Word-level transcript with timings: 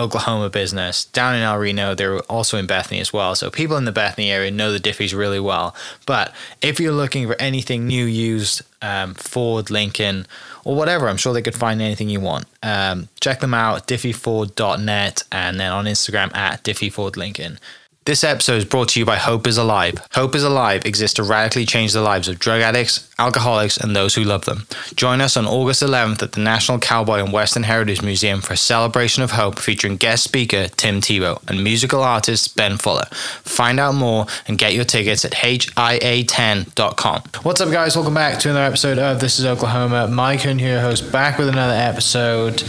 Oklahoma 0.00 0.48
business 0.48 1.04
down 1.04 1.34
in 1.34 1.42
El 1.42 1.58
Reno. 1.58 1.94
They're 1.94 2.20
also 2.20 2.56
in 2.56 2.66
Bethany 2.66 3.00
as 3.00 3.12
well. 3.12 3.34
So 3.34 3.50
people 3.50 3.76
in 3.76 3.84
the 3.84 3.92
Bethany 3.92 4.30
area 4.30 4.50
know 4.50 4.72
the 4.72 4.80
Diffees 4.80 5.16
really 5.16 5.40
well. 5.40 5.74
But 6.06 6.34
if 6.62 6.80
you're 6.80 6.92
looking 6.92 7.26
for 7.26 7.36
anything 7.40 7.86
new, 7.86 8.04
used, 8.04 8.62
um, 8.82 9.14
Ford, 9.14 9.70
Lincoln, 9.70 10.26
or 10.64 10.74
whatever, 10.74 11.08
I'm 11.08 11.16
sure 11.16 11.32
they 11.32 11.42
could 11.42 11.54
find 11.54 11.80
anything 11.82 12.08
you 12.08 12.20
want. 12.20 12.46
Um, 12.62 13.08
check 13.20 13.40
them 13.40 13.54
out, 13.54 13.86
diffeeford.net, 13.86 15.22
and 15.30 15.60
then 15.60 15.70
on 15.70 15.84
Instagram 15.84 16.34
at 16.34 16.64
diffeefordlincoln. 16.64 17.58
This 18.06 18.24
episode 18.24 18.54
is 18.56 18.64
brought 18.64 18.88
to 18.88 18.98
you 18.98 19.04
by 19.04 19.16
Hope 19.16 19.46
is 19.46 19.58
Alive. 19.58 19.92
Hope 20.14 20.34
is 20.34 20.42
Alive 20.42 20.86
exists 20.86 21.16
to 21.16 21.22
radically 21.22 21.66
change 21.66 21.92
the 21.92 22.00
lives 22.00 22.28
of 22.28 22.38
drug 22.38 22.62
addicts, 22.62 23.06
alcoholics, 23.18 23.76
and 23.76 23.94
those 23.94 24.14
who 24.14 24.24
love 24.24 24.46
them. 24.46 24.66
Join 24.94 25.20
us 25.20 25.36
on 25.36 25.44
August 25.44 25.82
11th 25.82 26.22
at 26.22 26.32
the 26.32 26.40
National 26.40 26.78
Cowboy 26.78 27.22
and 27.22 27.30
Western 27.30 27.64
Heritage 27.64 28.00
Museum 28.00 28.40
for 28.40 28.54
a 28.54 28.56
celebration 28.56 29.22
of 29.22 29.32
hope 29.32 29.58
featuring 29.58 29.96
guest 29.98 30.24
speaker 30.24 30.68
Tim 30.68 31.02
Tebow 31.02 31.46
and 31.46 31.62
musical 31.62 32.02
artist 32.02 32.56
Ben 32.56 32.78
Fuller. 32.78 33.04
Find 33.10 33.78
out 33.78 33.94
more 33.94 34.24
and 34.48 34.56
get 34.56 34.72
your 34.72 34.84
tickets 34.86 35.26
at 35.26 35.32
HIA10.com. 35.32 37.22
What's 37.42 37.60
up, 37.60 37.70
guys? 37.70 37.96
Welcome 37.96 38.14
back 38.14 38.38
to 38.40 38.48
another 38.48 38.64
episode 38.64 38.98
of 38.98 39.20
This 39.20 39.38
is 39.38 39.44
Oklahoma. 39.44 40.08
Mike 40.08 40.46
and 40.46 40.58
here, 40.58 40.80
host, 40.80 41.12
back 41.12 41.36
with 41.38 41.50
another 41.50 41.74
episode 41.74 42.62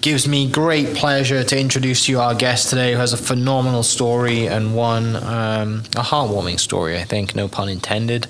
gives 0.00 0.26
me 0.28 0.50
great 0.50 0.94
pleasure 0.96 1.42
to 1.44 1.58
introduce 1.58 2.06
to 2.06 2.12
you 2.12 2.20
our 2.20 2.34
guest 2.34 2.70
today 2.70 2.92
who 2.92 2.98
has 2.98 3.12
a 3.12 3.16
phenomenal 3.16 3.82
story 3.82 4.46
and 4.46 4.74
one 4.74 5.16
um, 5.16 5.82
a 5.96 6.02
heartwarming 6.02 6.58
story 6.58 6.96
i 6.98 7.04
think 7.04 7.34
no 7.34 7.48
pun 7.48 7.68
intended. 7.68 8.26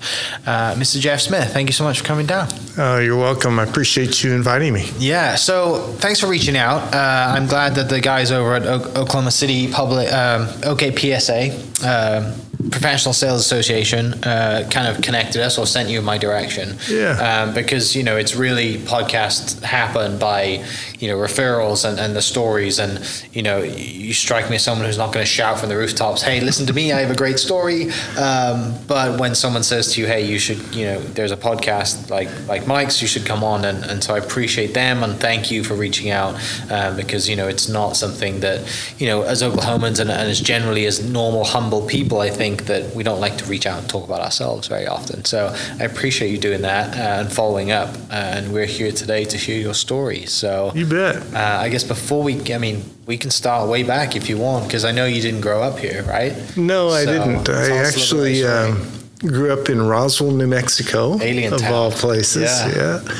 Uh, 0.46 0.74
mr 0.74 0.98
jeff 1.00 1.20
smith 1.20 1.52
thank 1.52 1.68
you 1.68 1.72
so 1.72 1.84
much 1.84 2.00
for 2.00 2.04
coming 2.04 2.26
down. 2.26 2.48
Uh, 2.78 2.98
you're 2.98 3.16
welcome. 3.16 3.58
I 3.58 3.64
appreciate 3.64 4.22
you 4.22 4.32
inviting 4.32 4.72
me. 4.72 4.88
Yeah 4.98 5.34
so 5.36 5.78
thanks 5.98 6.20
for 6.20 6.26
reaching 6.26 6.56
out. 6.56 6.94
Uh, 6.94 7.32
i'm 7.36 7.46
glad 7.46 7.74
that 7.74 7.88
the 7.88 8.00
guys 8.00 8.30
over 8.32 8.54
at 8.54 8.62
o- 8.66 8.92
oklahoma 9.02 9.30
city 9.30 9.70
public 9.70 10.12
um, 10.12 10.46
okpsa 10.62 11.50
um, 11.84 12.47
professional 12.70 13.14
sales 13.14 13.40
association 13.40 14.14
uh, 14.24 14.68
kind 14.70 14.88
of 14.88 15.00
connected 15.00 15.40
us 15.40 15.58
or 15.58 15.66
sent 15.66 15.88
you 15.88 16.00
in 16.00 16.04
my 16.04 16.18
direction. 16.18 16.76
Yeah. 16.88 17.12
Um, 17.46 17.54
because 17.54 17.94
you 17.94 18.02
know 18.02 18.16
it's 18.16 18.34
really 18.34 18.78
podcasts 18.78 19.62
happen 19.62 20.18
by 20.18 20.64
you 20.98 21.08
know 21.08 21.16
referrals 21.16 21.88
and, 21.88 22.00
and 22.00 22.16
the 22.16 22.22
stories 22.22 22.80
and 22.80 23.00
you 23.32 23.42
know 23.42 23.62
you 23.62 24.12
strike 24.12 24.50
me 24.50 24.56
as 24.56 24.64
someone 24.64 24.86
who's 24.86 24.98
not 24.98 25.12
going 25.12 25.24
to 25.24 25.30
shout 25.30 25.60
from 25.60 25.68
the 25.68 25.76
rooftops 25.76 26.22
hey 26.22 26.40
listen 26.40 26.66
to 26.66 26.72
me 26.72 26.92
i 26.92 27.00
have 27.00 27.10
a 27.10 27.16
great 27.16 27.38
story. 27.38 27.90
Um, 28.18 28.74
but 28.86 29.20
when 29.20 29.34
someone 29.34 29.62
says 29.62 29.92
to 29.92 30.00
you 30.00 30.06
hey 30.08 30.24
you 30.26 30.38
should 30.38 30.58
you 30.74 30.84
know 30.86 31.00
there's 31.00 31.30
a 31.30 31.36
podcast 31.36 32.10
like 32.10 32.28
like 32.48 32.66
mike's 32.66 33.00
you 33.00 33.06
should 33.06 33.24
come 33.24 33.44
on 33.44 33.64
and, 33.64 33.84
and 33.84 34.02
so 34.02 34.14
i 34.14 34.18
appreciate 34.18 34.74
them 34.74 35.04
and 35.04 35.20
thank 35.20 35.50
you 35.50 35.62
for 35.62 35.74
reaching 35.74 36.10
out 36.10 36.34
um, 36.70 36.96
because 36.96 37.28
you 37.28 37.36
know 37.36 37.46
it's 37.46 37.68
not 37.68 37.96
something 37.96 38.40
that 38.40 38.58
you 38.98 39.06
know 39.06 39.22
as 39.22 39.42
oklahomans 39.42 40.00
and, 40.00 40.10
and 40.10 40.28
as 40.28 40.40
generally 40.40 40.86
as 40.86 41.04
normal 41.08 41.44
humble 41.44 41.86
people 41.86 42.20
i 42.20 42.30
think 42.30 42.47
that 42.56 42.94
we 42.94 43.02
don't 43.02 43.20
like 43.20 43.36
to 43.36 43.44
reach 43.44 43.66
out 43.66 43.78
and 43.78 43.88
talk 43.88 44.04
about 44.04 44.20
ourselves 44.20 44.68
very 44.68 44.86
often 44.86 45.24
so 45.24 45.54
i 45.78 45.84
appreciate 45.84 46.30
you 46.30 46.38
doing 46.38 46.62
that 46.62 46.96
uh, 46.96 47.20
and 47.20 47.32
following 47.32 47.70
up 47.70 47.94
and 48.10 48.52
we're 48.52 48.66
here 48.66 48.90
today 48.90 49.24
to 49.24 49.36
hear 49.36 49.60
your 49.60 49.74
story 49.74 50.26
so 50.26 50.72
you 50.74 50.86
bet. 50.86 51.34
Uh, 51.34 51.58
I 51.60 51.68
guess 51.68 51.84
before 51.84 52.22
we, 52.22 52.52
I 52.52 52.58
mean, 52.58 52.84
we 53.06 53.16
can 53.18 53.30
start 53.30 53.68
way 53.68 53.82
back 53.82 54.16
if 54.16 54.28
you 54.28 54.38
want, 54.38 54.66
because 54.66 54.84
I 54.84 54.92
know 54.92 55.06
you 55.06 55.20
didn't 55.20 55.40
grow 55.40 55.62
up 55.62 55.78
here, 55.78 56.02
right? 56.04 56.34
No, 56.56 56.90
so, 56.90 56.94
I 56.94 57.04
didn't. 57.04 57.48
I 57.48 57.76
actually 57.78 58.44
um, 58.44 58.86
grew 59.20 59.52
up 59.52 59.68
in 59.68 59.82
Roswell, 59.82 60.30
New 60.30 60.46
Mexico, 60.46 61.20
Alien 61.20 61.52
of 61.52 61.60
town. 61.60 61.72
all 61.72 61.90
places. 61.90 62.42
Yeah. 62.42 63.02
yeah. 63.02 63.14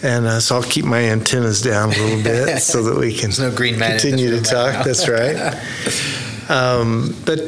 And 0.00 0.26
uh, 0.26 0.40
so 0.40 0.56
I'll 0.56 0.62
keep 0.62 0.84
my 0.84 1.00
antennas 1.00 1.60
down 1.60 1.92
a 1.92 1.96
little 1.96 2.22
bit 2.22 2.58
so 2.62 2.82
that 2.84 2.98
we 2.98 3.12
can 3.12 3.30
no 3.38 3.54
continue 3.54 4.30
to 4.30 4.40
talk. 4.40 4.84
That's 4.84 5.08
right. 5.08 5.36
um, 6.48 7.16
but 7.24 7.40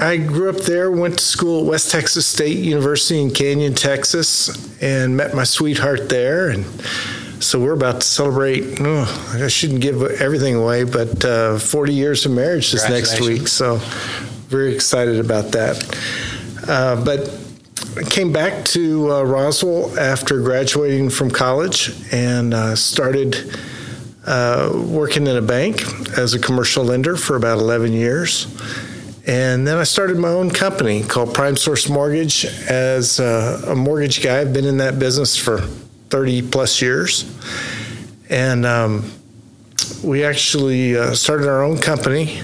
I 0.00 0.16
grew 0.16 0.48
up 0.48 0.58
there, 0.58 0.90
went 0.90 1.18
to 1.18 1.24
school 1.24 1.60
at 1.60 1.66
West 1.66 1.90
Texas 1.90 2.26
State 2.26 2.58
University 2.58 3.20
in 3.20 3.30
Canyon, 3.30 3.74
Texas, 3.74 4.80
and 4.80 5.16
met 5.16 5.34
my 5.34 5.44
sweetheart 5.44 6.08
there. 6.08 6.50
And 6.50 6.64
so 7.42 7.60
we're 7.60 7.72
about 7.72 8.02
to 8.02 8.06
celebrate. 8.06 8.80
Oh, 8.80 9.40
I 9.42 9.48
shouldn't 9.48 9.80
give 9.80 10.02
everything 10.02 10.54
away, 10.54 10.84
but 10.84 11.24
uh, 11.24 11.58
40 11.58 11.92
years 11.92 12.26
of 12.26 12.32
marriage 12.32 12.70
this 12.70 12.88
next 12.88 13.20
week. 13.20 13.48
So 13.48 13.76
very 14.48 14.72
excited 14.72 15.18
about 15.18 15.52
that. 15.52 15.82
Uh, 16.68 17.04
but 17.04 17.36
I 17.96 18.02
came 18.08 18.32
back 18.32 18.64
to 18.66 19.12
uh, 19.12 19.22
Roswell 19.24 19.98
after 19.98 20.40
graduating 20.40 21.10
from 21.10 21.30
college 21.30 21.92
and 22.12 22.54
uh, 22.54 22.76
started 22.76 23.58
uh, 24.26 24.70
working 24.74 25.26
in 25.26 25.36
a 25.36 25.42
bank 25.42 25.82
as 26.16 26.34
a 26.34 26.38
commercial 26.38 26.84
lender 26.84 27.16
for 27.16 27.34
about 27.34 27.58
11 27.58 27.92
years. 27.92 28.46
And 29.28 29.66
then 29.66 29.76
I 29.76 29.84
started 29.84 30.16
my 30.16 30.30
own 30.30 30.50
company 30.50 31.02
called 31.02 31.34
Prime 31.34 31.54
Source 31.54 31.86
Mortgage 31.86 32.46
as 32.46 33.20
a 33.20 33.74
mortgage 33.76 34.22
guy. 34.22 34.40
I've 34.40 34.54
been 34.54 34.64
in 34.64 34.78
that 34.78 34.98
business 34.98 35.36
for 35.36 35.58
30 36.08 36.48
plus 36.48 36.80
years. 36.80 37.30
And 38.30 38.64
um, 38.64 39.12
we 40.02 40.24
actually 40.24 40.96
uh, 40.96 41.12
started 41.12 41.46
our 41.46 41.62
own 41.62 41.76
company, 41.76 42.40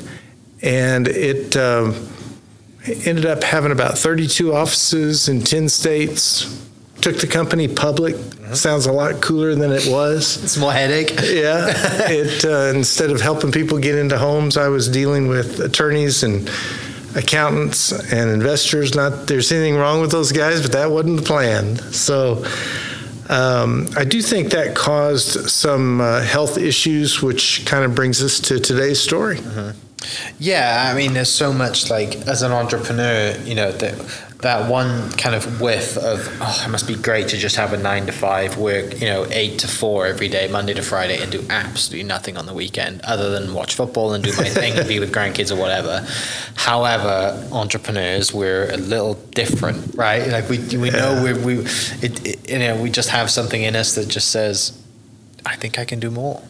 and 0.61 1.09
it 1.09 1.57
um, 1.57 2.07
ended 2.87 3.25
up 3.25 3.43
having 3.43 3.73
about 3.73 3.97
32 3.97 4.55
offices 4.55 5.29
in 5.29 5.41
10 5.41 5.71
states. 5.71 6.64
Took 7.05 7.19
the 7.19 7.27
company 7.27 7.69
public. 7.69 8.15
Mm-hmm. 8.15 8.55
Sounds 8.55 8.87
a 8.87 8.93
lot 8.93 9.21
cooler 9.21 9.55
than 9.55 9.73
it 9.73 9.87
was. 9.87 10.43
It's 10.43 10.57
more 10.57 10.73
headache. 10.73 11.11
yeah. 11.23 11.67
It 12.11 12.47
uh, 12.47 12.73
instead 12.75 13.11
of 13.11 13.21
helping 13.21 13.53
people 13.53 13.79
get 13.79 13.95
into 13.95 14.17
homes, 14.17 14.57
I 14.57 14.69
was 14.69 14.89
dealing 14.89 15.29
with 15.29 15.61
attorneys 15.61 16.23
and 16.23 16.49
accountants 17.15 17.93
and 18.11 18.31
investors. 18.31 18.95
Not 18.95 19.27
there's 19.27 19.53
anything 19.53 19.77
wrong 19.77 20.01
with 20.01 20.13
those 20.13 20.33
guys, 20.33 20.63
but 20.63 20.73
that 20.73 20.91
wasn't 20.91 21.17
the 21.19 21.27
plan. 21.27 21.77
So 21.93 22.43
um, 23.29 23.87
I 23.99 24.05
do 24.05 24.23
think 24.23 24.53
that 24.53 24.75
caused 24.75 25.51
some 25.51 26.01
uh, 26.01 26.23
health 26.23 26.57
issues, 26.57 27.21
which 27.21 27.67
kind 27.67 27.85
of 27.85 27.95
brings 27.95 28.23
us 28.23 28.41
to 28.49 28.59
today's 28.59 28.99
story. 28.99 29.37
Mm-hmm. 29.37 29.79
Yeah, 30.39 30.91
I 30.91 30.97
mean, 30.97 31.13
there's 31.13 31.33
so 31.33 31.53
much 31.53 31.91
like 31.91 32.17
as 32.27 32.41
an 32.41 32.53
entrepreneur, 32.53 33.37
you 33.45 33.55
know, 33.55 33.73
that 33.73 33.95
that 34.45 34.71
one 34.71 35.11
kind 35.13 35.35
of 35.35 35.61
whiff 35.61 35.97
of 35.97 36.29
oh, 36.41 36.63
it 36.67 36.69
must 36.69 36.87
be 36.87 36.95
great 36.95 37.29
to 37.29 37.37
just 37.39 37.57
have 37.57 37.73
a 37.73 37.79
nine 37.79 38.05
to 38.05 38.13
five 38.13 38.59
work, 38.59 39.01
you 39.01 39.07
know, 39.07 39.27
eight 39.31 39.59
to 39.59 39.67
four 39.67 40.07
every 40.07 40.29
day, 40.29 40.49
Monday 40.49 40.75
to 40.75 40.83
Friday, 40.83 41.21
and 41.21 41.33
do 41.33 41.45
absolutely 41.49 42.07
nothing 42.07 42.37
on 42.37 42.45
the 42.45 42.53
weekend 42.53 43.01
other 43.03 43.31
than 43.31 43.55
watch 43.55 43.75
football 43.75 44.13
and 44.13 44.23
do 44.23 44.31
my 44.37 44.45
thing 44.45 44.75
and 44.79 44.87
be 44.87 45.01
with 45.01 45.15
grandkids 45.15 45.51
or 45.51 45.57
whatever. 45.57 46.07
However, 46.57 47.49
entrepreneurs 47.53 48.35
we're 48.35 48.71
a 48.71 48.77
little 48.77 49.15
different, 49.33 49.95
right? 49.95 50.29
Like 50.29 50.49
we 50.51 50.59
we 50.77 50.91
know 50.91 51.23
we 51.25 51.33
we 51.33 51.65
it, 52.03 52.27
it, 52.27 52.51
you 52.51 52.59
know 52.59 52.81
we 52.81 52.91
just 52.91 53.09
have 53.09 53.31
something 53.31 53.63
in 53.63 53.75
us 53.75 53.95
that 53.95 54.09
just 54.09 54.29
says, 54.29 54.79
I 55.47 55.57
think 55.57 55.79
I 55.79 55.87
can 55.87 56.01
do 56.01 56.11
more 56.11 56.43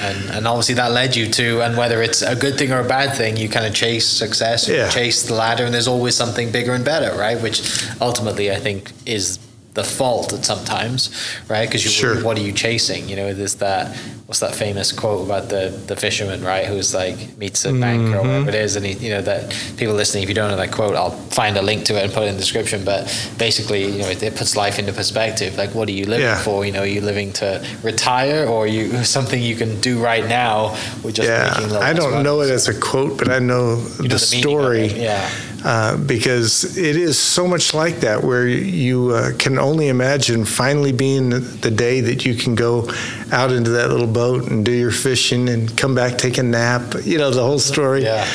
and 0.00 0.30
and 0.30 0.46
obviously 0.46 0.74
that 0.76 0.92
led 0.92 1.16
you 1.16 1.28
to 1.28 1.60
and 1.62 1.76
whether 1.76 2.02
it's 2.02 2.22
a 2.22 2.36
good 2.36 2.56
thing 2.58 2.72
or 2.72 2.80
a 2.80 2.88
bad 2.88 3.16
thing 3.16 3.36
you 3.36 3.48
kind 3.48 3.66
of 3.66 3.74
chase 3.74 4.06
success 4.06 4.68
Yeah. 4.68 4.88
chase 4.90 5.24
the 5.24 5.34
ladder 5.34 5.64
and 5.64 5.74
there's 5.74 5.88
always 5.88 6.14
something 6.14 6.50
bigger 6.52 6.72
and 6.74 6.84
better 6.84 7.16
right 7.18 7.40
which 7.42 7.60
ultimately 8.00 8.50
i 8.52 8.56
think 8.56 8.92
is 9.06 9.38
the 9.74 9.84
fault 9.84 10.32
at 10.32 10.44
sometimes 10.44 11.10
right? 11.48 11.66
Because 11.68 11.84
you 11.84 11.90
Sure. 11.90 12.22
what 12.24 12.36
are 12.38 12.42
you 12.42 12.52
chasing? 12.52 13.08
You 13.08 13.16
know 13.16 13.32
there's 13.34 13.56
that 13.56 13.96
what's 14.26 14.40
that 14.40 14.54
famous 14.54 14.92
quote 14.92 15.24
about 15.26 15.48
the 15.48 15.70
the 15.86 15.96
fisherman 15.96 16.42
right? 16.42 16.66
Who's 16.66 16.94
like 16.94 17.36
meets 17.38 17.64
a 17.64 17.72
banker 17.72 18.18
or 18.18 18.22
mm-hmm. 18.22 18.28
whatever 18.44 18.48
it 18.50 18.54
is 18.56 18.76
and 18.76 18.84
he 18.84 18.92
you 19.06 19.10
know 19.14 19.22
that 19.22 19.42
people 19.76 19.94
listening 19.94 20.22
if 20.24 20.28
you 20.28 20.34
don't 20.34 20.50
know 20.50 20.56
that 20.56 20.72
quote 20.72 20.94
i'll 20.96 21.16
find 21.40 21.56
a 21.56 21.62
link 21.62 21.84
to 21.84 21.96
it 21.96 22.04
and 22.04 22.12
put 22.12 22.24
it 22.24 22.28
in 22.28 22.34
the 22.34 22.40
description. 22.40 22.84
But 22.84 23.02
basically 23.38 23.84
you 23.84 23.98
know 24.02 24.08
it, 24.08 24.22
it 24.22 24.34
puts 24.36 24.56
life 24.56 24.78
into 24.80 24.92
perspective. 24.92 25.56
Like 25.56 25.74
what 25.74 25.88
are 25.88 25.92
you 26.00 26.06
living 26.06 26.26
Yeah. 26.26 26.42
for? 26.42 26.64
You 26.66 26.72
know 26.72 26.80
are 26.82 26.86
you 26.98 27.00
living 27.00 27.32
to 27.34 27.64
retire 27.82 28.46
or 28.46 28.64
are 28.64 28.66
you 28.66 29.04
something 29.04 29.40
you 29.40 29.56
can 29.56 29.80
do 29.80 30.00
right 30.02 30.26
now 30.26 30.76
with 31.04 31.14
just 31.16 31.28
making 31.28 31.62
Yeah, 31.62 31.66
little 31.68 31.82
I 31.82 31.92
don't 31.92 32.22
know 32.22 32.40
it 32.42 32.50
as 32.50 32.68
a 32.68 32.74
quote, 32.88 33.16
but 33.18 33.28
I 33.28 33.38
know 33.38 33.78
You 34.02 34.08
know 34.08 34.08
the, 34.08 34.08
the 34.08 34.18
story. 34.18 34.86
yeah. 34.88 35.28
Uh, 35.64 35.96
because 35.96 36.76
it 36.76 36.96
is 36.96 37.18
so 37.18 37.46
much 37.46 37.74
like 37.74 38.00
that, 38.00 38.22
where 38.22 38.46
you 38.46 39.10
uh, 39.10 39.32
can 39.38 39.58
only 39.58 39.88
imagine 39.88 40.44
finally 40.44 40.92
being 40.92 41.30
the 41.30 41.70
day 41.70 42.00
that 42.00 42.24
you 42.24 42.34
can 42.34 42.54
go 42.54 42.88
out 43.32 43.50
into 43.50 43.70
that 43.70 43.90
little 43.90 44.06
boat 44.06 44.48
and 44.50 44.64
do 44.64 44.72
your 44.72 44.92
fishing 44.92 45.48
and 45.48 45.76
come 45.76 45.94
back, 45.94 46.16
take 46.16 46.38
a 46.38 46.42
nap. 46.42 46.94
You 47.02 47.18
know 47.18 47.30
the 47.30 47.42
whole 47.42 47.58
story. 47.58 48.04
Yeah. 48.04 48.26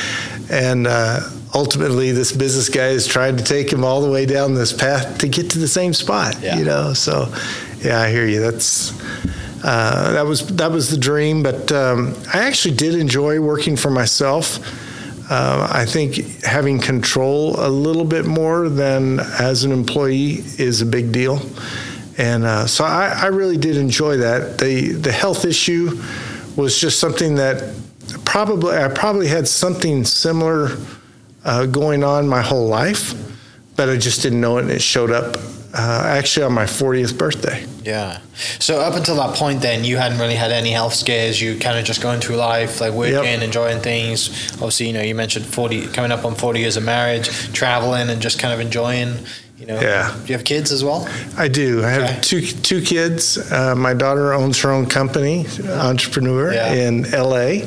And 0.50 0.86
uh, 0.86 1.20
ultimately, 1.54 2.12
this 2.12 2.30
business 2.30 2.68
guy 2.68 2.88
has 2.88 3.06
tried 3.06 3.38
to 3.38 3.44
take 3.44 3.72
him 3.72 3.84
all 3.84 4.02
the 4.02 4.10
way 4.10 4.26
down 4.26 4.54
this 4.54 4.72
path 4.72 5.18
to 5.18 5.28
get 5.28 5.50
to 5.50 5.58
the 5.58 5.68
same 5.68 5.94
spot. 5.94 6.36
Yeah. 6.42 6.58
You 6.58 6.64
know, 6.66 6.92
so 6.92 7.32
yeah, 7.80 8.00
I 8.00 8.10
hear 8.10 8.26
you. 8.26 8.40
That's 8.40 8.92
uh, 9.64 10.12
that 10.12 10.26
was 10.26 10.46
that 10.56 10.70
was 10.70 10.90
the 10.90 10.98
dream. 10.98 11.42
But 11.42 11.72
um, 11.72 12.14
I 12.34 12.40
actually 12.44 12.74
did 12.76 12.94
enjoy 12.94 13.40
working 13.40 13.76
for 13.76 13.90
myself. 13.90 14.58
Uh, 15.30 15.68
I 15.72 15.86
think 15.86 16.42
having 16.42 16.78
control 16.78 17.54
a 17.58 17.68
little 17.68 18.04
bit 18.04 18.26
more 18.26 18.68
than 18.68 19.20
as 19.20 19.64
an 19.64 19.72
employee 19.72 20.44
is 20.58 20.82
a 20.82 20.86
big 20.86 21.12
deal, 21.12 21.40
and 22.18 22.44
uh, 22.44 22.66
so 22.66 22.84
I, 22.84 23.08
I 23.08 23.26
really 23.26 23.56
did 23.56 23.76
enjoy 23.76 24.18
that. 24.18 24.58
the 24.58 24.92
The 24.92 25.12
health 25.12 25.44
issue 25.46 25.98
was 26.56 26.78
just 26.78 27.00
something 27.00 27.36
that 27.36 27.74
probably 28.24 28.76
I 28.76 28.88
probably 28.88 29.28
had 29.28 29.48
something 29.48 30.04
similar 30.04 30.76
uh, 31.44 31.66
going 31.66 32.04
on 32.04 32.28
my 32.28 32.42
whole 32.42 32.68
life, 32.68 33.14
but 33.76 33.88
I 33.88 33.96
just 33.96 34.22
didn't 34.22 34.40
know 34.42 34.58
it. 34.58 34.62
and 34.62 34.70
It 34.70 34.82
showed 34.82 35.10
up 35.10 35.36
uh, 35.74 36.04
actually 36.06 36.44
on 36.46 36.52
my 36.52 36.64
40th 36.64 37.18
birthday. 37.18 37.66
Yeah. 37.82 38.20
So 38.60 38.80
up 38.80 38.94
until 38.94 39.16
that 39.16 39.34
point, 39.36 39.60
then 39.60 39.84
you 39.84 39.96
hadn't 39.96 40.18
really 40.18 40.34
had 40.36 40.50
any 40.52 40.70
health 40.70 40.94
scares. 40.94 41.40
You 41.42 41.58
kind 41.58 41.78
of 41.78 41.84
just 41.84 42.00
going 42.00 42.20
through 42.20 42.36
life, 42.36 42.80
like 42.80 42.92
working, 42.92 43.14
Yep. 43.14 43.42
enjoying 43.42 43.80
things. 43.80 44.28
Obviously, 44.54 44.86
you 44.86 44.92
know, 44.92 45.02
you 45.02 45.14
mentioned 45.14 45.44
forty, 45.46 45.86
coming 45.88 46.12
up 46.12 46.24
on 46.24 46.34
forty 46.34 46.60
years 46.60 46.76
of 46.76 46.84
marriage, 46.84 47.28
traveling, 47.52 48.08
and 48.08 48.22
just 48.22 48.38
kind 48.38 48.54
of 48.54 48.60
enjoying. 48.60 49.14
You 49.58 49.66
know. 49.66 49.80
Yeah. 49.80 50.12
Do 50.20 50.26
you 50.26 50.34
have 50.36 50.44
kids 50.44 50.72
as 50.72 50.82
well? 50.84 51.08
I 51.38 51.48
do. 51.48 51.84
I 51.84 51.90
have 51.90 52.02
Okay. 52.02 52.18
two 52.22 52.40
two 52.42 52.80
kids. 52.82 53.38
Uh, 53.52 53.74
my 53.74 53.94
daughter 53.94 54.32
owns 54.32 54.60
her 54.62 54.70
own 54.70 54.86
company, 54.86 55.46
entrepreneur 55.68 56.52
Yeah. 56.52 56.72
in 56.72 57.14
L.A., 57.14 57.64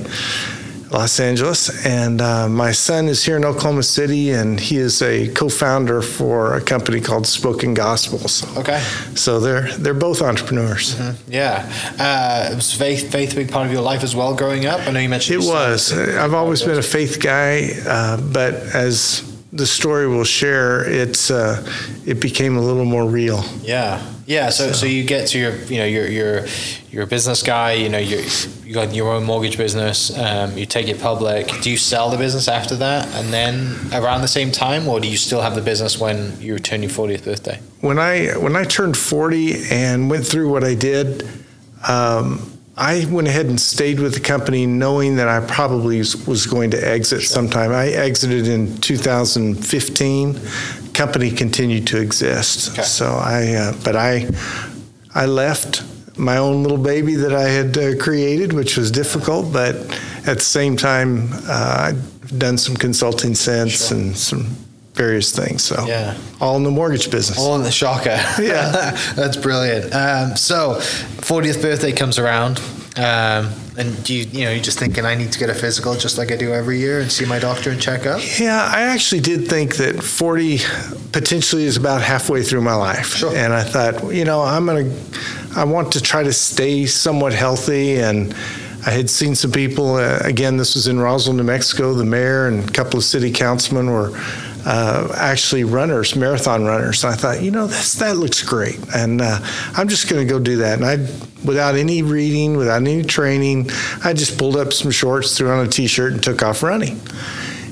Los 0.91 1.19
Angeles, 1.19 1.85
and 1.85 2.21
uh, 2.21 2.47
my 2.47 2.71
son 2.71 3.07
is 3.07 3.23
here 3.23 3.35
in 3.35 3.43
Oklahoma 3.43 3.83
City, 3.83 4.31
and 4.31 4.59
he 4.59 4.77
is 4.77 5.01
a 5.01 5.27
co-founder 5.29 6.01
for 6.01 6.55
a 6.55 6.61
company 6.61 7.01
called 7.01 7.27
Spoken 7.27 7.73
Gospels. 7.73 8.45
Okay. 8.57 8.81
So 9.15 9.39
they're 9.39 9.71
they're 9.77 9.93
both 9.93 10.21
entrepreneurs. 10.21 10.99
Yeah. 11.27 11.69
Uh, 11.99 12.55
was 12.55 12.73
faith 12.73 13.11
faith 13.11 13.33
a 13.33 13.35
big 13.35 13.51
part 13.51 13.67
of 13.67 13.73
your 13.73 13.81
life 13.81 14.03
as 14.03 14.15
well 14.15 14.33
growing 14.33 14.65
up? 14.65 14.87
I 14.87 14.91
know 14.91 14.99
you 14.99 15.09
mentioned 15.09 15.43
It 15.43 15.47
was. 15.47 15.91
I've 15.91 16.33
always 16.33 16.61
been 16.61 16.77
a 16.77 16.81
faith 16.81 17.19
guy, 17.21 17.71
uh, 17.85 18.21
but 18.21 18.53
as 18.53 19.36
the 19.57 19.67
story 19.67 20.07
we'll 20.07 20.23
share, 20.23 20.87
it's 20.89 21.29
uh, 21.31 21.65
it 22.05 22.19
became 22.19 22.57
a 22.57 22.61
little 22.61 22.85
more 22.85 23.05
real. 23.05 23.43
Yeah, 23.61 24.01
yeah. 24.25 24.49
So, 24.49 24.71
so 24.71 24.85
you 24.85 25.03
get 25.03 25.27
to 25.29 25.39
your, 25.39 25.55
you 25.55 25.77
know, 25.79 25.85
you're 25.85 26.07
you're 26.07 26.45
you're 26.89 27.03
a 27.03 27.07
business 27.07 27.43
guy. 27.43 27.73
You 27.73 27.89
know, 27.89 27.97
you 27.97 28.23
you 28.63 28.73
got 28.73 28.93
your 28.93 29.11
own 29.11 29.23
mortgage 29.23 29.57
business. 29.57 30.17
Um, 30.17 30.57
you 30.57 30.65
take 30.65 30.87
it 30.87 30.99
public. 31.01 31.47
Do 31.61 31.69
you 31.69 31.77
sell 31.77 32.09
the 32.09 32.17
business 32.17 32.47
after 32.47 32.75
that, 32.77 33.07
and 33.15 33.33
then 33.33 33.75
around 33.93 34.21
the 34.21 34.27
same 34.27 34.51
time, 34.51 34.87
or 34.87 34.99
do 34.99 35.07
you 35.07 35.17
still 35.17 35.41
have 35.41 35.55
the 35.55 35.61
business 35.61 35.99
when 35.99 36.39
you 36.39 36.59
turn 36.59 36.81
your 36.81 36.91
fortieth 36.91 37.25
birthday? 37.25 37.59
when 37.81 37.99
I 37.99 38.37
when 38.37 38.55
I 38.55 38.63
turned 38.63 38.97
40 38.97 39.69
and 39.71 40.09
went 40.09 40.25
through 40.25 40.51
what 40.51 40.63
I 40.63 40.73
did, 40.73 41.27
um, 41.87 42.56
I 42.77 43.05
went 43.09 43.27
ahead 43.27 43.47
and 43.47 43.59
stayed 43.59 43.99
with 43.99 44.13
the 44.13 44.19
company, 44.19 44.67
knowing 44.67 45.15
that 45.15 45.27
I 45.27 45.39
probably 45.39 45.97
was- 45.99 46.45
going 46.45 46.71
to 46.71 46.77
exit 46.87 47.23
sometime. 47.23 47.71
I 47.71 47.87
exited 47.87 48.47
in 48.47 48.77
2015. 48.77 50.39
Company 50.93 51.31
continued 51.31 51.87
to 51.87 51.97
exist, 51.99 52.71
Okay. 52.73 52.83
so 52.83 53.05
I. 53.07 53.53
Uh, 53.53 53.73
but 53.83 53.95
I, 53.95 54.27
I 55.15 55.25
left 55.25 55.83
my 56.17 56.37
own 56.37 56.63
little 56.63 56.77
baby 56.77 57.15
that 57.15 57.33
I 57.33 57.47
had 57.49 57.77
uh, 57.77 57.95
created, 57.97 58.53
which 58.53 58.77
was 58.77 58.89
difficult, 58.91 59.51
but 59.53 59.75
at 60.27 60.37
the 60.39 60.43
same 60.45 60.75
time, 60.77 61.29
uh, 61.47 61.91
I've 61.93 62.37
done 62.39 62.57
some 62.57 62.75
consulting 62.75 63.35
since 63.35 63.87
Sure. 63.89 63.97
and 63.97 64.17
some 64.17 64.47
various 64.95 65.31
things. 65.31 65.63
So 65.63 65.85
Yeah. 65.87 66.15
all 66.41 66.57
in 66.57 66.63
the 66.63 66.71
mortgage 66.71 67.11
business. 67.11 67.37
All 67.37 67.55
in 67.55 67.61
the 67.63 67.71
shocker. 67.71 68.19
Yeah. 68.41 68.97
that's 69.15 69.37
brilliant. 69.37 69.93
Um, 69.93 70.35
so, 70.35 70.81
fortieth 71.27 71.61
birthday 71.61 71.91
comes 71.91 72.17
around. 72.17 72.59
Um, 72.95 73.51
and 73.77 74.09
you, 74.09 74.23
you 74.23 74.45
know, 74.45 74.51
you're 74.51 74.63
just 74.63 74.79
thinking, 74.79 75.05
I 75.05 75.13
need 75.13 75.31
to 75.31 75.37
get 75.37 75.51
a 75.51 75.53
physical 75.53 75.93
just 75.95 76.17
like 76.17 76.31
I 76.31 76.35
do 76.35 76.51
every 76.53 76.79
year 76.79 76.99
and 76.99 77.11
see 77.11 77.25
my 77.25 77.37
doctor 77.37 77.69
and 77.69 77.79
check 77.79 78.07
up? 78.07 78.21
Yeah, 78.39 78.71
I 78.73 78.83
actually 78.83 79.21
did 79.21 79.47
think 79.47 79.75
that 79.75 80.01
40 80.01 80.59
potentially 81.11 81.65
is 81.65 81.77
about 81.77 82.01
halfway 82.01 82.41
through 82.41 82.61
my 82.61 82.73
life. 82.73 83.13
Sure. 83.13 83.35
And 83.35 83.53
I 83.53 83.63
thought, 83.63 84.11
you 84.15 84.25
know, 84.25 84.41
I'm 84.41 84.65
to, 84.65 84.91
I 85.55 85.63
want 85.65 85.91
to 85.93 86.01
try 86.01 86.23
to 86.23 86.33
stay 86.33 86.87
somewhat 86.87 87.33
healthy. 87.33 87.99
And 87.99 88.33
I 88.87 88.91
had 88.91 89.09
seen 89.09 89.35
some 89.35 89.51
people, 89.51 89.97
uh, 89.97 90.19
again, 90.23 90.57
this 90.57 90.73
was 90.73 90.87
in 90.87 90.97
Roswell, 90.99 91.35
New 91.35 91.43
Mexico, 91.43 91.93
the 91.93 92.05
mayor 92.05 92.47
and 92.47 92.67
a 92.67 92.71
couple 92.71 92.97
of 92.97 93.03
city 93.03 93.31
councilmen 93.31 93.91
were 93.91 94.09
uh, 94.67 95.07
actually 95.15 95.63
runners, 95.63 96.13
marathon 96.17 96.65
runners. 96.65 97.01
And 97.05 97.13
I 97.13 97.15
thought, 97.15 97.41
you 97.41 97.51
know, 97.51 97.67
that's, 97.67 97.93
that 97.95 98.17
looks 98.17 98.43
great. 98.43 98.77
And 98.93 99.21
uh, 99.21 99.39
I'm 99.73 99.87
just 99.87 100.09
going 100.09 100.27
to 100.27 100.29
go 100.29 100.39
do 100.39 100.57
that. 100.57 100.77
And 100.77 100.85
I, 100.85 100.97
without 101.45 101.75
any 101.75 102.01
reading, 102.01 102.57
without 102.57 102.81
any 102.81 103.01
training, 103.01 103.69
I 104.03 104.11
just 104.11 104.37
pulled 104.37 104.57
up 104.57 104.73
some 104.73 104.91
shorts, 104.91 105.37
threw 105.37 105.49
on 105.49 105.65
a 105.65 105.69
t 105.69 105.87
shirt, 105.87 106.11
and 106.11 106.21
took 106.21 106.43
off 106.43 106.63
running. 106.63 106.99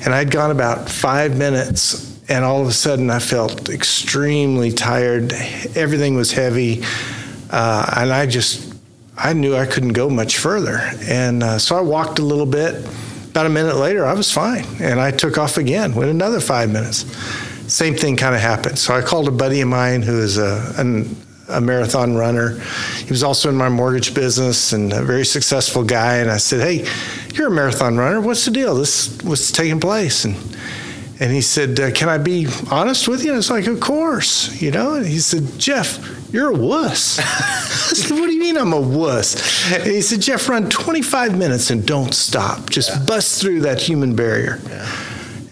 And 0.05 0.13
I'd 0.13 0.31
gone 0.31 0.51
about 0.51 0.87
five 0.87 1.37
minutes, 1.37 2.17
and 2.29 2.45
all 2.45 2.61
of 2.61 2.67
a 2.69 2.73
sudden 2.73 3.09
I 3.09 3.19
felt 3.19 3.67
extremely 3.67 4.71
tired. 4.71 5.33
Everything 5.75 6.15
was 6.15 6.31
heavy. 6.31 6.81
Uh, 7.49 7.93
and 7.97 8.13
I 8.13 8.25
just, 8.25 8.73
I 9.17 9.33
knew 9.33 9.53
I 9.53 9.65
couldn't 9.65 9.93
go 9.93 10.09
much 10.09 10.37
further. 10.37 10.79
And 11.09 11.43
uh, 11.43 11.59
so 11.59 11.75
I 11.75 11.81
walked 11.81 12.19
a 12.19 12.23
little 12.23 12.45
bit. 12.45 12.87
About 13.36 13.48
a 13.48 13.50
minute 13.50 13.75
later, 13.75 14.06
I 14.06 14.13
was 14.13 14.32
fine. 14.32 14.63
And 14.80 14.98
I 14.98 15.12
took 15.12 15.38
off 15.38 15.58
again, 15.58 15.94
went 15.94 16.10
another 16.10 16.39
five 16.39 16.72
minutes. 16.72 17.00
Same 17.68 17.94
thing 17.94 18.15
kind 18.15 18.34
of 18.34 18.39
happened. 18.39 18.80
So 18.80 18.96
I 18.96 19.01
called 19.01 19.27
a 19.27 19.32
buddy 19.32 19.60
of 19.60 19.68
mine 19.68 20.04
who 20.04 20.22
is 20.22 20.38
a, 20.38 20.74
an, 20.77 21.18
a 21.50 21.60
marathon 21.60 22.15
runner. 22.15 22.58
He 23.00 23.10
was 23.10 23.24
also 23.24 23.50
in 23.50 23.56
my 23.58 23.68
mortgage 23.68 24.13
business 24.13 24.72
and 24.72 24.94
a 24.94 25.04
very 25.04 25.25
successful 25.25 25.84
guy. 25.84 26.20
And 26.20 26.32
I 26.32 26.38
said, 26.38 26.62
Hey, 26.62 26.89
you're 27.34 27.50
a 27.50 27.51
marathon 27.51 27.98
runner. 27.98 28.22
What's 28.22 28.46
the 28.46 28.51
deal? 28.51 28.74
This 28.74 29.22
what's 29.22 29.51
taking 29.51 29.82
place? 29.82 30.24
And 30.24 30.38
and 31.19 31.31
he 31.31 31.41
said, 31.41 31.79
uh, 31.79 31.91
"Can 31.91 32.10
I 32.10 32.17
be 32.17 32.48
honest 32.69 33.07
with 33.07 33.24
you?" 33.24 33.29
And 33.29 33.36
I 33.36 33.38
was 33.38 33.50
like, 33.50 33.67
"Of 33.67 33.79
course." 33.79 34.62
You 34.62 34.72
know. 34.72 34.95
And 34.95 35.05
he 35.05 35.19
said, 35.19 35.57
"Jeff, 35.57 36.00
you're 36.34 36.51
a 36.51 36.57
wuss." 36.57 37.19
I 37.19 37.93
said, 37.93 38.17
"What 38.17 38.27
do 38.27 38.34
you 38.34 38.39
mean 38.39 38.57
I'm 38.57 38.74
a 38.74 38.81
wuss?" 38.81 39.72
And 39.74 39.84
he 39.84 40.01
said, 40.01 40.22
"Jeff, 40.22 40.50
run 40.50 40.69
25 40.69 41.38
minutes 41.38 41.69
and 41.69 41.86
don't 41.86 42.13
stop. 42.13 42.69
Just 42.69 43.05
bust 43.05 43.41
through 43.41 43.62
that 43.62 43.81
human 43.81 44.15
barrier." 44.15 44.60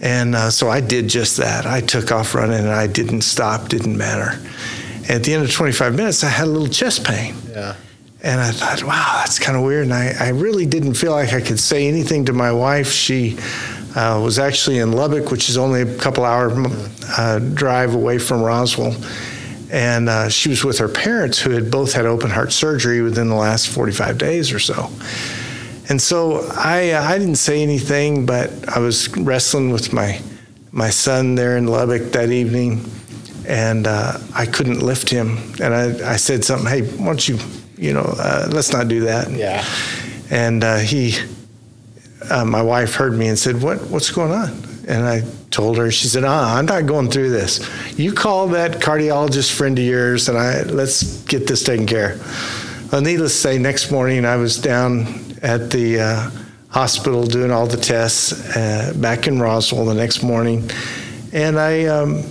And 0.00 0.34
uh, 0.34 0.50
so 0.50 0.68
I 0.68 0.82
did 0.82 1.08
just 1.08 1.38
that. 1.38 1.64
I 1.64 1.80
took 1.80 2.12
off 2.12 2.34
running 2.34 2.58
and 2.58 2.68
I 2.68 2.86
didn't 2.86 3.22
stop. 3.22 3.68
Didn't 3.68 3.96
matter. 3.96 4.38
At 5.08 5.24
the 5.24 5.32
end 5.32 5.44
of 5.44 5.50
25 5.50 5.94
minutes, 5.94 6.22
I 6.22 6.28
had 6.28 6.46
a 6.46 6.50
little 6.50 6.68
chest 6.68 7.04
pain. 7.04 7.34
Yeah. 7.50 7.74
And 8.22 8.40
I 8.40 8.52
thought, 8.52 8.82
wow, 8.82 9.16
that's 9.18 9.38
kind 9.38 9.56
of 9.56 9.64
weird. 9.64 9.84
And 9.84 9.94
I, 9.94 10.14
I 10.18 10.28
really 10.28 10.64
didn't 10.64 10.94
feel 10.94 11.12
like 11.12 11.32
I 11.32 11.40
could 11.40 11.60
say 11.60 11.86
anything 11.86 12.24
to 12.26 12.32
my 12.32 12.52
wife. 12.52 12.90
She 12.90 13.38
uh, 13.94 14.20
was 14.22 14.38
actually 14.38 14.78
in 14.78 14.92
Lubbock, 14.92 15.30
which 15.30 15.48
is 15.48 15.56
only 15.56 15.82
a 15.82 15.98
couple 15.98 16.24
hour 16.24 16.52
uh, 17.16 17.38
drive 17.38 17.94
away 17.94 18.18
from 18.18 18.42
Roswell. 18.42 18.94
And 19.70 20.08
uh, 20.08 20.28
she 20.28 20.48
was 20.48 20.64
with 20.64 20.78
her 20.78 20.88
parents, 20.88 21.38
who 21.38 21.50
had 21.50 21.70
both 21.70 21.92
had 21.92 22.06
open 22.06 22.30
heart 22.30 22.52
surgery 22.52 23.02
within 23.02 23.28
the 23.28 23.34
last 23.34 23.68
45 23.68 24.18
days 24.18 24.52
or 24.52 24.58
so. 24.58 24.90
And 25.88 26.00
so 26.00 26.48
I, 26.54 26.90
uh, 26.90 27.02
I 27.02 27.18
didn't 27.18 27.36
say 27.36 27.62
anything, 27.62 28.24
but 28.24 28.50
I 28.68 28.78
was 28.78 29.14
wrestling 29.16 29.70
with 29.70 29.92
my, 29.92 30.20
my 30.72 30.90
son 30.90 31.34
there 31.34 31.56
in 31.56 31.66
Lubbock 31.66 32.12
that 32.12 32.30
evening, 32.30 32.84
and 33.46 33.86
uh, 33.86 34.18
I 34.34 34.46
couldn't 34.46 34.80
lift 34.80 35.10
him. 35.10 35.38
And 35.60 35.74
I, 35.74 36.12
I 36.12 36.16
said 36.16 36.44
something, 36.44 36.68
hey, 36.68 36.82
why 36.96 37.06
don't 37.06 37.28
you, 37.28 37.38
you 37.76 37.92
know, 37.92 38.14
uh, 38.18 38.48
let's 38.50 38.72
not 38.72 38.88
do 38.88 39.00
that. 39.02 39.30
Yeah. 39.30 39.64
And 40.30 40.64
uh, 40.64 40.78
he, 40.78 41.16
uh, 42.30 42.44
my 42.44 42.62
wife 42.62 42.94
heard 42.94 43.14
me 43.14 43.28
and 43.28 43.38
said, 43.38 43.60
"What? 43.62 43.82
What's 43.88 44.10
going 44.10 44.32
on?" 44.32 44.50
And 44.86 45.06
I 45.06 45.22
told 45.50 45.76
her. 45.78 45.90
She 45.90 46.08
said, 46.08 46.24
"Ah, 46.24 46.56
I'm 46.56 46.66
not 46.66 46.86
going 46.86 47.10
through 47.10 47.30
this. 47.30 47.68
You 47.98 48.12
call 48.12 48.48
that 48.48 48.80
cardiologist 48.80 49.52
friend 49.52 49.78
of 49.78 49.84
yours, 49.84 50.28
and 50.28 50.36
I 50.38 50.62
let's 50.62 51.22
get 51.24 51.46
this 51.46 51.62
taken 51.62 51.86
care." 51.86 52.18
Well, 52.92 53.00
needless 53.00 53.32
to 53.32 53.38
say, 53.38 53.58
next 53.58 53.90
morning 53.90 54.24
I 54.24 54.36
was 54.36 54.56
down 54.56 55.06
at 55.42 55.70
the 55.70 56.00
uh, 56.00 56.30
hospital 56.68 57.26
doing 57.26 57.50
all 57.50 57.66
the 57.66 57.76
tests 57.76 58.32
uh, 58.56 58.92
back 58.96 59.26
in 59.26 59.40
Roswell 59.40 59.84
the 59.84 59.94
next 59.94 60.22
morning, 60.22 60.70
and 61.32 61.58
I. 61.58 61.86
Um, 61.86 62.24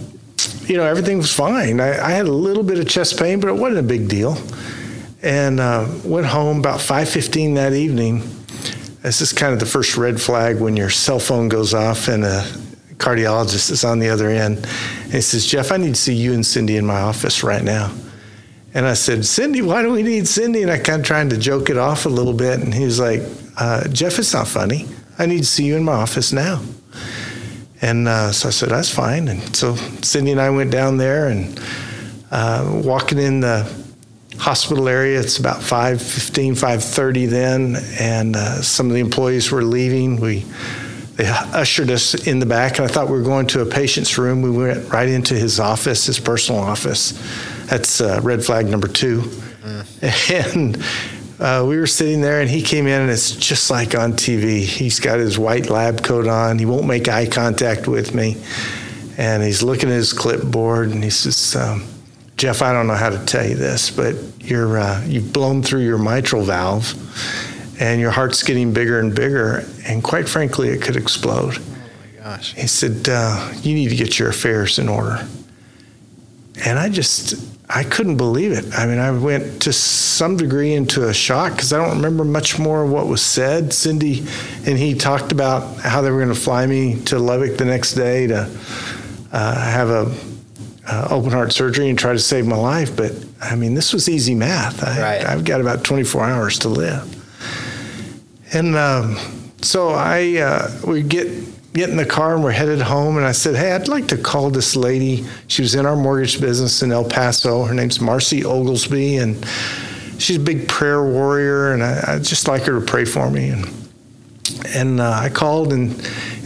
you 0.66 0.78
know, 0.78 0.84
everything 0.84 1.18
was 1.18 1.34
fine. 1.34 1.80
I, 1.80 2.00
I, 2.00 2.12
had 2.12 2.26
a 2.26 2.32
little 2.32 2.64
bit 2.64 2.80
of 2.80 2.88
chest 2.88 3.20
pain, 3.20 3.40
but 3.40 3.50
it 3.50 3.56
wasn't 3.56 3.80
a 3.80 3.88
big 3.88 4.08
deal. 4.08 4.38
And 5.22 5.60
uh, 5.60 5.88
went 6.04 6.26
home 6.26 6.60
about 6.60 6.80
5:15 6.80 7.56
that 7.56 7.74
evening, 7.74 8.22
this 9.04 9.20
is 9.20 9.34
kind 9.34 9.54
of 9.54 9.60
the 9.60 9.66
first 9.66 9.98
red 9.98 10.20
flag 10.20 10.60
when 10.60 10.78
your 10.78 10.90
cell 10.90 11.20
phone 11.20 11.50
goes 11.50 11.74
off 11.74 12.08
and 12.08 12.24
a 12.24 12.42
cardiologist 12.96 13.70
is 13.70 13.84
on 13.84 14.00
the 14.00 14.10
other 14.10 14.30
end. 14.30 14.58
And 15.04 15.14
he 15.14 15.22
says, 15.22 15.46
Jeff, 15.46 15.74
I 15.74 15.78
need 15.78 15.96
to 15.96 16.02
see 16.02 16.14
you 16.14 16.34
and 16.34 16.46
Cindy 16.46 16.78
in 16.78 16.86
my 16.86 17.02
office 17.02 17.44
right 17.44 17.64
now. 17.64 17.94
And 18.74 18.88
I 18.88 18.94
said, 18.94 19.26
Cindy, 19.26 19.62
why 19.62 19.82
do 19.82 19.92
we 19.92 20.04
need 20.04 20.26
Cindy? 20.28 20.64
And 20.64 20.72
I 20.72 20.80
kind 20.80 21.02
of 21.02 21.06
trying 21.06 21.30
to 21.30 21.38
joke 21.38 21.70
it 21.70 21.78
off 21.78 22.06
a 22.06 22.10
little 22.10 22.34
bit. 22.34 22.62
And 22.62 22.74
he 22.74 22.86
was 22.86 23.00
like, 23.00 23.22
uh, 23.58 23.88
Jeff, 23.90 24.18
it's 24.20 24.34
not 24.34 24.48
funny. 24.48 24.88
I 25.20 25.26
need 25.26 25.40
to 25.40 25.46
see 25.46 25.66
you 25.66 25.76
in 25.76 25.84
my 25.84 25.94
office 25.94 26.32
now. 26.32 26.64
And 27.82 28.08
uh, 28.08 28.32
so 28.32 28.48
I 28.48 28.52
said, 28.52 28.70
that's 28.70 28.90
fine. 28.90 29.28
And 29.28 29.54
so 29.54 29.76
Cindy 30.02 30.32
and 30.32 30.40
I 30.40 30.50
went 30.50 30.72
down 30.72 30.96
there 30.96 31.28
and 31.28 31.60
uh, 32.32 32.82
walking 32.84 33.20
in 33.20 33.42
the 33.42 33.83
hospital 34.44 34.90
area. 34.90 35.22
It's 35.22 35.38
about 35.38 35.62
5.15, 35.62 36.52
5.30 36.52 37.30
then, 37.30 37.78
and 37.98 38.36
uh, 38.36 38.62
some 38.62 38.88
of 38.88 38.94
the 38.94 39.00
employees 39.00 39.52
were 39.52 39.64
leaving. 39.64 40.20
We 40.20 40.44
they 41.16 41.28
ushered 41.28 41.92
us 41.92 42.28
in 42.28 42.40
the 42.40 42.46
back, 42.46 42.78
and 42.78 42.90
I 42.90 42.92
thought 42.92 43.08
we 43.08 43.14
were 43.14 43.24
going 43.24 43.48
to 43.48 43.62
a 43.62 43.66
patient's 43.66 44.18
room. 44.18 44.42
We 44.42 44.50
went 44.50 44.92
right 44.92 45.08
into 45.08 45.36
his 45.36 45.60
office, 45.60 46.08
his 46.08 46.20
personal 46.20 46.60
office. 46.60 47.12
That's 47.68 48.02
uh, 48.02 48.20
red 48.22 48.44
flag 48.44 48.68
number 48.68 48.88
two. 48.88 49.22
Mm. 49.22 50.44
And 50.56 50.84
uh, 51.40 51.66
we 51.66 51.78
were 51.78 51.88
sitting 51.88 52.20
there, 52.20 52.42
and 52.42 52.50
he 52.50 52.62
came 52.62 52.86
in, 52.88 53.02
and 53.02 53.12
it's 53.12 53.32
just 53.32 53.72
like 53.72 53.96
on 53.96 54.14
TV. 54.14 54.64
He's 54.64 55.00
got 55.00 55.20
his 55.20 55.40
white 55.40 55.70
lab 55.70 56.04
coat 56.04 56.28
on. 56.28 56.60
He 56.60 56.66
won't 56.66 56.86
make 56.86 57.08
eye 57.08 57.28
contact 57.28 57.88
with 57.88 58.14
me, 58.14 58.36
and 59.18 59.42
he's 59.42 59.64
looking 59.64 59.90
at 59.90 59.96
his 59.96 60.12
clipboard, 60.12 60.90
and 60.90 61.02
he 61.02 61.12
says. 61.12 61.56
Um, 61.56 61.93
Jeff, 62.44 62.62
I 62.62 62.74
don't 62.74 62.88
know 62.88 62.96
how 62.96 63.10
to 63.10 63.24
tell 63.24 63.48
you 63.48 63.56
this, 63.56 63.90
but 63.90 64.18
you're 64.42 64.78
uh, 64.78 65.02
you've 65.06 65.32
blown 65.32 65.64
through 65.64 65.86
your 65.86 65.98
mitral 65.98 66.44
valve, 66.44 66.94
and 67.80 68.02
your 68.02 68.12
heart's 68.12 68.44
getting 68.44 68.74
bigger 68.74 69.00
and 69.00 69.16
bigger, 69.16 69.64
and 69.88 70.04
quite 70.04 70.28
frankly, 70.28 70.68
it 70.68 70.82
could 70.82 70.98
explode. 70.98 71.58
Oh 71.58 71.62
my 72.02 72.22
gosh! 72.22 72.54
He 72.54 72.68
said, 72.68 73.08
uh, 73.08 73.54
"You 73.62 73.74
need 73.76 73.88
to 73.92 73.96
get 73.96 74.20
your 74.20 74.28
affairs 74.28 74.78
in 74.78 74.90
order." 74.90 75.26
And 76.66 76.78
I 76.78 76.90
just 76.90 77.36
I 77.70 77.86
couldn't 77.86 78.18
believe 78.18 78.52
it. 78.52 78.78
I 78.78 78.88
mean, 78.88 79.00
I 79.00 79.12
went 79.12 79.62
to 79.62 79.72
some 79.72 80.36
degree 80.36 80.74
into 80.74 81.08
a 81.08 81.14
shock 81.14 81.54
because 81.54 81.72
I 81.72 81.78
don't 81.78 81.96
remember 81.96 82.26
much 82.26 82.60
more 82.60 82.84
of 82.84 82.92
what 82.92 83.08
was 83.08 83.22
said. 83.22 83.72
Cindy 83.72 84.20
and 84.66 84.78
he 84.78 84.96
talked 84.96 85.32
about 85.32 85.78
how 85.78 86.02
they 86.02 86.12
were 86.12 86.22
going 86.22 86.36
to 86.36 86.42
fly 86.42 86.66
me 86.66 87.02
to 87.06 87.20
Lubbock 87.20 87.56
the 87.56 87.64
next 87.64 87.94
day 87.94 88.28
to 88.28 88.50
uh, 89.32 89.72
have 89.72 89.90
a 89.90 90.14
uh, 90.88 91.08
open 91.10 91.32
heart 91.32 91.54
surgery 91.54 91.90
and 91.90 91.98
try 91.98 92.14
to 92.14 92.20
save 92.20 92.46
my 92.46 92.58
life. 92.58 92.96
But 92.96 93.14
I 93.42 93.56
mean, 93.56 93.74
this 93.74 93.94
was 93.94 94.10
easy 94.10 94.36
math. 94.36 94.84
I, 94.84 95.02
right. 95.02 95.26
I've 95.26 95.46
got 95.46 95.62
about 95.62 95.84
24 95.84 96.24
hours 96.24 96.60
to 96.60 96.70
live. 96.70 97.10
And 98.54 98.76
um, 98.76 99.18
so 99.62 99.90
I 99.90 100.38
uh, 100.38 100.72
we 100.86 101.02
get 101.02 101.28
get 101.74 101.90
in 101.90 101.98
the 101.98 102.06
car 102.06 102.36
and 102.36 102.44
we're 102.44 102.52
headed 102.52 102.82
home. 102.82 103.18
And 103.18 103.26
I 103.26 103.32
said, 103.32 103.56
Hey, 103.56 103.72
I'd 103.72 103.88
like 103.88 104.08
to 104.10 104.18
call 104.18 104.50
this 104.50 104.76
lady. 104.76 105.26
She 105.48 105.62
was 105.62 105.76
in 105.76 105.86
our 105.86 105.96
mortgage 105.96 106.40
business 106.40 106.84
in 106.84 106.92
El 106.92 107.06
Paso. 107.06 107.64
Her 107.64 107.74
name's 107.74 108.00
Marcy 108.00 108.46
Oglesby, 108.46 109.18
and 109.18 109.44
she's 110.20 110.38
a 110.38 110.40
big 110.40 110.68
prayer 110.68 111.04
warrior. 111.04 111.72
And 111.72 111.84
I, 111.84 112.16
would 112.16 112.24
just 112.24 112.48
like 112.48 112.64
her 112.64 112.80
to 112.80 112.86
pray 112.86 113.06
for 113.06 113.30
me. 113.30 113.50
And 113.50 113.84
and 114.76 115.00
uh, 115.00 115.10
I 115.10 115.30
called, 115.30 115.72
and 115.72 115.92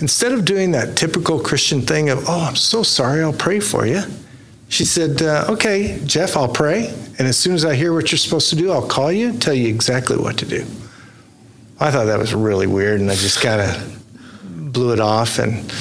instead 0.01 0.32
of 0.32 0.46
doing 0.46 0.72
that 0.72 0.96
typical 0.96 1.39
Christian 1.39 1.82
thing 1.82 2.10
of, 2.10 2.25
"Oh, 2.27 2.46
I'm 2.48 2.56
so 2.56 2.84
sorry, 2.84 3.22
I'll 3.22 3.34
pray 3.34 3.60
for 3.60 3.86
you," 3.86 4.01
she 4.69 4.86
said, 4.86 5.21
uh, 5.21 5.45
Okay, 5.50 6.00
Jeff, 6.05 6.36
I'll 6.36 6.47
pray. 6.47 6.88
And 7.19 7.27
as 7.27 7.38
soon 7.38 7.53
as 7.55 7.65
I 7.65 7.75
hear 7.75 7.93
what 7.93 8.12
you're 8.12 8.19
supposed 8.19 8.50
to 8.50 8.55
do, 8.55 8.71
I'll 8.71 8.88
call 8.88 9.12
you 9.12 9.29
and 9.29 9.41
tell 9.41 9.53
you 9.53 9.67
exactly 9.67 10.17
what 10.17 10.38
to 10.39 10.45
do. 10.45 10.65
I 11.79 11.91
thought 11.91 12.05
that 12.05 12.19
was 12.19 12.33
really 12.33 12.67
weird, 12.67 13.01
and 13.01 13.09
I 13.09 13.15
just 13.15 13.39
kind 13.41 13.62
of 13.62 14.74
blew 14.74 14.93
it 14.93 15.00
off 15.00 15.39
and 15.39 15.71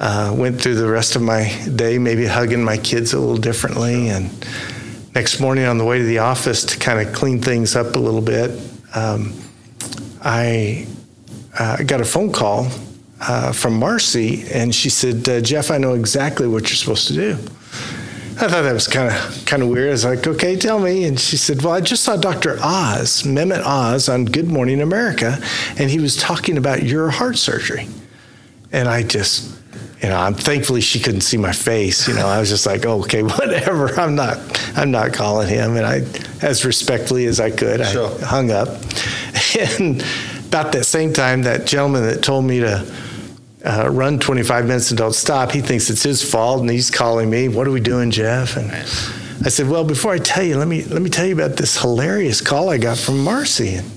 uh, 0.00 0.34
went 0.36 0.60
through 0.60 0.76
the 0.76 0.88
rest 0.88 1.16
of 1.16 1.22
my 1.22 1.48
day, 1.74 1.98
maybe 1.98 2.24
hugging 2.26 2.62
my 2.62 2.76
kids 2.76 3.12
a 3.12 3.18
little 3.18 3.36
differently. 3.36 4.08
And 4.08 4.30
next 5.14 5.40
morning 5.40 5.64
on 5.64 5.78
the 5.78 5.84
way 5.84 5.98
to 5.98 6.04
the 6.04 6.18
office 6.18 6.64
to 6.66 6.78
kind 6.78 7.06
of 7.06 7.14
clean 7.14 7.40
things 7.40 7.76
up 7.76 7.96
a 7.96 7.98
little 7.98 8.20
bit, 8.20 8.50
um, 8.94 9.34
I 10.22 10.86
uh, 11.58 11.82
got 11.82 12.00
a 12.00 12.04
phone 12.04 12.32
call 12.32 12.68
uh, 13.20 13.52
from 13.52 13.78
Marcy, 13.78 14.44
and 14.52 14.74
she 14.74 14.88
said, 14.88 15.28
uh, 15.28 15.40
"Jeff, 15.40 15.70
I 15.70 15.78
know 15.78 15.94
exactly 15.94 16.46
what 16.46 16.62
you're 16.68 16.76
supposed 16.76 17.08
to 17.08 17.14
do." 17.14 17.38
I 18.36 18.48
thought 18.48 18.62
that 18.62 18.72
was 18.72 18.88
kind 18.88 19.14
of 19.14 19.46
kind 19.46 19.62
of 19.62 19.68
weird. 19.68 19.88
I 19.88 19.92
was 19.92 20.04
like, 20.04 20.26
okay, 20.26 20.56
tell 20.56 20.80
me. 20.80 21.04
And 21.04 21.18
she 21.18 21.36
said, 21.36 21.62
well, 21.62 21.72
I 21.72 21.80
just 21.80 22.02
saw 22.02 22.16
Dr. 22.16 22.58
Oz, 22.60 23.22
Mehmet 23.22 23.62
Oz, 23.64 24.08
on 24.08 24.24
Good 24.24 24.48
Morning 24.48 24.80
America, 24.80 25.38
and 25.78 25.88
he 25.88 26.00
was 26.00 26.16
talking 26.16 26.58
about 26.58 26.82
your 26.82 27.10
heart 27.10 27.36
surgery. 27.38 27.86
And 28.72 28.88
I 28.88 29.04
just, 29.04 29.56
you 30.02 30.08
know, 30.08 30.16
I'm 30.16 30.34
thankfully 30.34 30.80
she 30.80 30.98
couldn't 30.98 31.20
see 31.20 31.36
my 31.36 31.52
face. 31.52 32.08
You 32.08 32.14
know, 32.14 32.26
I 32.26 32.40
was 32.40 32.48
just 32.48 32.66
like, 32.66 32.84
oh, 32.84 33.02
okay, 33.02 33.22
whatever. 33.22 33.88
I'm 34.00 34.16
not, 34.16 34.38
I'm 34.76 34.90
not 34.90 35.12
calling 35.12 35.48
him. 35.48 35.76
And 35.76 35.86
I, 35.86 36.00
as 36.44 36.64
respectfully 36.64 37.26
as 37.26 37.38
I 37.38 37.52
could, 37.52 37.86
sure. 37.86 38.10
I 38.20 38.24
hung 38.24 38.50
up. 38.50 38.68
And 39.56 40.04
about 40.48 40.72
that 40.72 40.84
same 40.84 41.12
time, 41.12 41.42
that 41.42 41.64
gentleman 41.64 42.02
that 42.04 42.24
told 42.24 42.44
me 42.44 42.58
to 42.58 42.84
uh, 43.64 43.88
run 43.90 44.18
25 44.18 44.66
minutes 44.66 44.90
and 44.90 44.98
don't 44.98 45.14
stop, 45.14 45.50
he 45.50 45.60
thinks 45.60 45.90
it's 45.90 46.02
his 46.02 46.22
fault, 46.22 46.60
and 46.60 46.70
he's 46.70 46.90
calling 46.90 47.30
me. 47.30 47.48
What 47.48 47.66
are 47.66 47.70
we 47.70 47.80
doing, 47.80 48.10
Jeff? 48.10 48.56
And 48.56 48.70
I 48.70 49.48
said, 49.48 49.68
well, 49.68 49.84
before 49.84 50.12
I 50.12 50.18
tell 50.18 50.44
you, 50.44 50.58
let 50.58 50.68
me 50.68 50.84
let 50.84 51.02
me 51.02 51.10
tell 51.10 51.26
you 51.26 51.34
about 51.34 51.56
this 51.56 51.80
hilarious 51.80 52.40
call 52.40 52.68
I 52.68 52.78
got 52.78 52.98
from 52.98 53.24
Marcy. 53.24 53.76
And, 53.76 53.90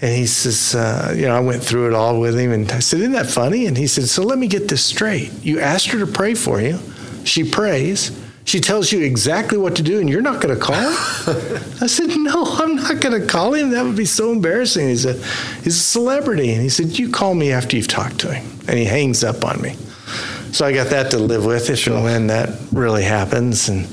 and 0.00 0.14
he 0.14 0.26
says, 0.26 0.74
uh, 0.74 1.14
you 1.16 1.22
know, 1.22 1.34
I 1.34 1.40
went 1.40 1.62
through 1.62 1.88
it 1.88 1.94
all 1.94 2.20
with 2.20 2.38
him, 2.38 2.52
and 2.52 2.70
I 2.70 2.80
said, 2.80 3.00
isn't 3.00 3.12
that 3.12 3.26
funny? 3.26 3.66
And 3.66 3.76
he 3.76 3.86
said, 3.86 4.08
so 4.08 4.22
let 4.22 4.38
me 4.38 4.46
get 4.46 4.68
this 4.68 4.84
straight. 4.84 5.32
You 5.42 5.60
asked 5.60 5.88
her 5.88 5.98
to 5.98 6.06
pray 6.06 6.34
for 6.34 6.60
you. 6.60 6.78
She 7.24 7.48
prays. 7.48 8.10
She 8.44 8.60
tells 8.60 8.92
you 8.92 9.00
exactly 9.00 9.56
what 9.56 9.76
to 9.76 9.82
do, 9.82 10.00
and 10.00 10.08
you're 10.08 10.20
not 10.20 10.40
going 10.42 10.54
to 10.54 10.60
call 10.60 10.76
him? 10.76 10.92
I 11.80 11.86
said, 11.86 12.10
No, 12.16 12.44
I'm 12.44 12.76
not 12.76 13.00
going 13.00 13.18
to 13.18 13.26
call 13.26 13.54
him. 13.54 13.70
That 13.70 13.84
would 13.84 13.96
be 13.96 14.04
so 14.04 14.32
embarrassing. 14.32 14.88
He's 14.88 15.06
a, 15.06 15.14
he's 15.62 15.76
a 15.76 15.82
celebrity. 15.82 16.52
And 16.52 16.60
he 16.60 16.68
said, 16.68 16.98
You 16.98 17.10
call 17.10 17.34
me 17.34 17.52
after 17.52 17.76
you've 17.76 17.88
talked 17.88 18.20
to 18.20 18.32
him. 18.34 18.46
And 18.68 18.78
he 18.78 18.84
hangs 18.84 19.24
up 19.24 19.44
on 19.44 19.60
me. 19.62 19.76
So 20.52 20.66
I 20.66 20.72
got 20.72 20.88
that 20.90 21.10
to 21.12 21.18
live 21.18 21.44
with 21.44 21.70
if 21.70 21.78
sure. 21.78 21.94
and 21.94 22.04
when 22.04 22.26
that 22.28 22.50
really 22.70 23.02
happens. 23.02 23.68
And 23.68 23.88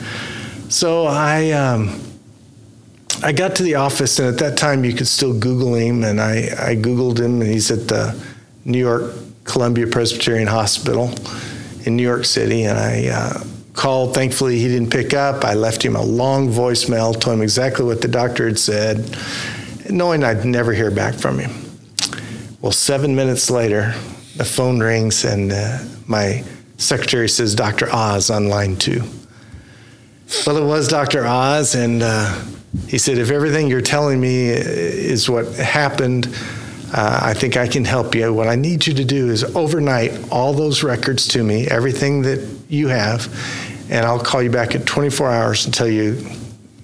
so 0.70 1.05
I, 1.05 1.51
um, 1.51 2.00
I 3.24 3.31
got 3.31 3.55
to 3.55 3.63
the 3.63 3.75
office, 3.75 4.20
and 4.20 4.27
at 4.27 4.38
that 4.39 4.58
time 4.58 4.84
you 4.84 4.93
could 4.93 5.08
still 5.08 5.38
Google 5.38 5.75
him. 5.75 6.03
And 6.03 6.20
I, 6.20 6.50
I 6.60 6.75
Googled 6.75 7.20
him, 7.20 7.41
and 7.41 7.50
he's 7.50 7.72
at 7.72 7.88
the 7.88 8.22
New 8.65 8.77
York 8.77 9.13
Columbia 9.46 9.88
Presbyterian 9.88 10.48
Hospital 10.48 11.10
in 11.86 11.96
New 11.96 12.03
York 12.03 12.25
City. 12.25 12.63
And 12.63 12.77
I, 12.77 13.08
uh, 13.08 13.43
called. 13.73 14.13
Thankfully, 14.13 14.59
he 14.59 14.67
didn't 14.67 14.89
pick 14.91 15.13
up. 15.13 15.43
I 15.43 15.53
left 15.53 15.83
him 15.83 15.95
a 15.95 16.01
long 16.01 16.49
voicemail, 16.49 17.19
told 17.19 17.37
him 17.37 17.41
exactly 17.41 17.85
what 17.85 18.01
the 18.01 18.07
doctor 18.07 18.47
had 18.47 18.59
said, 18.59 19.17
knowing 19.89 20.23
I'd 20.23 20.45
never 20.45 20.73
hear 20.73 20.91
back 20.91 21.15
from 21.15 21.39
him. 21.39 21.51
Well, 22.61 22.71
seven 22.71 23.15
minutes 23.15 23.49
later, 23.49 23.93
the 24.37 24.45
phone 24.45 24.79
rings 24.79 25.25
and 25.25 25.51
uh, 25.51 25.79
my 26.07 26.43
secretary 26.77 27.29
says, 27.29 27.55
Dr. 27.55 27.93
Oz 27.93 28.29
on 28.29 28.49
line 28.49 28.75
two. 28.75 29.03
Well, 30.45 30.57
it 30.57 30.65
was 30.65 30.87
Dr. 30.87 31.25
Oz, 31.25 31.75
and 31.75 32.01
uh, 32.03 32.43
he 32.87 32.97
said, 32.97 33.17
if 33.17 33.31
everything 33.31 33.67
you're 33.67 33.81
telling 33.81 34.21
me 34.21 34.47
is 34.49 35.29
what 35.29 35.47
happened, 35.55 36.27
Uh, 36.93 37.31
I 37.31 37.33
think 37.33 37.55
I 37.55 37.69
can 37.69 37.85
help 37.85 38.15
you. 38.15 38.33
What 38.33 38.49
I 38.49 38.57
need 38.57 38.85
you 38.85 38.93
to 38.95 39.05
do 39.05 39.29
is 39.31 39.45
overnight 39.55 40.11
all 40.29 40.53
those 40.53 40.83
records 40.83 41.25
to 41.29 41.41
me, 41.41 41.65
everything 41.67 42.23
that 42.23 42.39
you 42.71 42.87
have, 42.87 43.27
and 43.89 44.05
I'll 44.05 44.19
call 44.19 44.41
you 44.41 44.49
back 44.49 44.75
at 44.75 44.85
24 44.85 45.29
hours 45.29 45.65
and 45.65 45.73
tell 45.73 45.87
you, 45.89 46.25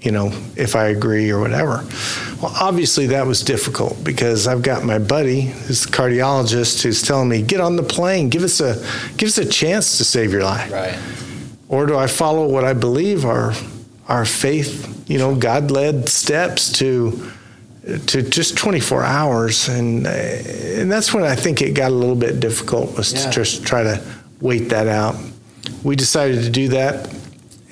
you 0.01 0.11
know, 0.11 0.27
if 0.55 0.75
I 0.75 0.87
agree 0.87 1.31
or 1.31 1.39
whatever. 1.39 1.83
Well, 2.41 2.53
obviously 2.59 3.07
that 3.07 3.25
was 3.25 3.41
difficult 3.41 4.03
because 4.03 4.47
I've 4.47 4.61
got 4.61 4.83
my 4.83 4.99
buddy, 4.99 5.41
who's 5.41 5.85
the 5.85 5.91
cardiologist, 5.91 6.83
who's 6.83 7.01
telling 7.01 7.29
me, 7.29 7.41
get 7.41 7.61
on 7.61 7.75
the 7.77 7.83
plane, 7.83 8.29
give 8.29 8.43
us 8.43 8.59
a 8.59 8.75
give 9.17 9.27
us 9.29 9.37
a 9.37 9.45
chance 9.45 9.97
to 9.97 10.03
save 10.03 10.31
your 10.31 10.43
life. 10.43 10.71
Right. 10.71 10.97
Or 11.69 11.85
do 11.85 11.97
I 11.97 12.07
follow 12.07 12.47
what 12.47 12.63
I 12.63 12.73
believe 12.73 13.25
are 13.25 13.53
our 14.07 14.23
faith, 14.23 15.09
you 15.09 15.17
know, 15.17 15.35
God 15.35 15.71
led 15.71 16.07
steps 16.09 16.71
to 16.73 17.31
to 18.07 18.21
just 18.21 18.57
24 18.57 19.03
hours, 19.03 19.67
and 19.69 20.05
and 20.05 20.91
that's 20.91 21.13
when 21.13 21.23
I 21.23 21.35
think 21.35 21.61
it 21.61 21.71
got 21.73 21.91
a 21.91 21.95
little 21.95 22.15
bit 22.15 22.39
difficult 22.39 22.95
was 22.97 23.13
Yeah. 23.13 23.21
to 23.25 23.29
just 23.31 23.65
try 23.65 23.83
to 23.83 23.99
wait 24.41 24.69
that 24.69 24.87
out. 24.87 25.15
We 25.83 25.95
decided 25.95 26.43
to 26.43 26.49
do 26.49 26.69
that, 26.69 27.13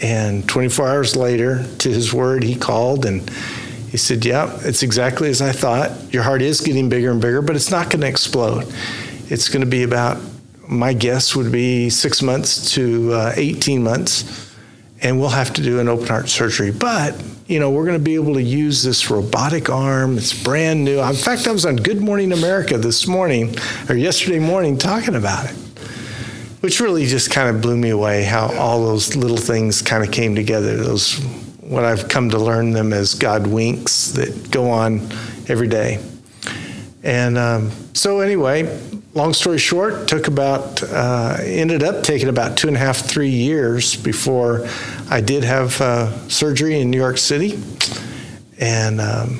and 0.02 0.48
24 0.48 0.88
hours 0.88 1.16
later, 1.16 1.66
to 1.80 1.90
his 1.90 2.14
word, 2.14 2.44
he 2.44 2.56
called 2.56 3.06
and 3.06 3.30
he 3.90 3.98
said, 3.98 4.26
"Yeah, 4.26 4.58
it's 4.62 4.84
exactly 4.84 5.30
as 5.30 5.42
I 5.42 5.52
thought. 5.52 6.14
Your 6.14 6.24
heart 6.24 6.42
is 6.42 6.62
getting 6.62 6.90
bigger 6.90 7.12
and 7.12 7.22
bigger, 7.22 7.42
but 7.42 7.56
it's 7.56 7.72
not 7.72 7.90
going 7.90 8.02
to 8.02 8.08
explode. 8.08 8.72
It's 9.30 9.50
going 9.50 9.62
to 9.62 9.70
be 9.70 9.84
about 9.84 10.22
my 10.68 10.94
guess 10.94 11.36
would 11.36 11.52
be 11.52 11.90
six 11.90 12.22
months 12.22 12.74
to 12.74 13.14
uh, 13.14 13.34
18 13.36 13.84
months." 13.84 14.46
and 15.02 15.20
we'll 15.20 15.30
have 15.30 15.54
to 15.54 15.62
do 15.62 15.80
an 15.80 15.88
open 15.88 16.08
heart 16.08 16.30
surgery. 16.30 16.72
But, 16.72 17.22
you 17.48 17.60
know, 17.60 17.70
we're 17.70 17.86
going 17.86 17.98
to 18.00 18.04
be 18.04 18.16
able 18.16 18.34
to 18.36 18.42
use 18.42 18.82
this 18.82 19.10
robotic 19.10 19.70
arm. 19.70 20.18
It's 20.18 20.34
brand 20.44 20.84
new. 20.84 21.00
In 21.00 21.14
fact, 21.16 21.48
I 21.48 21.52
was 21.52 21.66
on 21.66 21.76
Good 21.76 22.02
Morning 22.02 22.32
America 22.32 22.78
this 22.78 23.06
morning 23.06 23.56
or 23.90 23.96
yesterday 23.96 24.40
morning 24.40 24.78
talking 24.78 25.16
about 25.16 25.46
it, 25.46 25.56
which 26.66 26.80
really 26.80 27.06
just 27.06 27.30
kind 27.30 27.56
of 27.56 27.62
blew 27.62 27.78
me 27.78 27.92
away 27.92 28.24
how 28.24 28.52
all 28.58 28.84
those 28.84 29.16
little 29.16 29.38
things 29.38 29.84
kind 29.84 30.04
of 30.04 30.12
came 30.12 30.34
together. 30.34 30.76
Those, 30.78 31.20
what 31.60 31.84
I've 31.84 32.08
come 32.08 32.32
to 32.32 32.40
learn 32.40 32.72
them 32.72 32.92
as 32.92 33.14
God 33.14 33.46
winks 33.46 34.14
that 34.14 34.50
go 34.50 34.72
on 34.72 35.08
every 35.48 35.68
day. 35.68 36.04
And 37.04 37.38
um, 37.38 37.70
so, 37.94 38.20
anyway, 38.20 38.80
long 39.14 39.34
story 39.34 39.60
short, 39.60 40.08
took 40.08 40.28
about, 40.28 40.82
uh, 40.82 41.38
ended 41.42 41.84
up 41.84 42.02
taking 42.02 42.30
about 42.30 42.58
two 42.58 42.68
and 42.68 42.76
a 42.76 42.80
half, 42.80 42.98
three 42.98 43.30
years 43.30 43.96
before 43.96 44.68
I 45.08 45.22
did 45.22 45.44
have 45.44 45.80
uh, 45.80 46.28
surgery 46.30 46.80
in 46.80 46.90
New 46.90 46.98
York 46.98 47.20
City. 47.20 47.62
And 48.58 49.00
um, 49.00 49.40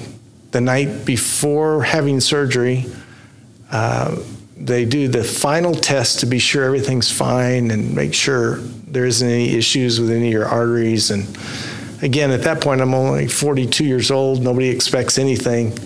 the 0.52 0.62
night 0.62 1.06
before 1.06 1.82
having 1.82 2.20
surgery, 2.20 2.86
uh, 3.72 4.16
they 4.58 4.86
do 4.86 5.08
the 5.08 5.24
final 5.24 5.74
test 5.74 6.22
to 6.22 6.26
be 6.26 6.40
sure 6.40 6.64
everything's 6.64 7.12
fine 7.12 7.72
and 7.72 7.94
make 7.94 8.14
sure 8.14 8.58
there 8.88 9.06
isn't 9.06 9.28
any 9.28 9.56
issues 9.56 10.00
with 10.00 10.10
any 10.10 10.28
of 10.28 10.32
your 10.32 10.46
arteries. 10.46 11.12
And 11.12 11.38
again, 12.02 12.32
at 12.32 12.44
that 12.44 12.62
point, 12.62 12.82
I'm 12.82 12.94
only 12.94 13.28
42 13.28 13.84
years 13.84 14.12
old. 14.12 14.42
Nobody 14.42 14.70
expects 14.70 15.18
anything. 15.18 15.78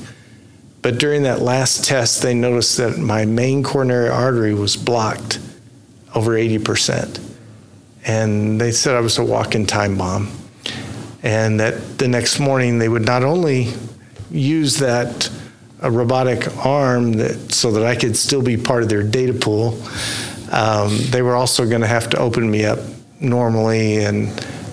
But 0.81 0.97
during 0.97 1.23
that 1.23 1.41
last 1.41 1.83
test, 1.83 2.21
they 2.21 2.33
noticed 2.33 2.77
that 2.77 2.97
my 2.97 3.25
main 3.25 3.63
coronary 3.63 4.09
artery 4.09 4.53
was 4.53 4.77
blocked 4.77 5.39
over 6.15 6.31
80%. 6.31 7.19
And 8.05 8.61
they 8.61 8.71
said 8.71 8.95
I 8.95 9.01
was 9.01 9.17
a 9.17 9.25
walk-in 9.25 9.65
time 9.65 9.97
bomb. 9.97 10.31
And 11.21 11.59
that 11.59 11.97
the 11.97 12.07
next 12.07 12.39
morning 12.39 12.79
they 12.79 12.87
would 12.87 13.05
not 13.05 13.23
only 13.23 13.73
use 14.31 14.77
that 14.77 15.29
a 15.81 15.89
robotic 15.89 16.55
arm 16.65 17.13
that 17.13 17.53
so 17.53 17.71
that 17.71 17.85
I 17.85 17.95
could 17.95 18.17
still 18.17 18.41
be 18.41 18.57
part 18.57 18.83
of 18.83 18.89
their 18.89 19.03
data 19.03 19.33
pool, 19.33 19.81
um, 20.51 20.97
they 21.09 21.21
were 21.21 21.35
also 21.35 21.67
going 21.67 21.81
to 21.81 21.87
have 21.87 22.09
to 22.09 22.17
open 22.17 22.49
me 22.49 22.65
up 22.65 22.79
normally 23.19 24.03
and 24.03 24.27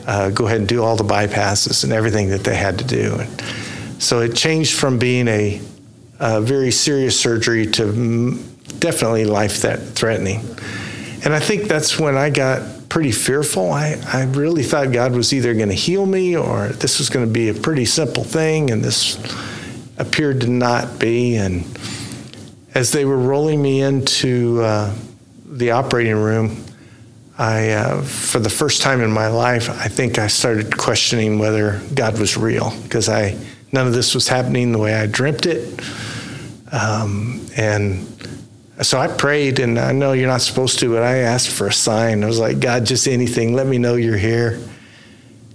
uh, 0.07 0.31
go 0.31 0.47
ahead 0.47 0.59
and 0.59 0.69
do 0.69 0.83
all 0.83 0.97
the 0.97 1.05
bypasses 1.05 1.85
and 1.85 1.93
everything 1.93 2.31
that 2.31 2.45
they 2.45 2.55
had 2.55 2.79
to 2.79 2.85
do. 2.85 3.17
And 3.19 4.03
so 4.03 4.21
it 4.21 4.35
changed 4.35 4.75
from 4.75 4.99
being 4.99 5.29
a, 5.29 5.61
a 6.21 6.41
very 6.41 6.71
serious 6.71 7.19
surgery 7.19 7.67
to 7.73 7.85
mm, 7.85 8.81
definitely 8.81 9.25
life 9.25 9.63
that 9.63 9.79
threatening. 9.81 10.41
And 11.25 11.35
I 11.35 11.41
think 11.41 11.65
that's 11.65 11.99
when 11.99 12.17
I 12.17 12.31
got 12.31 12.89
pretty 12.89 13.13
fearful. 13.13 13.73
I, 13.73 13.97
I 14.13 14.25
really 14.25 14.63
thought 14.63 14.93
God 14.93 15.13
was 15.13 15.33
either 15.33 15.55
going 15.55 15.69
to 15.69 15.75
heal 15.75 16.07
me 16.07 16.37
or 16.37 16.69
this 16.69 16.99
was 16.99 17.11
going 17.11 17.27
to 17.27 17.33
be 17.33 17.49
a 17.49 17.55
pretty 17.55 17.85
simple 17.85 18.23
thing, 18.25 18.71
and 18.71 18.83
this 18.83 19.17
appeared 19.99 20.43
to 20.43 20.49
not 20.49 20.99
be. 20.99 21.37
And 21.37 21.65
as 22.75 22.93
they 22.93 23.05
were 23.05 23.19
rolling 23.19 23.63
me 23.63 23.83
into 23.83 24.61
uh, 24.63 24.95
the 25.45 25.73
operating 25.73 26.17
room, 26.17 26.65
I, 27.39 27.71
uh, 27.71 28.03
for 28.03 28.39
the 28.39 28.51
first 28.51 28.81
time 28.83 29.03
in 29.03 29.11
my 29.11 29.29
life, 29.29 29.69
I 29.69 29.89
think 29.89 30.19
I 30.19 30.27
started 30.27 30.77
questioning 30.77 31.39
whether 31.39 31.81
God 31.95 32.19
was 32.19 32.37
real 32.37 32.73
because 32.83 33.09
I 33.09 33.37
none 33.73 33.87
of 33.87 33.93
this 33.93 34.15
was 34.15 34.27
happening 34.27 34.73
the 34.73 34.79
way 34.79 34.95
I 34.95 35.07
dreamt 35.07 35.45
it, 35.45 35.81
um, 36.73 37.47
and 37.57 38.07
so 38.83 38.99
I 38.99 39.09
prayed, 39.09 39.59
and 39.59 39.79
I 39.79 39.93
know 39.93 40.13
you're 40.13 40.29
not 40.29 40.43
supposed 40.43 40.79
to, 40.81 40.93
but 40.93 41.03
I 41.03 41.19
asked 41.19 41.49
for 41.49 41.67
a 41.67 41.73
sign. 41.73 42.23
I 42.23 42.27
was 42.27 42.39
like, 42.39 42.61
God, 42.61 42.85
just 42.85 43.09
anything, 43.09 43.55
let 43.55 43.67
me 43.67 43.79
know 43.79 43.95
you're 43.95 44.19
here. 44.19 44.61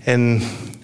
And 0.05 0.41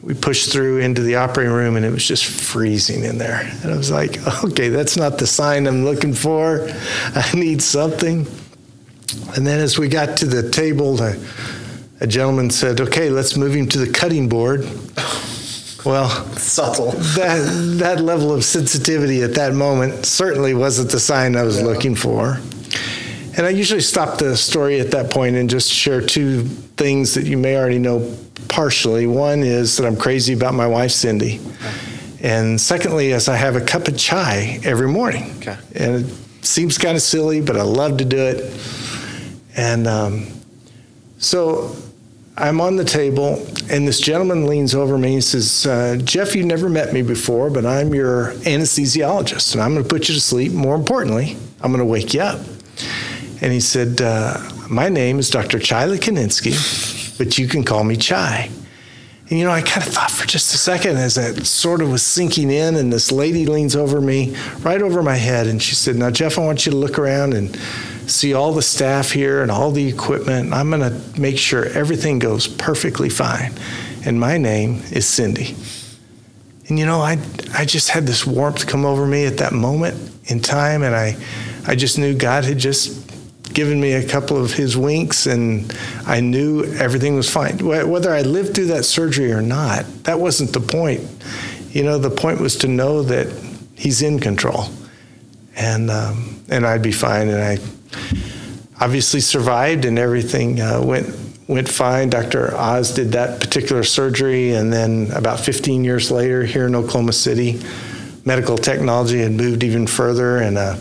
we 0.08 0.13
pushed 0.13 0.54
through 0.54 0.78
into 0.78 1.02
the 1.02 1.17
operating 1.17 1.52
room, 1.52 1.76
and 1.76 1.86
it 1.86 1.91
was 1.91 2.08
just 2.08 2.26
freezing 2.26 3.04
in 3.04 3.17
there. 3.17 3.41
And 3.62 3.74
I 3.74 3.76
was 3.76 3.91
like, 3.91 4.26
okay, 4.46 4.70
that's 4.70 4.96
not 4.96 5.17
the 5.17 5.28
sign 5.28 5.67
I'm 5.67 5.84
looking 5.84 6.13
for. 6.13 6.65
I 7.13 7.30
need 7.34 7.62
something. 7.62 8.26
And 9.36 9.46
then 9.46 9.60
as 9.60 9.78
we 9.78 9.89
got 9.89 10.15
to 10.17 10.26
the 10.26 10.50
table, 10.50 11.02
a, 11.02 11.13
a 12.00 12.08
gentleman 12.08 12.50
said, 12.50 12.80
okay, 12.80 13.10
let's 13.10 13.36
move 13.36 13.54
him 13.54 13.67
to 13.67 13.80
the 13.80 13.91
cutting 13.91 14.30
board. 14.30 14.62
Well, 15.86 16.10
Subtle. 16.38 16.91
that 17.15 17.78
that 17.80 18.00
level 18.00 18.32
of 18.32 18.46
sensitivity 18.46 19.24
at 19.24 19.34
that 19.34 19.54
moment 19.54 20.06
certainly 20.06 20.54
wasn't 20.54 20.89
the 20.89 21.02
sign 21.02 21.36
I 21.36 21.43
was 21.43 21.62
looking 21.62 21.96
for. 21.96 22.39
And 23.36 23.46
I 23.46 23.50
usually 23.50 23.82
stop 23.82 24.20
the 24.20 24.38
story 24.38 24.80
at 24.80 24.91
that 24.91 25.12
point 25.12 25.36
and 25.36 25.50
just 25.50 25.70
share 25.70 26.00
two 26.00 26.46
things 26.78 27.13
that 27.15 27.26
you 27.26 27.38
may 27.38 27.58
already 27.58 27.78
know 27.78 28.17
partially. 28.58 29.06
One 29.06 29.43
is 29.43 29.78
that 29.78 29.86
I'm 29.86 29.96
crazy 29.96 30.34
about 30.34 30.56
my 30.56 30.65
wife 30.65 30.89
Cindy, 30.89 31.39
and 32.22 32.60
secondly 32.60 33.12
is 33.12 33.30
I 33.30 33.36
have 33.36 33.56
a 33.56 33.62
cup 33.62 33.88
of 33.88 33.96
chai 33.96 34.60
every 34.63 34.88
morning. 34.88 35.32
Okay. 35.38 35.56
And 35.76 36.04
it 36.04 36.12
seems 36.41 36.80
kind 36.80 36.96
of 36.96 37.04
silly, 37.04 37.39
but 37.39 37.56
I 37.56 37.62
love 37.62 38.00
to 38.00 38.06
do 38.06 38.17
it. 38.17 38.52
And 39.56 39.86
um, 39.86 40.26
so 41.20 41.76
I'm 42.36 42.60
on 42.60 42.78
the 42.78 42.84
table, 42.84 43.46
and 43.70 43.88
this 43.88 44.00
gentleman 44.00 44.48
leans 44.48 44.74
over 44.74 44.98
me 44.98 45.13
and 45.13 45.24
says, 45.24 45.67
uh, 45.67 46.00
Jeff, 46.04 46.36
you've 46.36 46.48
never 46.48 46.67
met 46.67 46.93
me 46.93 47.04
before, 47.04 47.52
but 47.52 47.63
I'm 47.63 47.93
your 47.93 48.34
anesthesiologist, 48.38 49.54
and 49.54 49.62
I'm 49.62 49.74
going 49.74 49.84
to 49.84 49.89
put 49.89 50.10
you 50.10 50.15
to 50.15 50.22
sleep. 50.22 50.52
More 50.52 50.74
importantly, 50.74 51.38
I'm 51.62 51.72
going 51.72 51.78
to 51.78 51.86
wake 51.86 52.15
you 52.15 52.22
up. 52.22 52.39
And 53.39 53.54
he 53.54 53.60
said, 53.60 54.02
uh, 54.02 54.41
My 54.67 54.89
name 54.89 55.20
is 55.20 55.30
Dr. 55.30 55.60
Chai 55.60 55.86
Kaninsky, 55.98 56.96
but 57.17 57.38
you 57.38 57.47
can 57.47 57.63
call 57.63 57.84
me 57.84 57.95
Chai. 57.95 58.49
And 59.30 59.38
you 59.38 59.43
know, 59.43 59.51
I 59.51 59.62
kind 59.62 59.86
of 59.86 59.91
thought 59.91 60.12
for 60.12 60.25
just 60.25 60.53
a 60.53 60.58
second 60.58 60.95
as 60.95 61.15
that 61.15 61.45
sort 61.45 61.82
of 61.82 61.91
was 61.91 62.01
sinking 62.01 62.49
in, 62.49 62.77
and 62.77 62.93
this 62.93 63.12
lady 63.12 63.45
leans 63.45 63.75
over 63.75 63.99
me, 63.99 64.36
right 64.60 64.82
over 64.82 65.03
my 65.03 65.15
head, 65.15 65.47
and 65.47 65.62
she 65.62 65.75
said, 65.75 65.97
Now, 65.97 66.10
Jeff, 66.10 66.38
I 66.38 66.45
want 66.45 66.65
you 66.65 66.71
to 66.71 66.77
look 66.77 66.97
around 66.97 67.34
and 67.34 67.53
see 68.10 68.34
all 68.34 68.53
the 68.53 68.62
staff 68.62 69.12
here 69.12 69.41
and 69.41 69.51
all 69.51 69.71
the 69.71 69.86
equipment. 69.86 70.53
I'm 70.53 70.69
going 70.69 70.82
to 70.82 71.19
make 71.19 71.38
sure 71.38 71.65
everything 71.65 72.19
goes 72.19 72.47
perfectly 72.47 73.10
fine. 73.10 73.53
And 74.06 74.17
my 74.17 74.38
name 74.38 74.82
is 74.91 75.06
Cindy. 75.06 75.58
And 76.69 76.80
you 76.80 76.86
know, 76.86 77.01
I, 77.01 77.17
I 77.53 77.65
just 77.65 77.89
had 77.89 78.06
this 78.06 78.25
warmth 78.25 78.65
come 78.65 78.86
over 78.86 79.06
me 79.06 79.25
at 79.25 79.38
that 79.38 79.51
moment 79.51 79.97
in 80.25 80.39
time, 80.39 80.84
and 80.84 80.95
I, 80.95 81.17
I 81.65 81.75
just 81.75 81.97
knew 81.97 82.13
God 82.13 82.45
had 82.45 82.60
just 82.60 83.07
given 83.58 83.82
me 83.82 83.93
a 83.93 84.08
couple 84.08 84.38
of 84.38 84.54
his 84.54 84.78
winks, 84.78 85.26
and 85.26 85.76
I 86.06 86.20
knew 86.20 86.63
everything 86.76 87.15
was 87.15 87.28
fine. 87.28 87.58
Whether 87.58 88.13
I 88.13 88.22
lived 88.22 88.54
through 88.54 88.67
that 88.67 88.86
surgery 88.86 89.32
or 89.32 89.41
not, 89.41 89.84
that 90.04 90.20
wasn't 90.20 90.54
the 90.54 90.60
point. 90.60 91.02
You 91.72 91.82
know, 91.82 91.98
the 91.98 92.12
point 92.12 92.39
was 92.39 92.56
to 92.58 92.67
know 92.67 93.02
that 93.02 93.26
he's 93.74 94.04
in 94.04 94.20
control, 94.20 94.65
and 95.56 95.89
um, 95.89 96.39
and 96.50 96.67
I'd 96.67 96.84
be 96.84 96.91
fine. 96.91 97.30
And 97.30 97.41
I 97.41 97.58
obviously 98.80 99.22
survived, 99.22 99.86
and 99.86 99.98
everything 99.98 100.62
uh, 100.62 100.80
went 100.80 101.10
went 101.48 101.67
fine. 101.67 102.12
Dr. 102.12 102.56
Oz 102.56 102.93
did 102.93 103.13
that 103.13 103.39
particular 103.39 103.84
surgery, 103.84 104.52
and 104.52 104.72
then 104.72 105.10
about 105.13 105.39
15 105.39 105.84
years 105.84 106.12
later, 106.12 106.43
here 106.43 106.67
in 106.67 106.76
Oklahoma 106.76 107.12
City, 107.12 107.60
medical 108.24 108.56
technology 108.56 109.17
had 109.17 109.32
moved 109.32 109.63
even 109.63 109.88
further, 109.88 110.38
and 110.38 110.60
uh, 110.60 110.78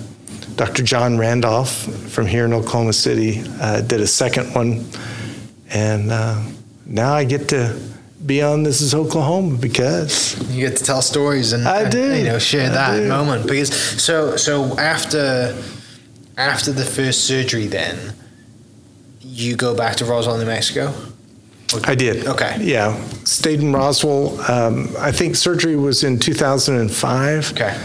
Dr. 0.57 0.83
John 0.83 1.19
Randolph 1.19 1.71
from 2.11 2.27
here 2.27 2.45
in 2.47 2.53
Oklahoma 2.53 2.93
City 2.93 3.43
uh, 3.61 3.83
did 3.83 4.01
a 4.01 4.07
second 4.07 4.55
one, 4.55 4.87
and 5.71 6.11
uh, 6.11 6.43
now 6.87 7.13
I 7.13 7.25
get 7.25 7.49
to 7.51 7.79
be 8.25 8.43
on 8.43 8.63
This 8.63 8.81
Is 8.81 8.95
Oklahoma 8.95 9.59
because 9.59 10.35
You 10.51 10.67
get 10.69 10.79
to 10.79 10.85
tell 10.85 11.03
stories 11.03 11.53
and 11.53 11.69
I 11.69 11.83
and, 11.83 11.93
do. 11.93 12.17
you 12.17 12.25
know 12.25 12.39
share 12.39 12.71
that 12.71 13.07
moment 13.07 13.47
because 13.47 13.73
so 14.03 14.37
so 14.37 14.77
after 14.79 15.55
after 16.37 16.73
the 16.73 16.85
first 16.85 17.25
surgery 17.25 17.67
then 17.67 18.15
you 19.21 19.55
go 19.55 19.77
back 19.77 19.97
to 19.97 20.05
Roswell, 20.07 20.39
New 20.39 20.47
Mexico. 20.47 20.95
I 21.85 21.95
did. 21.95 22.27
Okay. 22.27 22.57
Yeah. 22.63 22.99
Stayed 23.25 23.61
in 23.61 23.73
Roswell. 23.73 24.41
Um, 24.51 24.89
I 24.99 25.13
think 25.13 25.37
surgery 25.37 25.77
was 25.77 26.05
in 26.05 26.19
2005. 26.19 27.53
Okay. 27.53 27.79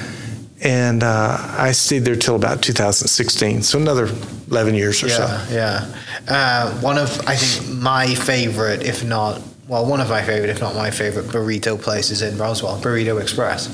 And 0.64 1.02
uh, 1.04 1.38
I 1.58 1.72
stayed 1.72 2.06
there 2.06 2.16
till 2.16 2.36
about 2.36 2.62
2016. 2.62 3.64
So 3.64 3.80
another 3.80 4.10
11 4.50 4.76
years 4.76 5.02
or 5.04 5.10
so. 5.10 5.26
Yeah, 5.26 5.48
yeah. 5.52 5.98
Uh, 6.28 6.72
one 6.82 6.98
of 7.00 7.10
I 7.28 7.36
think 7.36 7.80
my 7.82 8.14
favorite, 8.14 8.84
if 8.84 9.04
not 9.04 9.42
well, 9.68 9.86
one 9.86 10.02
of 10.02 10.10
my 10.10 10.22
favorite, 10.22 10.50
if 10.50 10.60
not 10.60 10.76
my 10.76 10.92
favorite, 10.92 11.26
burrito 11.28 11.82
places 11.82 12.22
in 12.22 12.38
Roswell, 12.38 12.78
Burrito 12.80 13.22
Express. 13.22 13.70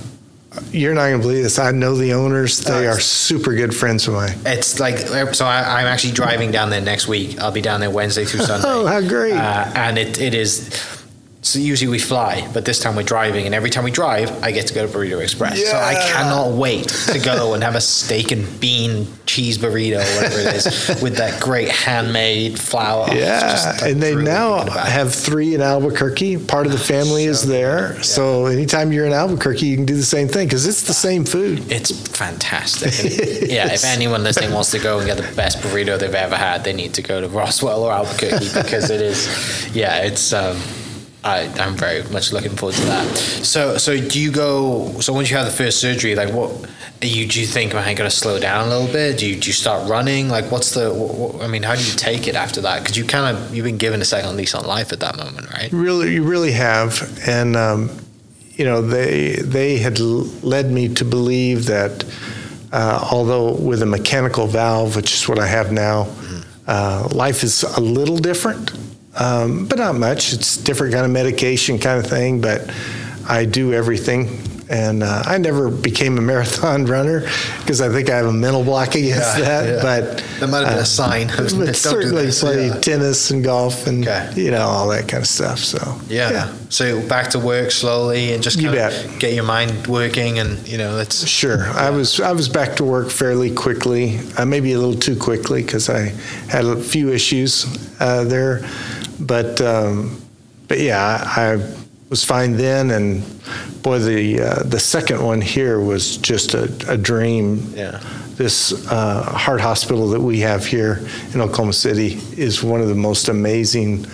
You're 0.71 0.93
not 0.93 1.07
going 1.09 1.21
to 1.21 1.27
believe 1.27 1.43
this. 1.43 1.59
I 1.59 1.71
know 1.71 1.95
the 1.95 2.13
owners. 2.13 2.59
They 2.59 2.87
Uh, 2.87 2.93
are 2.93 2.99
super 2.99 3.53
good 3.53 3.75
friends 3.75 4.07
of 4.07 4.13
mine. 4.13 4.37
It's 4.45 4.79
like 4.79 4.97
so. 5.33 5.45
I, 5.45 5.81
I'm 5.81 5.87
actually 5.87 6.13
driving 6.13 6.51
down 6.51 6.69
there 6.69 6.81
next 6.81 7.07
week. 7.07 7.39
I'll 7.39 7.51
be 7.51 7.61
down 7.61 7.79
there 7.79 7.89
Wednesday 7.91 8.25
through 8.25 8.39
Sunday. 8.45 8.67
Oh, 8.67 8.85
how 8.85 9.01
great. 9.01 9.33
Uh, 9.33 9.71
and 9.75 9.97
it, 9.97 10.19
it 10.21 10.33
is. 10.33 10.69
So 11.47 11.59
usually 11.59 11.89
we 11.89 11.97
fly, 11.97 12.45
but 12.53 12.65
this 12.65 12.77
time 12.77 12.97
we're 12.97 13.03
driving, 13.03 13.45
and 13.45 13.55
every 13.55 13.69
time 13.69 13.85
we 13.85 13.91
drive, 13.91 14.43
I 14.43 14.51
get 14.51 14.67
to 14.67 14.73
go 14.73 14.85
to 14.85 14.91
Burrito 14.91 15.23
Express. 15.23 15.65
So 15.65 15.77
I 15.77 15.93
cannot 15.93 16.51
wait 16.57 16.89
to 16.89 17.19
go 17.19 17.53
and 17.53 17.63
have 17.63 17.75
a 17.75 17.79
steak 17.79 18.33
and 18.33 18.59
bean 18.59 19.07
cheese 19.25 19.57
burrito, 19.57 19.99
whatever 20.15 20.39
it 20.39 20.55
is, 20.55 21.01
with 21.01 21.15
that 21.17 21.41
great 21.41 21.69
handmade 21.69 22.59
flour. 22.59 23.07
Yeah, 23.13 23.39
just, 23.39 23.81
like, 23.81 23.91
and 23.91 24.03
they 24.03 24.13
now 24.13 24.57
thinking 24.57 24.73
about 24.73 24.87
it. 24.87 24.91
have 24.91 25.15
three 25.15 25.55
in 25.55 25.61
Albuquerque. 25.61 26.37
Part 26.37 26.65
of 26.65 26.73
the 26.73 26.77
family 26.77 27.23
is 27.23 27.41
So 27.41 27.47
there. 27.47 28.03
So 28.03 28.45
anytime 28.47 28.91
you're 28.91 29.05
in 29.05 29.13
Albuquerque, 29.13 29.67
you 29.67 29.77
can 29.77 29.85
do 29.85 29.95
the 29.95 30.03
same 30.03 30.27
thing 30.27 30.47
because 30.47 30.65
it's 30.65 30.83
the 30.83 30.93
same 30.93 31.23
food. 31.23 31.71
It's 31.71 31.91
fantastic. 32.09 32.93
Yeah, 33.49 33.71
if 33.71 33.85
anyone 33.85 34.23
listening 34.23 34.51
wants 34.51 34.71
to 34.71 34.79
go 34.79 34.97
and 34.97 35.07
get 35.07 35.15
the 35.15 35.35
best 35.35 35.59
burrito 35.59 35.97
they've 35.97 36.13
ever 36.13 36.35
had, 36.35 36.65
they 36.65 36.73
need 36.73 36.93
to 36.95 37.01
go 37.01 37.21
to 37.21 37.29
Roswell 37.29 37.83
or 37.83 37.93
Albuquerque 37.93 38.49
because 38.53 38.89
it 38.89 39.01
is, 39.01 39.73
yeah, 39.73 39.99
it's. 39.99 40.33
Um, 40.33 40.59
I, 41.23 41.47
I'm 41.59 41.75
very 41.75 42.03
much 42.09 42.31
looking 42.31 42.51
forward 42.51 42.75
to 42.75 42.85
that. 42.85 43.15
So, 43.17 43.77
so 43.77 43.99
do 43.99 44.19
you 44.19 44.31
go? 44.31 44.99
So 45.01 45.13
once 45.13 45.29
you 45.29 45.37
have 45.37 45.45
the 45.45 45.51
first 45.51 45.79
surgery, 45.79 46.15
like 46.15 46.33
what? 46.33 46.69
Are 46.99 47.05
you 47.05 47.27
do 47.27 47.39
you 47.39 47.45
think 47.45 47.73
man, 47.73 47.83
I 47.83 47.93
going 47.93 48.09
to 48.09 48.15
slow 48.15 48.39
down 48.39 48.67
a 48.67 48.69
little 48.69 48.91
bit? 48.91 49.19
Do 49.19 49.27
you 49.27 49.35
do 49.39 49.47
you 49.47 49.53
start 49.53 49.87
running? 49.87 50.29
Like, 50.29 50.51
what's 50.51 50.73
the? 50.73 50.91
What, 50.91 51.13
what, 51.15 51.43
I 51.43 51.47
mean, 51.47 51.61
how 51.61 51.75
do 51.75 51.83
you 51.83 51.91
take 51.91 52.27
it 52.27 52.35
after 52.35 52.61
that? 52.61 52.81
Because 52.81 52.97
you 52.97 53.05
kind 53.05 53.35
of 53.35 53.55
you've 53.55 53.65
been 53.65 53.77
given 53.77 54.01
a 54.01 54.05
second 54.05 54.35
lease 54.35 54.55
on 54.55 54.65
life 54.65 54.91
at 54.91 54.99
that 55.01 55.15
moment, 55.15 55.51
right? 55.51 55.71
Really, 55.71 56.15
you 56.15 56.23
really 56.23 56.53
have, 56.53 57.21
and 57.27 57.55
um, 57.55 57.91
you 58.53 58.65
know 58.65 58.81
they 58.81 59.35
they 59.35 59.77
had 59.77 59.99
led 59.99 60.71
me 60.71 60.91
to 60.95 61.05
believe 61.05 61.65
that 61.65 62.03
uh, 62.71 63.07
although 63.11 63.53
with 63.53 63.81
a 63.81 63.85
mechanical 63.85 64.47
valve, 64.47 64.95
which 64.95 65.13
is 65.13 65.27
what 65.27 65.39
I 65.39 65.47
have 65.47 65.71
now, 65.71 66.07
uh, 66.67 67.07
life 67.11 67.43
is 67.43 67.63
a 67.63 67.79
little 67.79 68.17
different, 68.17 68.71
um, 69.19 69.65
but 69.67 69.77
not 69.79 69.95
much. 69.95 70.33
It's 70.33 70.57
different 70.57 70.93
kind 70.93 71.05
of 71.05 71.11
medication 71.11 71.79
kind 71.79 72.03
of 72.03 72.09
thing, 72.09 72.41
but 72.41 72.71
I 73.27 73.45
do 73.45 73.73
everything. 73.73 74.39
And 74.69 75.01
uh, 75.01 75.23
I 75.25 75.37
never 75.37 75.69
became 75.69 76.17
a 76.17 76.21
marathon 76.33 76.85
runner 76.87 77.21
because 77.59 77.79
I 77.79 77.87
think 77.87 78.09
I 78.09 78.17
have 78.17 78.25
a 78.25 78.33
mental 78.33 78.65
block 78.65 78.95
against 78.95 79.37
Yeah, 79.39 79.45
that. 79.61 79.65
yeah. 79.69 79.81
But 79.81 80.23
That 80.41 80.47
might 80.49 80.59
have 80.59 80.67
been 80.71 80.77
uh, 80.79 80.81
a 80.81 80.85
sign. 80.85 81.27
but 81.37 81.47
"Don't 81.53 81.73
certainly 81.73 82.25
this." 82.25 82.41
played 82.41 82.67
Yeah. 82.73 82.79
tennis 82.81 83.31
and 83.31 83.41
golf 83.45 83.87
and 83.87 84.05
Okay. 84.05 84.29
you 84.35 84.51
know 84.51 84.59
all 84.67 84.89
that 84.89 85.07
kind 85.07 85.21
of 85.23 85.27
stuff. 85.29 85.59
So 85.59 85.79
Yeah. 86.09 86.53
So 86.67 86.99
back 87.07 87.29
to 87.29 87.39
work 87.39 87.71
slowly 87.71 88.33
and 88.33 88.43
just 88.43 88.59
You 88.59 88.71
bet. 88.71 89.07
get 89.19 89.31
your 89.33 89.45
mind 89.45 89.87
working 89.87 90.37
and 90.39 90.57
you 90.67 90.77
know 90.77 90.97
that's 90.97 91.25
Sure, 91.25 91.65
I 91.69 91.89
was 91.89 92.19
I 92.19 92.33
was 92.33 92.49
back 92.49 92.75
to 92.75 92.83
work 92.83 93.09
fairly 93.09 93.51
quickly, 93.51 94.19
uh, 94.37 94.43
maybe 94.43 94.73
a 94.73 94.79
little 94.79 94.99
too 94.99 95.15
quickly 95.15 95.61
because 95.63 95.87
I 95.89 96.11
had 96.49 96.65
a 96.65 96.75
few 96.75 97.09
issues 97.13 97.65
uh, 98.01 98.25
there, 98.25 98.65
but 99.19 99.61
um, 99.61 100.21
but 100.67 100.79
yeah, 100.79 101.23
I, 101.23 101.57
was 102.09 102.23
fine 102.23 102.53
then, 102.53 102.91
and 102.91 103.23
boy, 103.83 103.99
the 103.99 104.41
uh, 104.41 104.63
the 104.63 104.79
second 104.79 105.21
one 105.21 105.41
here 105.41 105.79
was 105.79 106.17
just 106.17 106.53
a, 106.53 106.63
a 106.87 106.97
dream. 106.97 107.73
Yeah. 107.75 108.01
This 108.35 108.87
uh, 108.91 109.23
heart 109.23 109.61
hospital 109.61 110.09
that 110.09 110.21
we 110.21 110.39
have 110.41 110.65
here 110.65 111.05
in 111.33 111.41
Oklahoma 111.41 111.73
City 111.73 112.19
is 112.37 112.63
one 112.63 112.81
of 112.81 112.87
the 112.87 112.95
most 112.95 113.29
amazing 113.29 114.05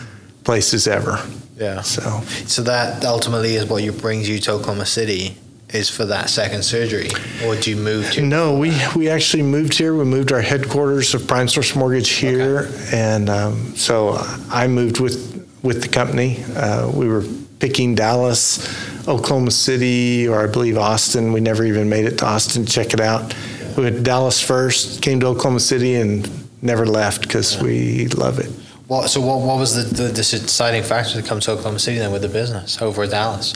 places 0.45 0.87
ever. 0.87 1.19
yeah. 1.57 1.81
So 1.81 2.21
So 2.47 2.63
that 2.63 3.03
ultimately 3.03 3.55
is 3.55 3.65
what 3.65 3.85
brings 3.99 4.29
you 4.29 4.39
to 4.39 4.53
Oklahoma 4.53 4.85
City 4.85 5.35
is 5.73 5.89
for 5.89 6.05
that 6.05 6.29
second 6.29 6.63
surgery, 6.63 7.09
or 7.45 7.55
do 7.55 7.71
you 7.71 7.77
move 7.77 8.11
to? 8.11 8.21
No, 8.21 8.57
we, 8.57 8.79
we 8.95 9.09
actually 9.09 9.43
moved 9.43 9.73
here. 9.73 9.95
We 9.95 10.05
moved 10.05 10.31
our 10.31 10.41
headquarters 10.41 11.13
of 11.13 11.27
Prime 11.27 11.47
Source 11.47 11.75
Mortgage 11.75 12.09
here, 12.09 12.71
and 12.91 13.29
um, 13.29 13.75
so 13.75 14.15
I 14.49 14.67
moved 14.67 14.99
with 14.99 15.31
with 15.63 15.81
the 15.81 15.87
company. 15.87 16.43
Uh, 16.55 16.91
we 16.93 17.07
were 17.07 17.23
picking 17.59 17.95
Dallas, 17.95 18.67
Oklahoma 19.07 19.51
City, 19.51 20.27
or 20.27 20.43
I 20.43 20.47
believe 20.47 20.77
Austin. 20.77 21.31
We 21.31 21.39
never 21.39 21.63
even 21.63 21.89
made 21.89 22.05
it 22.05 22.17
to 22.19 22.25
Austin 22.25 22.65
to 22.65 22.71
check 22.71 22.93
it 22.93 22.99
out. 22.99 23.33
We 23.77 23.83
went 23.83 23.95
to 23.95 24.03
Dallas 24.03 24.41
first, 24.41 25.01
came 25.01 25.19
to 25.21 25.27
Oklahoma 25.27 25.59
City, 25.59 25.95
and 25.95 26.29
never 26.61 26.85
left 26.85 27.21
because 27.21 27.59
we 27.61 28.07
love 28.09 28.39
it. 28.39 28.51
What, 28.87 29.09
so 29.09 29.21
what, 29.21 29.39
what 29.39 29.57
was 29.57 29.75
the, 29.75 30.03
the, 30.03 30.09
the 30.09 30.21
deciding 30.21 30.83
factor 30.83 31.21
to 31.21 31.27
come 31.27 31.39
to 31.39 31.51
Oklahoma 31.51 31.79
City 31.79 31.97
then 31.97 32.11
with 32.11 32.21
the 32.21 32.27
business 32.27 32.81
over 32.81 33.07
Dallas? 33.07 33.53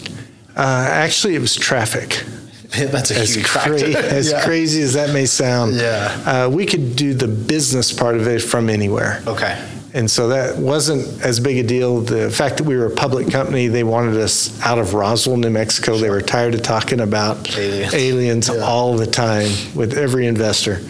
Uh, 0.57 0.87
actually, 0.89 1.35
it 1.35 1.39
was 1.39 1.55
traffic. 1.55 2.23
That's 2.91 3.11
a 3.11 3.15
as, 3.19 3.35
huge 3.35 3.45
cra- 3.47 3.61
factor. 3.61 3.97
as 3.97 4.31
Yeah. 4.31 4.43
crazy 4.43 4.81
as 4.81 4.93
that 4.93 5.11
may 5.13 5.25
sound, 5.25 5.75
Yeah. 5.75 6.11
uh, 6.25 6.49
we 6.49 6.65
could 6.65 6.95
do 6.95 7.13
the 7.13 7.27
business 7.27 7.93
part 7.93 8.15
of 8.15 8.27
it 8.27 8.41
from 8.41 8.69
anywhere. 8.69 9.21
Okay. 9.27 9.57
And 9.93 10.11
so 10.11 10.27
that 10.29 10.57
wasn't 10.57 11.21
as 11.23 11.39
big 11.39 11.57
a 11.57 11.63
deal. 11.63 12.01
The 12.01 12.29
fact 12.29 12.57
that 12.57 12.65
we 12.65 12.75
were 12.75 12.87
a 12.87 12.91
public 12.95 13.31
company, 13.31 13.67
they 13.67 13.83
wanted 13.83 14.17
us 14.17 14.59
out 14.61 14.77
of 14.79 14.93
Roswell, 14.93 15.37
New 15.37 15.49
Mexico. 15.49 15.97
They 15.97 16.09
were 16.09 16.21
tired 16.21 16.53
of 16.55 16.61
talking 16.61 16.99
about 16.99 17.57
Aliens. 17.57 17.93
aliens 17.93 18.49
Yeah. 18.53 18.61
all 18.61 18.95
the 18.97 19.07
time 19.07 19.49
with 19.75 19.97
every 19.97 20.27
investor. 20.27 20.81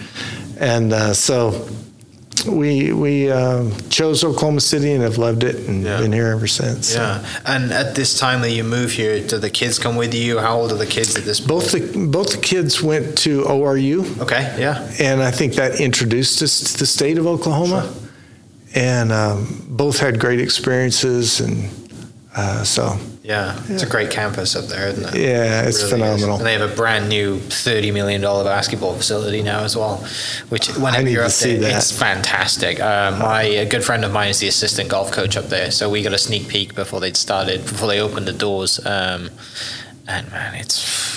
And 0.60 0.91
uh, 0.93 1.13
so 1.13 1.67
we 2.45 2.91
we 2.93 3.32
um, 3.32 3.71
chose 3.89 4.23
Oklahoma 4.23 4.62
City 4.62 4.91
and 4.93 5.02
have 5.04 5.17
loved 5.17 5.43
it 5.43 5.67
and 5.67 5.84
Yeah. 5.84 6.00
been 6.02 6.12
here 6.12 6.28
ever 6.28 6.47
since. 6.47 6.89
So 6.89 7.00
Yeah. 7.02 7.23
And 7.45 7.71
at 7.71 7.95
this 7.95 8.17
time 8.19 8.41
that 8.41 8.52
you 8.52 8.63
move 8.63 8.91
here, 8.91 9.19
do 9.21 9.38
the 9.38 9.50
kids 9.50 9.80
come 9.80 9.95
with 9.95 10.13
you? 10.13 10.39
How 10.39 10.58
old 10.60 10.71
are 10.71 10.78
the 10.78 10.86
kids 10.86 11.15
at 11.15 11.23
this 11.26 11.39
point? 11.39 11.47
Both 11.50 11.71
the 11.71 11.80
both 12.08 12.32
the 12.32 12.38
kids 12.41 12.82
went 12.82 13.17
to 13.19 13.43
ORU, 13.45 14.06
Okay. 14.21 14.56
Yeah. 14.60 14.88
and 15.00 15.21
I 15.21 15.32
think 15.32 15.54
that 15.56 15.80
introduced 15.80 16.41
us 16.41 16.60
to 16.73 16.78
the 16.80 16.86
state 16.86 17.17
of 17.17 17.26
Oklahoma. 17.28 17.88
And 18.76 19.12
um, 19.12 19.63
both 19.69 20.00
had 20.00 20.19
great 20.19 20.39
experiences, 20.41 21.39
and 21.39 21.69
uh, 22.38 22.63
so 22.63 22.97
Yeah, 23.23 23.60
it's 23.67 23.84
a 23.84 23.88
great 23.89 24.10
campus 24.12 24.56
up 24.56 24.65
there, 24.65 24.88
isn't 24.88 25.04
it? 25.15 25.19
Yeah, 25.19 25.63
it's 25.67 25.82
It 25.82 25.91
really 25.91 26.04
is. 26.08 26.21
phenomenal. 26.21 26.38
And 26.38 26.45
they 26.45 26.54
have 26.54 26.71
a 26.71 26.73
brand 26.76 27.10
new 27.10 27.39
thirty 27.39 27.91
million 27.91 28.21
dollar 28.21 28.43
basketball 28.43 28.93
facility 28.95 29.41
now 29.43 29.63
as 29.63 29.76
well, 29.76 29.97
which 30.50 30.67
whenever 30.78 31.10
you're 31.10 31.23
up 31.26 31.32
see 31.32 31.56
there, 31.58 31.71
that. 31.71 31.78
it's 31.78 31.91
fantastic. 31.91 32.80
Uh, 32.80 33.12
my 33.19 33.41
a 33.43 33.65
good 33.65 33.84
friend 33.84 34.06
of 34.06 34.12
mine 34.12 34.30
is 34.30 34.39
the 34.39 34.47
assistant 34.47 34.89
golf 34.89 35.12
coach 35.12 35.36
up 35.36 35.45
there, 35.50 35.71
so 35.71 35.89
we 35.89 36.02
got 36.04 36.13
a 36.13 36.17
sneak 36.17 36.47
peek 36.47 36.76
before 36.76 37.00
they'd 37.02 37.17
started, 37.17 37.62
before 37.65 37.88
they 37.89 38.00
opened 38.00 38.28
the 38.28 38.34
doors. 38.34 38.80
Um, 38.86 39.30
and 40.08 40.30
man, 40.32 40.54
it's. 40.56 41.16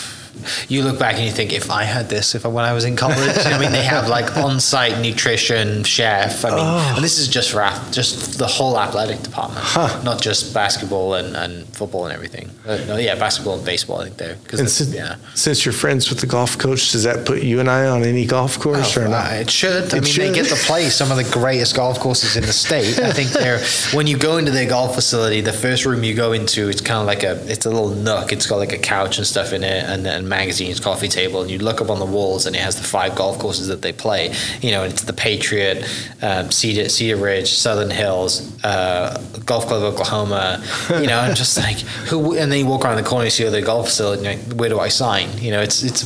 You 0.69 0.83
look 0.83 0.99
back 0.99 1.15
and 1.17 1.25
you 1.25 1.31
think, 1.31 1.53
if 1.53 1.71
I 1.71 1.85
had 1.85 2.09
this, 2.09 2.35
if 2.35 2.45
I, 2.45 2.49
when 2.49 2.65
I 2.65 2.73
was 2.73 2.85
in 2.85 2.97
college, 2.97 3.37
I 3.47 3.59
mean, 3.59 3.73
they 3.73 3.83
have 3.85 4.09
like 4.09 4.37
on-site 4.45 5.01
nutrition 5.01 5.85
chef. 5.85 6.45
I 6.45 6.51
mean, 6.51 6.59
Oh. 6.61 6.93
and 6.97 7.05
this 7.05 7.19
is 7.19 7.29
just 7.29 7.51
for 7.51 7.61
just 7.91 8.39
the 8.39 8.47
whole 8.47 8.79
athletic 8.79 9.23
department, 9.23 9.65
Huh. 9.65 10.01
not 10.03 10.21
just 10.21 10.53
basketball 10.55 11.15
and, 11.15 11.37
and 11.37 11.67
football 11.75 12.05
and 12.07 12.15
everything. 12.15 12.51
Uh, 12.67 12.77
no, 12.87 12.97
yeah, 12.97 13.15
basketball 13.15 13.55
and 13.57 13.65
baseball. 13.65 14.01
I 14.01 14.05
think 14.05 14.17
there 14.19 14.37
because 14.43 14.77
since, 14.77 14.95
yeah. 14.95 15.17
since 15.35 15.65
you're 15.65 15.73
friends 15.73 16.11
with 16.11 16.21
the 16.21 16.27
golf 16.27 16.59
coach, 16.59 16.93
does 16.93 17.05
that 17.05 17.27
put 17.27 17.43
you 17.43 17.61
and 17.61 17.69
I 17.71 17.87
on 17.87 18.03
any 18.05 18.27
golf 18.27 18.59
course 18.59 18.97
or 18.97 19.05
Oh, 19.07 19.11
not? 19.11 19.33
uh, 19.33 19.35
It 19.37 19.51
should. 19.51 19.83
I 19.83 19.87
It 19.87 19.93
mean, 19.95 20.03
they 20.03 20.09
should. 20.11 20.35
get 20.35 20.47
to 20.47 20.55
play 20.57 20.89
some 20.91 21.11
of 21.11 21.17
the 21.17 21.25
greatest 21.33 21.75
golf 21.77 21.99
courses 22.01 22.37
in 22.37 22.45
the 22.45 22.53
state. 22.53 22.99
I 23.01 23.13
think 23.13 23.31
they're 23.31 23.61
when 23.93 24.07
you 24.07 24.17
go 24.17 24.37
into 24.39 24.51
their 24.51 24.69
golf 24.69 24.95
facility, 24.95 25.41
the 25.41 25.53
first 25.53 25.85
room 25.87 26.05
you 26.05 26.15
go 26.15 26.33
into, 26.33 26.69
it's 26.69 26.81
kind 26.81 27.01
of 27.01 27.07
like 27.07 27.23
a 27.23 27.33
it's 27.51 27.67
a 27.67 27.71
little 27.71 27.91
nook. 27.91 28.33
It's 28.33 28.47
got 28.47 28.57
like 28.57 28.73
a 28.73 28.79
couch 28.79 29.19
and 29.19 29.27
stuff 29.27 29.53
in 29.53 29.63
it, 29.65 29.85
and 29.85 30.05
then 30.05 30.29
magazines, 30.31 30.81
coffee 30.81 31.09
table, 31.09 31.43
and 31.43 31.51
you 31.51 31.59
look 31.59 31.83
up 31.83 31.91
on 31.91 31.99
the 31.99 32.07
walls, 32.07 32.47
and 32.47 32.57
it 32.57 32.63
has 32.63 32.77
the 32.77 32.83
five 32.85 33.15
golf 33.15 33.39
courses 33.39 33.67
that 33.69 33.83
they 33.83 33.93
play. 33.93 34.33
You 34.63 34.71
know, 34.71 34.85
it's 34.85 35.03
the 35.03 35.13
Patriot, 35.13 35.85
um, 36.23 36.51
Cedar, 36.51 36.89
Cedar 36.89 37.17
Ridge, 37.17 37.51
Southern 37.51 37.91
Hills, 37.91 38.33
uh, 38.65 39.21
Golf 39.45 39.67
Club 39.67 39.83
Oklahoma. 39.83 40.65
You 40.91 41.07
know, 41.07 41.21
and 41.21 41.37
just 41.37 41.59
like 41.59 41.79
who, 42.09 42.35
and 42.37 42.51
then 42.51 42.61
you 42.61 42.67
walk 42.67 42.85
around 42.87 42.97
the 42.97 43.03
corner, 43.03 43.25
you 43.27 43.31
see 43.31 43.47
the 43.49 43.61
golf 43.61 43.87
facility, 43.89 44.25
and 44.27 44.39
you're 44.41 44.49
like, 44.49 44.59
where 44.59 44.69
do 44.71 44.81
I 44.81 44.89
sign? 44.89 45.29
You 45.39 45.51
know, 45.51 45.61
it's 45.61 45.83
it's 45.83 46.05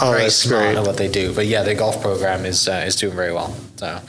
Oh, 0.00 0.12
very 0.12 0.30
smart 0.30 0.62
great. 0.62 0.76
at 0.76 0.86
what 0.86 0.96
they 0.96 1.08
do. 1.08 1.34
But 1.34 1.46
yeah, 1.46 1.64
their 1.64 1.74
golf 1.74 2.00
program 2.00 2.44
is 2.46 2.68
uh, 2.68 2.84
is 2.86 2.94
doing 2.94 3.16
very 3.16 3.32
well. 3.32 3.52
So, 3.76 4.00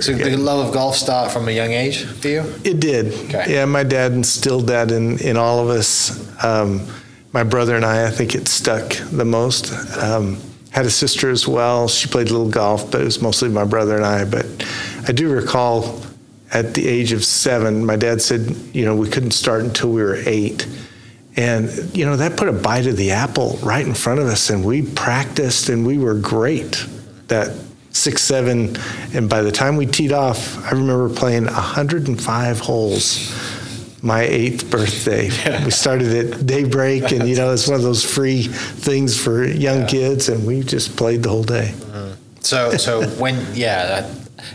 so 0.00 0.12
the 0.12 0.36
love 0.36 0.66
of 0.68 0.72
golf 0.74 0.96
start 0.96 1.30
from 1.32 1.48
a 1.48 1.50
young 1.50 1.72
age 1.72 2.04
for 2.04 2.28
you. 2.28 2.40
It 2.64 2.80
did. 2.80 3.12
Okay. 3.28 3.52
Yeah, 3.54 3.64
my 3.66 3.82
dad 3.84 4.12
instilled 4.12 4.66
that 4.68 4.90
in, 4.90 5.18
in 5.20 5.36
all 5.36 5.60
of 5.60 5.68
us. 5.68 6.12
Um, 6.44 6.86
my 7.34 7.42
brother 7.42 7.74
and 7.74 7.84
I, 7.84 8.06
I 8.06 8.10
think 8.10 8.36
it 8.36 8.46
stuck 8.46 8.94
the 9.10 9.24
most. 9.24 9.72
Um, 9.98 10.38
had 10.70 10.86
a 10.86 10.90
sister 10.90 11.30
as 11.30 11.46
well. 11.46 11.88
She 11.88 12.08
played 12.08 12.30
a 12.30 12.32
little 12.32 12.48
golf, 12.48 12.90
but 12.92 13.00
it 13.00 13.04
was 13.04 13.20
mostly 13.20 13.48
my 13.48 13.64
brother 13.64 13.96
and 13.96 14.04
I. 14.04 14.24
But 14.24 14.46
I 15.08 15.12
do 15.12 15.28
recall 15.28 16.00
at 16.52 16.74
the 16.74 16.86
age 16.86 17.10
of 17.10 17.24
seven, 17.24 17.84
my 17.84 17.96
dad 17.96 18.22
said, 18.22 18.54
you 18.72 18.84
know, 18.84 18.94
we 18.94 19.10
couldn't 19.10 19.32
start 19.32 19.62
until 19.62 19.90
we 19.90 20.00
were 20.00 20.16
eight. 20.26 20.68
And, 21.36 21.68
you 21.96 22.06
know, 22.06 22.16
that 22.16 22.36
put 22.36 22.48
a 22.48 22.52
bite 22.52 22.86
of 22.86 22.96
the 22.96 23.10
apple 23.10 23.58
right 23.64 23.84
in 23.84 23.94
front 23.94 24.20
of 24.20 24.26
us. 24.26 24.50
And 24.50 24.64
we 24.64 24.82
practiced 24.82 25.68
and 25.68 25.84
we 25.84 25.98
were 25.98 26.14
great 26.14 26.86
that 27.26 27.56
six, 27.90 28.22
seven. 28.22 28.76
And 29.12 29.28
by 29.28 29.42
the 29.42 29.50
time 29.50 29.76
we 29.76 29.86
teed 29.86 30.12
off, 30.12 30.56
I 30.64 30.70
remember 30.70 31.12
playing 31.12 31.46
105 31.46 32.60
holes 32.60 33.53
my 34.04 34.22
eighth 34.22 34.70
birthday. 34.70 35.30
We 35.64 35.70
started 35.70 36.32
at 36.34 36.46
daybreak, 36.46 37.10
and, 37.10 37.26
you 37.28 37.36
know, 37.36 37.52
it's 37.52 37.66
one 37.66 37.76
of 37.76 37.82
those 37.82 38.04
free 38.04 38.42
things 38.44 39.20
for 39.20 39.44
young 39.44 39.86
kids. 39.86 40.28
And 40.28 40.46
we 40.46 40.62
just 40.62 40.96
played 40.96 41.22
the 41.22 41.30
whole 41.30 41.42
day. 41.44 41.74
So 42.40 42.76
so 42.76 43.06
when 43.18 43.36
yeah, 43.54 43.86
that, 43.86 44.04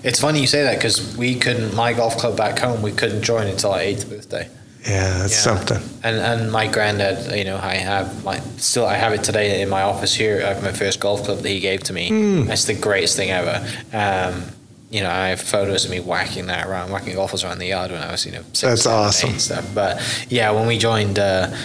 it's 0.03 0.19
funny 0.19 0.39
you 0.41 0.47
say 0.47 0.63
that 0.63 0.75
because 0.77 1.17
we 1.17 1.35
couldn't. 1.35 1.73
My 1.75 1.93
golf 1.93 2.17
club 2.17 2.37
back 2.37 2.59
home, 2.59 2.81
we 2.83 2.91
couldn't 2.91 3.23
join 3.23 3.47
until 3.47 3.71
our 3.71 3.79
eighth 3.81 4.07
birthday. 4.07 4.47
Yeah, 4.87 5.17
that's 5.17 5.33
Yeah. 5.33 5.55
something. 5.55 5.81
And 6.03 6.17
and 6.17 6.51
my 6.51 6.67
granddad, 6.67 7.35
you 7.35 7.43
know, 7.45 7.57
I 7.57 7.75
have 7.75 8.23
my 8.23 8.39
still 8.57 8.85
I 8.85 8.95
have 8.95 9.13
it 9.13 9.23
today 9.23 9.61
in 9.63 9.69
my 9.69 9.81
office 9.81 10.13
here. 10.13 10.43
I 10.45 10.49
have 10.53 10.61
my 10.63 10.71
first 10.71 10.99
golf 10.99 11.23
club 11.25 11.39
that 11.39 11.49
he 11.49 11.59
gave 11.59 11.81
to 11.83 11.93
me. 11.93 12.43
That's 12.43 12.65
the 12.65 12.75
greatest 12.75 13.17
thing 13.17 13.31
ever. 13.31 13.65
Um, 13.91 14.43
you 14.89 15.01
know, 15.01 15.09
I 15.09 15.27
have 15.29 15.39
photos 15.41 15.85
of 15.85 15.91
me 15.91 15.99
whacking 15.99 16.47
that 16.47 16.65
around, 16.67 16.91
whacking 16.91 17.13
golfers 17.15 17.43
around 17.43 17.59
the 17.59 17.67
yard 17.67 17.91
when 17.91 18.01
I 18.01 18.11
was, 18.11 18.25
you 18.25 18.31
know, 18.31 18.41
six, 18.53 18.61
That's 18.61 18.81
seven, 18.83 18.97
awesome. 18.99 19.29
and 19.31 19.41
stuff. 19.41 19.71
But 19.75 20.25
yeah, 20.29 20.49
when 20.51 20.65
we 20.67 20.77
joined 20.77 21.19
uh, 21.19 21.55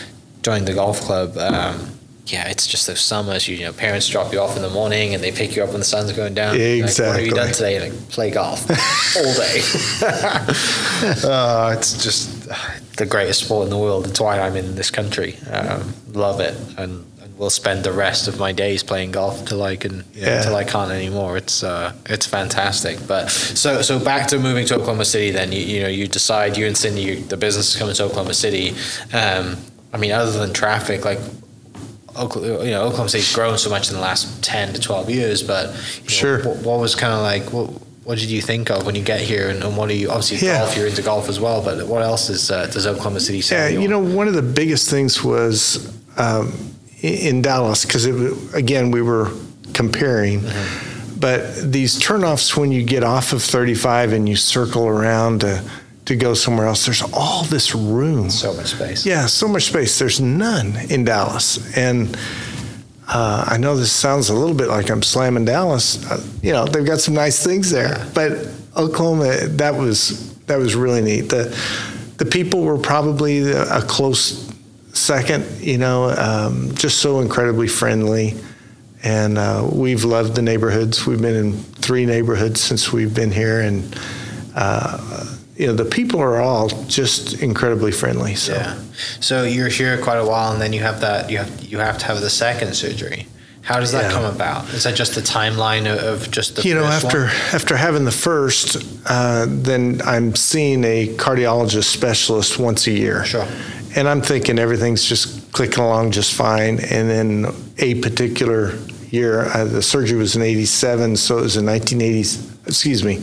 joined 0.43 0.67
the 0.69 0.75
golf 0.75 1.01
club, 1.01 1.37
um, 1.39 1.91
yeah, 2.27 2.49
it's 2.49 2.67
just 2.67 2.87
those 2.87 3.01
summers. 3.01 3.49
You, 3.49 3.57
you 3.57 3.65
know, 3.65 3.73
parents 3.73 4.09
drop 4.09 4.33
you 4.33 4.41
off 4.41 4.57
in 4.57 4.63
the 4.63 4.71
morning 4.71 5.15
and 5.15 5.23
they 5.23 5.31
pick 5.33 5.57
you 5.57 5.63
up 5.63 5.71
when 5.71 5.79
the 5.79 5.85
sun's 5.85 6.13
going 6.13 6.35
down. 6.35 6.53
Like, 6.59 6.83
what 6.83 7.17
have 7.17 7.21
you 7.25 7.33
done 7.33 7.49
Exactly. 7.49 7.53
today? 7.53 7.91
Like 7.91 8.09
play 8.11 8.31
golf 8.31 8.69
all 9.17 9.35
day. 9.35 9.63
uh, 11.29 11.75
it's 11.77 12.03
just 12.03 12.49
uh, 12.51 12.55
the 12.97 13.07
greatest 13.07 13.45
sport 13.45 13.65
in 13.65 13.71
the 13.71 13.79
world. 13.79 14.07
It's 14.07 14.21
why 14.21 14.39
I'm 14.41 14.57
in 14.57 14.75
this 14.75 14.91
country. 14.91 15.37
Um, 15.51 15.93
love 16.13 16.41
it, 16.41 16.55
and 16.79 17.05
will 17.37 17.51
spend 17.51 17.83
the 17.85 17.92
rest 17.92 18.29
of 18.29 18.38
my 18.38 18.53
days 18.53 18.83
playing 18.85 19.11
golf 19.11 19.40
until 19.40 19.62
I 19.62 19.77
can 19.77 20.05
yeah. 20.14 20.38
until 20.38 20.55
I 20.57 20.64
can't 20.64 20.90
anymore. 20.90 21.37
It's 21.37 21.62
uh, 21.62 21.92
it's 22.07 22.27
fantastic. 22.27 22.99
But 23.07 23.29
so 23.31 23.83
so 23.83 23.99
back 24.03 24.29
to 24.29 24.38
moving 24.38 24.66
to 24.66 24.75
Oklahoma 24.75 25.05
City. 25.05 25.31
Then 25.31 25.53
you 25.53 25.61
you 25.61 25.83
know 25.83 25.88
you 25.88 26.07
decide 26.07 26.57
you 26.57 26.66
and 26.66 26.77
Cindy 26.77 27.03
you, 27.03 27.16
the 27.25 27.37
business 27.37 27.75
is 27.75 27.77
coming 27.79 27.94
to 27.97 28.05
Oklahoma 28.05 28.35
City. 28.35 28.70
Um, 29.12 29.57
I 29.92 29.97
mean, 29.99 30.12
other 30.12 30.33
than 30.38 30.53
traffic, 30.53 31.05
like. 31.05 31.18
Oklahoma, 32.16 32.64
you 32.64 32.70
know, 32.70 32.85
Oklahoma 32.85 33.09
City's 33.09 33.35
grown 33.35 33.59
so 33.59 33.68
much 33.70 33.88
in 33.88 33.97
the 33.97 34.01
last 34.01 34.40
ten 34.44 34.73
to 34.73 34.81
twelve 34.81 35.11
years, 35.11 35.42
but 35.42 35.66
you 35.97 36.03
know, 36.03 36.07
Sure. 36.07 36.44
what, 36.44 36.57
what 36.59 36.79
was 36.79 36.94
kind 36.94 37.12
of 37.12 37.23
like 37.23 37.53
what 37.53 37.68
what 38.05 38.18
did 38.18 38.31
you 38.31 38.40
think 38.40 38.70
of 38.70 38.87
when 38.87 38.94
you 38.94 39.03
get 39.03 39.20
here, 39.20 39.49
and, 39.49 39.64
and 39.64 39.77
what 39.77 39.90
are 39.90 39.94
you 39.94 40.11
obviously 40.11 40.47
Yeah. 40.47 40.61
golf? 40.61 40.77
You're 40.77 40.87
into 40.87 41.03
golf 41.03 41.29
as 41.29 41.40
well, 41.40 41.61
but 41.61 41.85
what 41.88 42.03
else 42.03 42.31
is 42.31 42.53
uh, 42.53 42.66
does 42.66 42.87
Oklahoma 42.87 43.18
City 43.18 43.40
say? 43.40 43.73
Yeah, 43.73 43.81
you 43.81 43.88
know, 43.88 43.99
one 43.99 44.29
of 44.29 44.35
the 44.35 44.42
biggest 44.42 44.88
things 44.88 45.25
was 45.25 45.92
um, 46.16 46.53
in 47.05 47.43
Dallas 47.43 47.85
because 47.85 48.07
again 48.55 48.90
we 48.90 49.03
were 49.03 49.31
comparing, 49.75 50.43
but 51.19 51.55
these 51.57 52.01
turnoffs 52.01 52.57
when 52.57 52.73
you 52.73 52.83
get 52.83 53.05
off 53.05 53.33
of 53.33 53.43
35 53.43 54.12
and 54.12 54.29
you 54.29 54.37
circle 54.37 54.87
around 54.87 55.43
to 55.43 55.62
to 56.07 56.17
go 56.17 56.35
somewhere 56.35 56.67
else, 56.67 56.85
there's 56.85 57.03
all 57.14 57.45
this 57.45 57.75
room. 57.75 58.29
so 58.29 58.53
much 58.55 58.73
space. 58.75 59.07
Yeah, 59.07 59.25
so 59.27 59.49
much 59.49 59.64
space. 59.64 59.99
There's 59.99 60.21
none 60.21 60.77
in 60.90 61.05
Dallas, 61.05 61.77
and 61.77 62.14
uh, 63.09 63.45
I 63.49 63.57
know 63.57 63.77
this 63.77 63.93
sounds 63.93 64.29
a 64.29 64.35
little 64.35 64.55
bit 64.55 64.69
like 64.69 64.90
I'm 64.90 65.03
slamming 65.03 65.45
Dallas. 65.45 66.05
Uh, 66.11 66.23
you 66.43 66.53
know, 66.53 66.67
they've 66.67 66.87
got 66.87 67.01
some 67.01 67.14
nice 67.14 67.43
things 67.43 67.71
there, 67.71 68.07
but 68.14 68.49
Oklahoma, 68.77 69.47
that 69.47 69.75
was 69.75 70.35
that 70.47 70.57
was 70.57 70.75
really 70.75 71.03
neat. 71.03 71.23
The 71.23 71.57
the 72.19 72.27
people 72.27 72.62
were 72.62 72.79
probably 72.79 73.51
a 73.51 73.83
close 73.83 74.54
second. 74.94 75.61
You 75.61 75.78
know, 75.78 76.11
um, 76.11 76.74
just 76.74 76.98
so 76.98 77.20
incredibly 77.20 77.68
friendly. 77.68 78.35
And 79.02 79.37
uh, 79.37 79.68
we've 79.70 80.04
loved 80.04 80.35
the 80.35 80.40
neighborhoods. 80.40 81.07
We've 81.07 81.20
been 81.20 81.37
in 81.37 81.52
three 81.52 82.07
neighborhoods 82.07 82.62
since 82.62 82.90
we've 82.90 83.14
been 83.14 83.30
here, 83.30 83.61
and 83.61 84.00
uh, 84.54 85.37
you 85.57 85.66
know 85.66 85.74
the 85.74 85.85
people 85.85 86.20
are 86.20 86.40
all 86.40 86.68
just 86.87 87.42
incredibly 87.42 87.92
friendly. 87.92 88.35
So 88.35 88.54
Yeah. 88.54 88.80
So 89.20 89.42
you're 89.42 89.68
here 89.68 90.00
quite 90.00 90.16
a 90.16 90.24
while, 90.24 90.52
and 90.52 90.61
then 90.61 90.72
you 90.72 90.80
have 90.80 91.00
that 91.02 91.30
you 91.30 91.38
have 91.38 91.61
you 91.61 91.78
have 91.78 91.98
to 91.98 92.07
have 92.07 92.20
the 92.22 92.30
second 92.30 92.74
surgery. 92.74 93.26
How 93.64 93.81
does 93.81 93.92
that 93.92 94.05
Yeah. 94.05 94.11
come 94.12 94.24
about? 94.24 94.68
Is 94.74 94.83
that 94.85 94.94
just 94.94 95.14
the 95.14 95.22
timeline 95.22 95.87
of, 95.87 96.31
just 96.31 96.57
the 96.57 96.62
you 96.68 96.74
know 96.74 96.85
after 96.85 97.20
one? 97.22 97.31
after 97.53 97.77
having 97.77 98.05
the 98.05 98.12
first, 98.12 98.77
uh, 99.07 99.46
then 99.48 100.03
I'm 100.05 100.35
seeing 100.37 100.85
a 100.85 101.09
cardiologist 101.16 101.85
specialist 101.85 102.59
once 102.59 102.87
a 102.87 102.90
year. 102.92 103.24
Sure. 103.24 103.46
And 103.96 104.07
I'm 104.09 104.20
thinking 104.20 104.59
everything's 104.59 105.03
just 105.05 105.50
clicking 105.53 105.83
along 105.83 106.11
just 106.11 106.35
fine. 106.35 106.79
And 106.81 107.09
then 107.09 107.46
a 107.79 107.94
particular 107.96 108.74
year, 109.11 109.46
uh, 109.55 109.64
the 109.64 109.81
surgery 109.83 110.18
was 110.18 110.37
in 110.37 110.42
'87, 110.42 111.16
so 111.16 111.38
it 111.38 111.42
was 111.42 111.57
in 111.57 111.64
1980. 111.64 112.38
Excuse 112.66 113.03
me, 113.05 113.20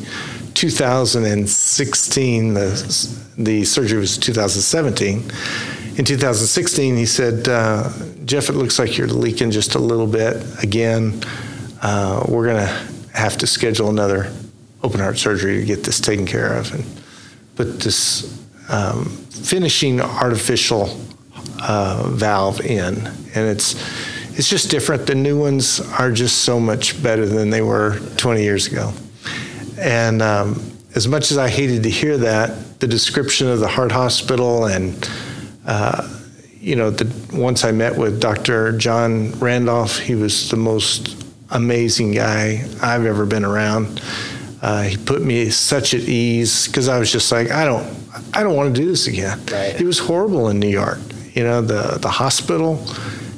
2016. 0.55 2.53
The 2.53 3.07
the 3.37 3.63
surgery 3.65 3.99
was 3.99 4.17
2017. 4.17 5.23
In 5.97 6.05
2016, 6.05 6.95
he 6.95 7.05
said, 7.05 7.49
uh, 7.49 7.89
"Jeff, 8.23 8.49
it 8.49 8.53
looks 8.53 8.79
like 8.79 8.97
you're 8.97 9.07
leaking 9.07 9.51
just 9.51 9.75
a 9.75 9.79
little 9.79 10.07
bit 10.07 10.41
again. 10.63 11.21
Uh, 11.81 12.23
we're 12.29 12.45
going 12.45 12.65
to 12.65 13.17
have 13.17 13.37
to 13.39 13.47
schedule 13.47 13.89
another 13.89 14.31
open 14.83 15.01
heart 15.01 15.17
surgery 15.17 15.59
to 15.59 15.65
get 15.65 15.83
this 15.83 15.99
taken 15.99 16.25
care 16.25 16.53
of 16.53 16.73
and 16.73 16.85
put 17.55 17.81
this 17.81 18.41
um, 18.69 19.05
finishing 19.29 19.99
artificial 19.99 20.97
uh, 21.61 22.07
valve 22.07 22.61
in, 22.61 22.95
and 23.35 23.49
it's 23.49 23.75
it's 24.37 24.49
just 24.49 24.71
different. 24.71 25.05
The 25.05 25.15
new 25.15 25.37
ones 25.37 25.81
are 25.99 26.11
just 26.11 26.39
so 26.39 26.57
much 26.57 27.03
better 27.03 27.25
than 27.25 27.49
they 27.49 27.61
were 27.61 27.99
20 28.15 28.41
years 28.41 28.67
ago. 28.67 28.93
And 29.77 30.21
um, 30.21 30.71
as 30.95 31.07
much 31.07 31.31
as 31.31 31.37
I 31.37 31.49
hated 31.49 31.83
to 31.83 31.89
hear 31.89 32.17
that, 32.17 32.79
the 32.79 32.87
description 32.87 33.49
of 33.49 33.59
the 33.59 33.67
heart 33.67 33.91
hospital 33.91 34.65
and 34.65 34.93
uh, 35.65 36.07
you 36.59 36.75
know, 36.75 36.91
the, 36.91 37.11
once 37.35 37.63
I 37.63 37.71
met 37.71 37.97
with 37.97 38.21
Dr. 38.21 38.77
John 38.77 39.31
Randolph, 39.39 39.97
he 39.97 40.15
was 40.15 40.49
the 40.49 40.57
most 40.57 41.25
amazing 41.49 42.11
guy 42.11 42.65
I've 42.81 43.05
ever 43.05 43.25
been 43.25 43.43
around. 43.43 44.01
Uh, 44.61 44.83
he 44.83 44.97
put 44.97 45.23
me 45.23 45.49
such 45.49 45.93
at 45.93 46.01
ease 46.01 46.67
because 46.67 46.87
I 46.87 46.99
was 46.99 47.11
just 47.11 47.31
like, 47.31 47.49
I 47.49 47.65
don't, 47.65 47.85
I 48.33 48.43
don't 48.43 48.55
want 48.55 48.75
to 48.75 48.81
do 48.81 48.87
this 48.87 49.07
again. 49.07 49.39
Right. 49.51 49.79
It 49.79 49.85
was 49.85 49.97
horrible 49.97 50.49
in 50.49 50.59
New 50.59 50.69
York. 50.69 50.99
You 51.33 51.43
know, 51.43 51.61
the 51.61 51.97
the 51.99 52.09
hospital. 52.09 52.85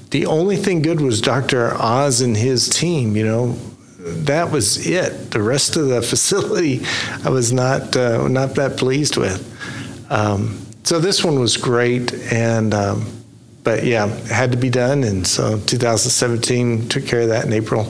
The 0.10 0.26
only 0.26 0.58
thing 0.58 0.82
good 0.82 1.00
was 1.00 1.22
Dr. 1.22 1.74
Oz 1.76 2.22
and 2.22 2.36
his 2.36 2.68
team. 2.70 3.16
You 3.16 3.26
know, 3.26 3.52
that 4.00 4.52
was 4.52 4.86
it. 4.86 5.32
The 5.32 5.42
rest 5.42 5.76
of 5.76 5.88
the 5.88 6.02
facility, 6.14 6.82
I 7.24 7.30
was 7.30 7.54
not 7.54 7.96
uh, 7.96 8.28
not 8.28 8.56
that 8.56 8.78
pleased 8.78 9.16
with. 9.16 9.50
Um, 10.10 10.60
so 10.84 11.00
this 11.00 11.24
one 11.24 11.40
was 11.40 11.58
great, 11.58 12.14
and 12.32 12.74
um, 12.74 13.24
but 13.64 13.86
yeah, 13.86 14.08
it 14.08 14.28
had 14.28 14.52
to 14.52 14.58
be 14.58 14.70
done, 14.70 15.04
and 15.04 15.26
so 15.26 15.60
2017 15.60 16.90
took 16.90 17.06
care 17.06 17.22
of 17.22 17.30
that 17.30 17.46
in 17.46 17.54
April 17.54 17.82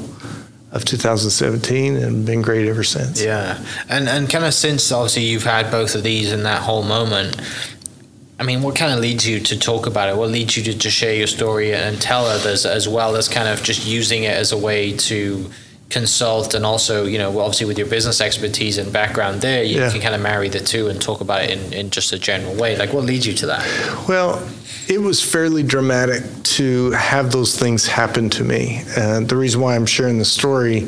of 0.71 0.85
2017, 0.85 1.95
and 1.95 2.25
been 2.25 2.41
great 2.41 2.67
ever 2.67 2.83
since. 2.83 3.21
Yeah, 3.21 3.63
and 3.89 4.07
and 4.07 4.29
kind 4.29 4.45
of 4.45 4.53
since 4.53 4.91
obviously 4.91 5.23
you've 5.23 5.43
had 5.43 5.71
both 5.71 5.95
of 5.95 6.03
these 6.03 6.31
in 6.31 6.43
that 6.43 6.61
whole 6.61 6.83
moment. 6.83 7.39
I 8.39 8.43
mean, 8.43 8.61
what 8.61 8.75
kind 8.75 8.91
of 8.91 8.99
leads 8.99 9.27
you 9.27 9.39
to 9.39 9.57
talk 9.57 9.85
about 9.85 10.09
it? 10.09 10.17
What 10.17 10.29
leads 10.29 10.57
you 10.57 10.63
to, 10.63 10.77
to 10.77 10.89
share 10.89 11.13
your 11.13 11.27
story 11.27 11.73
and 11.73 12.01
tell 12.01 12.25
others, 12.25 12.65
as 12.65 12.89
well 12.89 13.15
as 13.15 13.29
kind 13.29 13.47
of 13.47 13.63
just 13.63 13.85
using 13.85 14.23
it 14.23 14.35
as 14.35 14.51
a 14.51 14.57
way 14.57 14.97
to 14.97 15.49
consult 15.93 16.53
and 16.55 16.65
also, 16.65 17.05
you 17.05 17.17
know, 17.19 17.29
obviously 17.39 17.67
with 17.67 17.77
your 17.77 17.87
business 17.87 18.19
expertise 18.19 18.77
and 18.79 18.91
background 18.91 19.41
there, 19.41 19.63
you 19.63 19.79
Yeah. 19.79 19.91
can 19.91 20.01
kind 20.01 20.15
of 20.15 20.21
marry 20.21 20.49
the 20.49 20.59
two 20.59 20.87
and 20.89 20.99
talk 21.01 21.21
about 21.21 21.43
it 21.43 21.51
in, 21.51 21.71
in 21.73 21.89
just 21.91 22.11
a 22.13 22.17
general 22.19 22.55
way. 22.55 22.75
Like, 22.75 22.91
what 22.93 23.03
leads 23.05 23.25
you 23.27 23.33
to 23.33 23.45
that? 23.45 23.63
Well, 24.07 24.41
it 24.87 24.99
was 24.99 25.21
fairly 25.21 25.63
dramatic 25.63 26.23
to 26.57 26.91
have 26.91 27.31
those 27.31 27.57
things 27.57 27.85
happen 27.87 28.29
to 28.31 28.43
me. 28.43 28.81
And 28.97 29.29
the 29.29 29.35
reason 29.37 29.61
why 29.61 29.75
I'm 29.75 29.85
sharing 29.85 30.17
the 30.17 30.25
story 30.25 30.87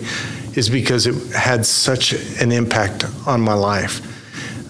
is 0.55 0.69
because 0.69 1.05
it 1.07 1.15
had 1.35 1.65
such 1.65 2.13
an 2.41 2.51
impact 2.51 3.05
on 3.27 3.41
my 3.41 3.53
life. 3.53 4.01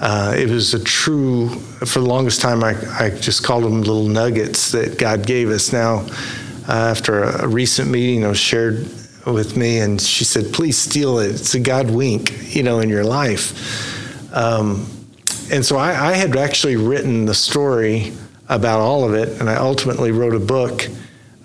Uh, 0.01 0.33
it 0.37 0.49
was 0.49 0.73
a 0.73 0.79
true, 0.83 1.49
for 1.85 1.99
the 2.01 2.05
longest 2.15 2.41
time, 2.41 2.63
I, 2.63 2.75
I 2.99 3.09
just 3.09 3.43
called 3.43 3.63
them 3.63 3.79
little 3.81 4.07
nuggets 4.07 4.71
that 4.71 4.97
God 4.97 5.25
gave 5.25 5.49
us. 5.49 5.71
Now, 5.71 6.05
uh, 6.67 6.71
after 6.93 7.23
a, 7.23 7.45
a 7.45 7.47
recent 7.47 7.89
meeting, 7.89 8.25
I 8.25 8.27
was 8.27 8.37
shared 8.39 8.85
with 9.25 9.57
me, 9.57 9.79
and 9.79 9.99
she 9.99 10.23
said, 10.23 10.53
"Please 10.53 10.77
steal 10.77 11.19
it. 11.19 11.31
It's 11.31 11.55
a 11.55 11.59
God 11.59 11.89
wink, 11.89 12.55
you 12.55 12.63
know, 12.63 12.79
in 12.79 12.89
your 12.89 13.03
life." 13.03 14.33
Um, 14.33 14.88
and 15.51 15.65
so 15.65 15.77
I, 15.77 16.11
I, 16.11 16.13
had 16.13 16.35
actually 16.35 16.75
written 16.75 17.25
the 17.25 17.33
story 17.33 18.11
about 18.49 18.79
all 18.79 19.03
of 19.05 19.13
it, 19.13 19.39
and 19.39 19.49
I 19.49 19.55
ultimately 19.55 20.11
wrote 20.11 20.35
a 20.35 20.39
book. 20.39 20.88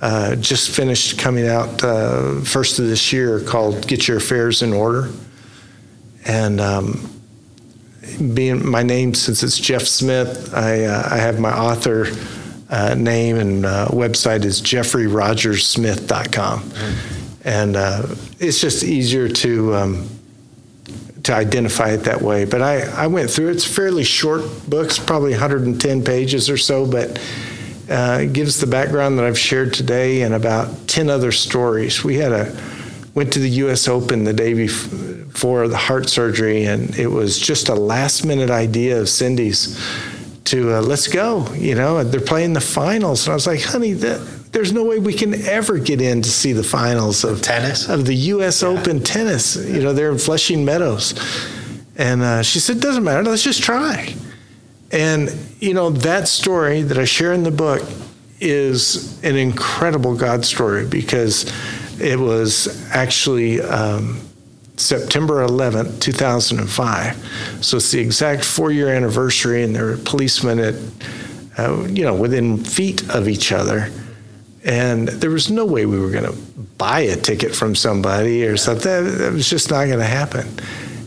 Uh, 0.01 0.35
just 0.37 0.71
finished 0.71 1.19
coming 1.19 1.47
out 1.47 1.85
uh, 1.85 2.41
first 2.41 2.79
of 2.79 2.87
this 2.87 3.13
year 3.13 3.41
called 3.41 3.87
"Get 3.87 4.09
Your 4.09 4.17
Affairs 4.17 4.63
in 4.63 4.73
Order," 4.73 5.11
and 6.27 6.61
um, 6.61 7.21
being 8.35 8.67
my 8.69 8.83
name 8.83 9.15
since 9.15 9.43
it's 9.43 9.59
Jeff 9.59 9.83
Smith, 9.83 10.55
I, 10.55 10.85
uh, 10.85 11.09
I 11.11 11.17
have 11.17 11.39
my 11.39 11.53
author 11.53 12.07
uh, 12.71 12.95
name 12.95 13.37
and 13.37 13.67
uh, 13.67 13.89
website 13.89 14.45
is 14.45 14.61
jeffreyrogersmith.com. 14.63 16.61
Mm-hmm 16.61 17.20
and 17.45 17.77
uh, 17.77 18.07
it's 18.39 18.61
just 18.61 18.83
easier 18.83 19.29
to 19.29 19.75
um, 19.75 20.09
to 21.25 21.35
identify 21.35 21.91
it 21.91 21.99
that 21.99 22.21
way. 22.21 22.45
But 22.45 22.63
I, 22.63 22.83
I 22.83 23.07
went 23.07 23.31
through. 23.31 23.51
It's 23.51 23.65
fairly 23.65 24.05
short 24.05 24.43
books, 24.69 24.99
probably 24.99 25.33
110 25.33 26.05
pages 26.05 26.49
or 26.49 26.57
so, 26.57 26.91
but 26.91 27.19
uh, 27.91 28.21
it 28.23 28.33
gives 28.33 28.61
the 28.61 28.67
background 28.67 29.19
that 29.19 29.25
I've 29.25 29.39
shared 29.39 29.75
today 29.75 30.23
and 30.23 30.35
about 30.35 30.89
10 30.89 31.11
other 31.11 31.33
stories. 31.33 32.05
We 32.05 32.17
had 32.17 32.33
a 32.33 32.57
went 33.15 33.33
to 33.33 33.39
the 33.41 33.51
U.S. 33.51 33.89
Open 33.89 34.25
the 34.25 34.33
day 34.33 34.55
before 34.55 35.67
the 35.69 35.77
heart 35.77 36.09
surgery, 36.09 36.65
and 36.65 36.97
it 36.97 37.09
was 37.09 37.39
just 37.39 37.69
a 37.69 37.75
last 37.75 38.25
minute 38.25 38.51
idea 38.51 39.01
of 39.01 39.09
Cindy's 39.09 39.79
to 40.45 40.77
uh, 40.77 40.81
let's 40.81 41.09
go. 41.09 41.53
You 41.55 41.75
know, 41.75 42.03
they're 42.05 42.21
playing 42.21 42.53
the 42.53 42.61
finals, 42.61 43.27
and 43.27 43.33
I 43.33 43.35
was 43.35 43.47
like, 43.47 43.63
honey, 43.63 43.93
that 43.95 44.21
there's 44.53 44.73
no 44.73 44.85
way 44.85 44.99
we 44.99 45.13
can 45.13 45.35
ever 45.47 45.79
get 45.79 46.01
in 46.01 46.23
to 46.23 46.29
see 46.29 46.53
the 46.53 46.63
finals 46.63 47.25
of 47.25 47.41
tennis 47.41 47.89
of 47.89 48.05
the 48.05 48.15
U.S. 48.15 48.63
Yeah. 48.63 48.69
Open 48.69 49.03
tennis. 49.03 49.57
You 49.57 49.83
know, 49.83 49.93
they're 49.93 50.11
in 50.11 50.19
Flushing 50.19 50.65
Meadows, 50.65 51.15
and 51.97 52.23
uh, 52.23 52.43
she 52.43 52.59
said, 52.59 52.81
"Doesn't 52.81 53.05
matter. 53.05 53.23
Let's 53.23 53.45
just 53.45 53.63
try." 53.63 54.15
And 54.91 55.33
you 55.61 55.75
know 55.75 55.91
that 55.91 56.27
story 56.27 56.83
that 56.83 56.99
I 56.99 57.05
share 57.05 57.33
in 57.33 57.45
the 57.45 57.53
book 57.53 57.83
is 58.41 59.23
an 59.23 59.37
incredible 59.37 60.17
God 60.17 60.45
story 60.45 60.87
because 60.87 61.53
it 62.01 62.19
was 62.19 62.91
actually 62.91 63.61
um, 63.61 64.21
September 64.77 65.47
11th, 65.47 66.01
2005. 66.01 67.63
So 67.63 67.77
it's 67.77 67.91
the 67.91 68.01
exact 68.01 68.45
four-year 68.45 68.89
anniversary, 68.89 69.63
and 69.63 69.77
there 69.77 69.85
were 69.85 69.99
policemen 69.99 70.59
at, 70.59 70.75
uh, 71.59 71.87
you 71.89 72.03
know, 72.03 72.15
within 72.15 72.57
feet 72.65 73.09
of 73.11 73.29
each 73.29 73.53
other 73.53 73.93
and 74.65 75.09
there 75.09 75.31
was 75.31 75.51
no 75.51 75.65
way 75.65 75.87
we 75.87 75.99
were 75.99 76.11
going 76.11 76.25
to 76.25 76.37
buy 76.77 77.01
a 77.01 77.17
ticket 77.17 77.55
from 77.55 77.75
somebody 77.75 78.45
or 78.45 78.57
something. 78.57 79.19
That 79.19 79.33
was 79.33 79.49
just 79.49 79.71
not 79.71 79.87
going 79.87 79.99
to 79.99 80.05
happen. 80.05 80.47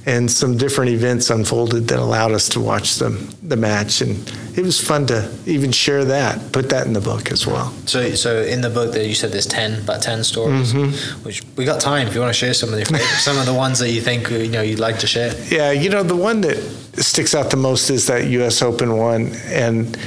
And 0.06 0.30
some 0.30 0.58
different 0.58 0.92
events 0.92 1.30
unfolded 1.30 1.88
that 1.88 2.00
allowed 2.00 2.34
us 2.34 2.50
to 2.50 2.60
watch 2.60 2.96
the, 2.96 3.10
the 3.42 3.56
match. 3.56 4.02
And 4.02 4.18
it 4.58 4.62
was 4.62 4.86
fun 4.86 5.06
to 5.08 5.32
even 5.46 5.72
share 5.72 6.04
that, 6.06 6.52
put 6.52 6.70
that 6.72 6.88
in 6.88 6.94
the 6.94 7.00
book 7.00 7.32
as 7.32 7.48
well. 7.48 7.72
So, 7.86 8.10
so 8.16 8.42
in 8.42 8.60
the 8.62 8.70
book 8.70 8.94
that 8.94 9.08
you 9.08 9.16
said 9.16 9.32
there's 9.32 9.46
10, 9.46 9.84
about 9.84 10.02
10 10.02 10.26
stories, 10.26 10.74
mm-hmm. 10.74 11.24
which 11.24 11.42
we 11.56 11.64
got 11.64 11.80
time 11.80 12.08
if 12.08 12.16
you 12.16 12.20
want 12.20 12.34
to 12.34 12.38
share 12.38 12.54
some 12.54 12.74
of 12.74 12.76
the 12.76 12.86
some 13.20 13.38
of 13.38 13.46
the 13.46 13.54
ones 13.54 13.80
that 13.80 13.92
you 13.92 14.02
think, 14.02 14.30
you 14.30 14.50
know, 14.50 14.62
you'd 14.62 14.80
like 14.80 15.00
to 15.00 15.08
share. 15.08 15.34
Yeah, 15.48 15.72
you 15.72 15.90
know, 15.90 16.04
the 16.04 16.18
one 16.18 16.42
that 16.42 16.58
sticks 17.02 17.34
out 17.34 17.50
the 17.50 17.58
most 17.58 17.90
is 17.90 18.08
that 18.08 18.26
U.S. 18.28 18.62
Open 18.62 18.98
one. 18.98 19.32
And 19.46 19.98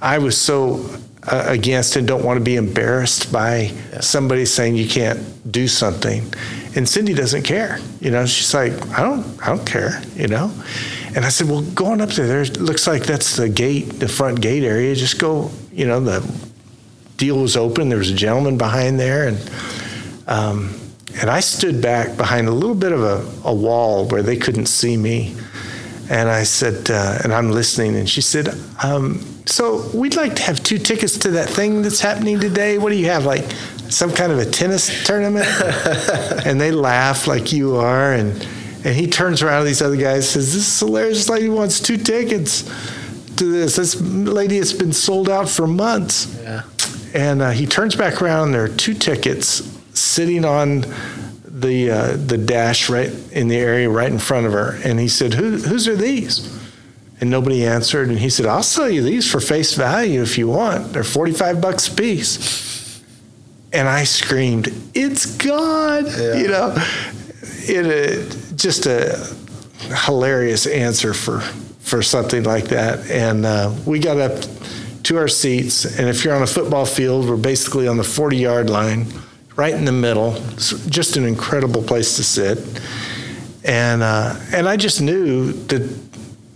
I 0.00 0.18
was 0.18 0.38
so 0.38 0.99
uh, 1.30 1.44
against 1.46 1.96
and 1.96 2.06
don't 2.06 2.24
want 2.24 2.38
to 2.38 2.44
be 2.44 2.56
embarrassed 2.56 3.32
by 3.32 3.60
yeah. 3.60 4.00
somebody 4.00 4.44
saying 4.44 4.76
you 4.76 4.88
can't 4.88 5.20
do 5.50 5.68
something. 5.68 6.22
And 6.76 6.88
Cindy 6.88 7.14
doesn't 7.14 7.42
care. 7.42 7.78
You 8.00 8.10
know, 8.10 8.26
she's 8.26 8.52
like, 8.54 8.72
I 8.96 9.02
don't, 9.02 9.24
I 9.42 9.54
don't 9.54 9.66
care. 9.66 10.02
You 10.14 10.28
know. 10.28 10.52
And 11.14 11.24
I 11.24 11.28
said, 11.28 11.48
well, 11.48 11.62
going 11.62 12.00
up 12.00 12.10
there, 12.10 12.26
there 12.26 12.44
looks 12.44 12.86
like 12.86 13.02
that's 13.02 13.36
the 13.36 13.48
gate, 13.48 13.84
the 13.98 14.08
front 14.08 14.40
gate 14.40 14.62
area. 14.62 14.94
Just 14.94 15.18
go. 15.18 15.50
You 15.72 15.86
know, 15.86 16.00
the 16.00 16.20
deal 17.16 17.38
was 17.38 17.56
open. 17.56 17.88
There 17.88 17.98
was 17.98 18.10
a 18.10 18.14
gentleman 18.14 18.58
behind 18.58 18.98
there, 18.98 19.28
and 19.28 19.50
um, 20.26 20.74
and 21.20 21.28
I 21.28 21.40
stood 21.40 21.82
back 21.82 22.16
behind 22.16 22.48
a 22.48 22.52
little 22.52 22.74
bit 22.74 22.92
of 22.92 23.02
a, 23.02 23.48
a 23.48 23.54
wall 23.54 24.06
where 24.08 24.22
they 24.22 24.36
couldn't 24.36 24.66
see 24.66 24.96
me. 24.96 25.36
And 26.10 26.28
I 26.28 26.42
said, 26.42 26.90
uh, 26.90 27.20
and 27.22 27.32
I'm 27.32 27.52
listening, 27.52 27.94
and 27.94 28.10
she 28.10 28.20
said, 28.20 28.48
um, 28.82 29.24
so 29.46 29.88
we'd 29.94 30.16
like 30.16 30.34
to 30.36 30.42
have 30.42 30.60
two 30.60 30.78
tickets 30.78 31.16
to 31.18 31.30
that 31.30 31.48
thing 31.48 31.82
that's 31.82 32.00
happening 32.00 32.40
today. 32.40 32.78
What 32.78 32.90
do 32.90 32.96
you 32.96 33.06
have, 33.06 33.24
like 33.24 33.48
some 33.88 34.12
kind 34.12 34.32
of 34.32 34.38
a 34.40 34.44
tennis 34.44 35.06
tournament? 35.06 35.46
and 36.44 36.60
they 36.60 36.72
laugh 36.72 37.28
like 37.28 37.52
you 37.52 37.76
are, 37.76 38.12
and 38.12 38.32
and 38.82 38.96
he 38.96 39.06
turns 39.06 39.40
around 39.42 39.60
to 39.60 39.66
these 39.66 39.82
other 39.82 39.96
guys 39.96 40.14
and 40.14 40.44
says, 40.44 40.52
"This 40.52 40.66
is 40.66 40.80
hilarious. 40.80 41.18
This 41.18 41.28
lady 41.28 41.48
wants 41.48 41.78
two 41.78 41.96
tickets 41.96 42.62
to 43.36 43.44
this. 43.44 43.76
This 43.76 44.00
lady 44.00 44.56
has 44.56 44.72
been 44.72 44.92
sold 44.92 45.28
out 45.28 45.48
for 45.48 45.68
months." 45.68 46.36
Yeah. 46.42 46.62
And 47.14 47.40
uh, 47.40 47.50
he 47.50 47.66
turns 47.66 47.94
back 47.94 48.20
around. 48.20 48.46
And 48.46 48.54
there 48.54 48.64
are 48.64 48.68
two 48.68 48.94
tickets 48.94 49.62
sitting 49.94 50.44
on 50.44 50.84
the 51.60 51.90
uh, 51.90 52.16
the 52.16 52.38
dash 52.38 52.88
right 52.88 53.10
in 53.32 53.48
the 53.48 53.56
area 53.56 53.88
right 53.88 54.10
in 54.10 54.18
front 54.18 54.46
of 54.46 54.52
her, 54.52 54.78
and 54.84 54.98
he 54.98 55.08
said, 55.08 55.34
Who, 55.34 55.58
"Whose 55.58 55.88
are 55.88 55.96
these?" 55.96 56.58
And 57.20 57.28
nobody 57.28 57.66
answered, 57.66 58.08
and 58.08 58.18
he 58.18 58.30
said, 58.30 58.46
"I'll 58.46 58.62
sell 58.62 58.88
you 58.88 59.02
these 59.02 59.30
for 59.30 59.40
face 59.40 59.74
value 59.74 60.22
if 60.22 60.38
you 60.38 60.48
want. 60.48 60.92
They're 60.92 61.04
forty 61.04 61.32
five 61.32 61.60
bucks 61.60 61.88
a 61.88 61.94
piece." 61.94 63.02
And 63.72 63.88
I 63.88 64.04
screamed, 64.04 64.72
"It's 64.94 65.26
God!" 65.26 66.06
Yeah. 66.06 66.34
You 66.34 66.48
know, 66.48 66.74
it 67.42 67.86
uh, 67.86 68.54
just 68.56 68.86
a 68.86 69.34
hilarious 70.06 70.66
answer 70.66 71.14
for 71.14 71.40
for 71.80 72.02
something 72.02 72.44
like 72.44 72.66
that. 72.66 73.10
And 73.10 73.44
uh, 73.44 73.74
we 73.84 73.98
got 73.98 74.18
up 74.18 74.44
to 75.04 75.16
our 75.16 75.28
seats, 75.28 75.84
and 75.98 76.08
if 76.08 76.24
you're 76.24 76.34
on 76.34 76.42
a 76.42 76.46
football 76.46 76.86
field, 76.86 77.28
we're 77.28 77.36
basically 77.36 77.88
on 77.88 77.96
the 77.96 78.04
40 78.04 78.36
yard 78.36 78.70
line 78.70 79.06
right 79.60 79.74
in 79.74 79.84
the 79.84 79.92
middle. 79.92 80.34
It's 80.52 80.70
just 80.86 81.18
an 81.18 81.26
incredible 81.26 81.82
place 81.82 82.16
to 82.16 82.24
sit. 82.24 82.58
And 83.62 84.02
uh, 84.02 84.34
and 84.54 84.66
I 84.66 84.78
just 84.78 85.02
knew 85.02 85.52
that 85.68 85.82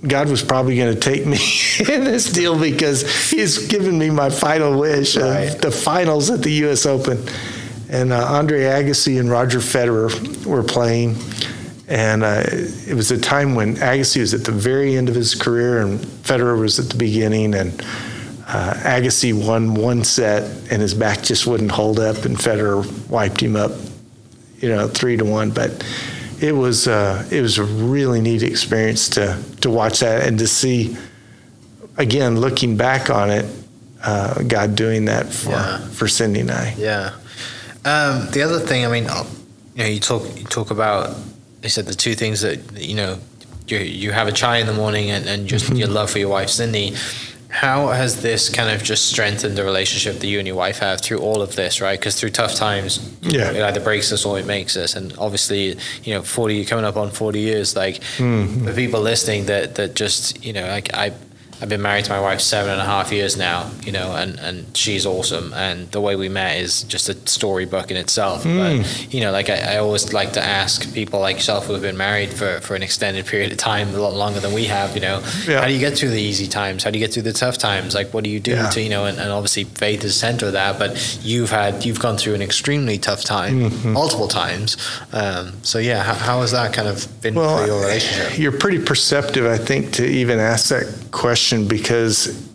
God 0.08 0.30
was 0.30 0.42
probably 0.42 0.76
going 0.78 0.94
to 0.94 1.00
take 1.00 1.26
me 1.26 1.36
in 1.94 2.04
this 2.04 2.32
deal 2.32 2.58
because 2.58 3.30
He's 3.30 3.68
given 3.68 3.98
me 3.98 4.08
my 4.08 4.30
final 4.30 4.80
wish 4.80 5.18
right. 5.18 5.54
of 5.54 5.60
the 5.60 5.70
finals 5.70 6.30
at 6.30 6.40
the 6.40 6.50
U.S. 6.64 6.86
Open. 6.86 7.18
And 7.90 8.10
uh, 8.10 8.26
Andre 8.26 8.60
Agassi 8.60 9.20
and 9.20 9.30
Roger 9.30 9.58
Federer 9.58 10.46
were 10.46 10.62
playing. 10.62 11.16
And 11.86 12.24
uh, 12.24 12.42
it 12.46 12.94
was 12.94 13.10
a 13.10 13.18
time 13.18 13.54
when 13.54 13.76
Agassi 13.76 14.20
was 14.20 14.32
at 14.32 14.44
the 14.44 14.52
very 14.52 14.96
end 14.96 15.10
of 15.10 15.14
his 15.14 15.34
career 15.34 15.82
and 15.82 16.00
Federer 16.00 16.58
was 16.58 16.78
at 16.78 16.88
the 16.88 16.96
beginning. 16.96 17.54
And 17.54 17.84
uh, 18.46 18.74
Agassi 18.74 19.32
won 19.32 19.74
one 19.74 20.04
set, 20.04 20.42
and 20.70 20.82
his 20.82 20.92
back 20.94 21.22
just 21.22 21.46
wouldn't 21.46 21.70
hold 21.70 21.98
up, 21.98 22.24
and 22.24 22.36
Federer 22.36 23.08
wiped 23.08 23.40
him 23.40 23.56
up, 23.56 23.72
you 24.58 24.68
know, 24.68 24.86
three 24.86 25.16
to 25.16 25.24
one. 25.24 25.50
But 25.50 25.82
it 26.40 26.52
was 26.52 26.86
uh, 26.86 27.26
it 27.30 27.40
was 27.40 27.58
a 27.58 27.64
really 27.64 28.20
neat 28.20 28.42
experience 28.42 29.08
to 29.10 29.42
to 29.62 29.70
watch 29.70 30.00
that 30.00 30.26
and 30.26 30.38
to 30.40 30.46
see, 30.46 30.96
again, 31.96 32.38
looking 32.38 32.76
back 32.76 33.08
on 33.08 33.30
it, 33.30 33.46
uh, 34.02 34.42
God 34.42 34.76
doing 34.76 35.06
that 35.06 35.32
for 35.32 35.50
yeah. 35.50 35.78
for 35.88 36.06
Cindy 36.06 36.40
and 36.40 36.50
I. 36.50 36.74
Yeah. 36.76 37.14
Um, 37.86 38.30
the 38.30 38.42
other 38.42 38.60
thing, 38.60 38.84
I 38.84 38.88
mean, 38.88 39.04
you 39.74 39.82
know, 39.82 39.88
you 39.88 40.00
talk 40.00 40.22
you 40.36 40.44
talk 40.44 40.70
about. 40.70 41.16
You 41.62 41.70
said 41.70 41.86
the 41.86 41.94
two 41.94 42.14
things 42.14 42.42
that 42.42 42.78
you 42.78 42.94
know, 42.94 43.18
you 43.68 43.78
you 43.78 44.12
have 44.12 44.28
a 44.28 44.32
chai 44.32 44.58
in 44.58 44.66
the 44.66 44.74
morning 44.74 45.10
and, 45.10 45.26
and 45.26 45.48
just 45.48 45.70
your 45.74 45.88
love 45.88 46.10
for 46.10 46.18
your 46.18 46.28
wife 46.28 46.50
Cindy 46.50 46.94
how 47.54 47.86
has 47.86 48.20
this 48.20 48.48
kind 48.48 48.68
of 48.68 48.82
just 48.82 49.06
strengthened 49.06 49.56
the 49.56 49.62
relationship 49.62 50.18
that 50.18 50.26
you 50.26 50.40
and 50.40 50.46
your 50.48 50.56
wife 50.56 50.80
have 50.80 51.00
through 51.00 51.20
all 51.20 51.40
of 51.40 51.54
this, 51.54 51.80
right? 51.80 51.96
Because 51.96 52.18
through 52.18 52.30
tough 52.30 52.56
times, 52.56 53.16
yeah. 53.22 53.52
it 53.52 53.62
either 53.62 53.78
breaks 53.78 54.10
us 54.12 54.26
or 54.26 54.40
it 54.40 54.44
makes 54.44 54.76
us. 54.76 54.96
And 54.96 55.16
obviously, 55.18 55.76
you 56.02 56.14
know, 56.14 56.22
40, 56.22 56.64
coming 56.64 56.84
up 56.84 56.96
on 56.96 57.12
40 57.12 57.38
years, 57.38 57.76
like 57.76 58.00
mm-hmm. 58.18 58.64
the 58.64 58.72
people 58.72 59.00
listening 59.00 59.46
that, 59.46 59.76
that 59.76 59.94
just, 59.94 60.44
you 60.44 60.52
know, 60.52 60.66
like 60.66 60.92
I, 60.94 61.12
I've 61.64 61.70
been 61.70 61.80
married 61.80 62.04
to 62.04 62.10
my 62.10 62.20
wife 62.20 62.42
seven 62.42 62.72
and 62.72 62.80
a 62.82 62.84
half 62.84 63.10
years 63.10 63.38
now, 63.38 63.70
you 63.84 63.90
know, 63.90 64.14
and, 64.14 64.38
and 64.38 64.76
she's 64.76 65.06
awesome. 65.06 65.54
And 65.54 65.90
the 65.92 66.00
way 66.02 66.14
we 66.14 66.28
met 66.28 66.58
is 66.58 66.82
just 66.82 67.08
a 67.08 67.14
storybook 67.26 67.90
in 67.90 67.96
itself. 67.96 68.44
Mm. 68.44 68.82
But, 68.82 69.14
you 69.14 69.22
know, 69.22 69.32
like 69.32 69.48
I, 69.48 69.76
I, 69.76 69.76
always 69.78 70.12
like 70.12 70.34
to 70.34 70.44
ask 70.44 70.92
people 70.92 71.20
like 71.20 71.36
yourself 71.36 71.64
who 71.64 71.72
have 71.72 71.80
been 71.80 71.96
married 71.96 72.34
for, 72.34 72.60
for 72.60 72.74
an 72.74 72.82
extended 72.82 73.24
period 73.24 73.50
of 73.50 73.56
time, 73.56 73.94
a 73.94 73.98
lot 73.98 74.12
longer 74.12 74.40
than 74.40 74.52
we 74.52 74.66
have, 74.66 74.94
you 74.94 75.00
know, 75.00 75.22
yeah. 75.46 75.62
how 75.62 75.66
do 75.66 75.72
you 75.72 75.78
get 75.78 75.96
through 75.96 76.10
the 76.10 76.20
easy 76.20 76.46
times? 76.46 76.84
How 76.84 76.90
do 76.90 76.98
you 76.98 77.02
get 77.02 77.14
through 77.14 77.22
the 77.22 77.32
tough 77.32 77.56
times? 77.56 77.94
Like, 77.94 78.12
what 78.12 78.24
do 78.24 78.28
you 78.28 78.40
do 78.40 78.50
yeah. 78.50 78.68
to, 78.68 78.82
you 78.82 78.90
know, 78.90 79.06
and, 79.06 79.16
and, 79.18 79.32
obviously 79.32 79.64
faith 79.64 80.04
is 80.04 80.14
center 80.14 80.48
of 80.48 80.52
that, 80.52 80.78
but 80.78 81.18
you've 81.22 81.50
had, 81.50 81.82
you've 81.86 81.98
gone 81.98 82.18
through 82.18 82.34
an 82.34 82.42
extremely 82.42 82.98
tough 82.98 83.24
time 83.24 83.70
mm-hmm. 83.70 83.92
multiple 83.92 84.28
times. 84.28 84.76
Um, 85.14 85.54
so 85.62 85.78
yeah, 85.78 86.02
how, 86.02 86.12
how, 86.12 86.40
has 86.42 86.52
that 86.52 86.74
kind 86.74 86.88
of 86.88 87.08
been 87.22 87.34
well, 87.34 87.56
for 87.56 87.66
your 87.66 87.80
relationship? 87.80 88.38
You're 88.38 88.52
pretty 88.52 88.84
perceptive, 88.84 89.46
I 89.46 89.56
think, 89.56 89.94
to 89.94 90.06
even 90.06 90.38
ask 90.38 90.68
that 90.68 90.92
question 91.10 91.53
question 91.54 91.68
because 91.68 92.48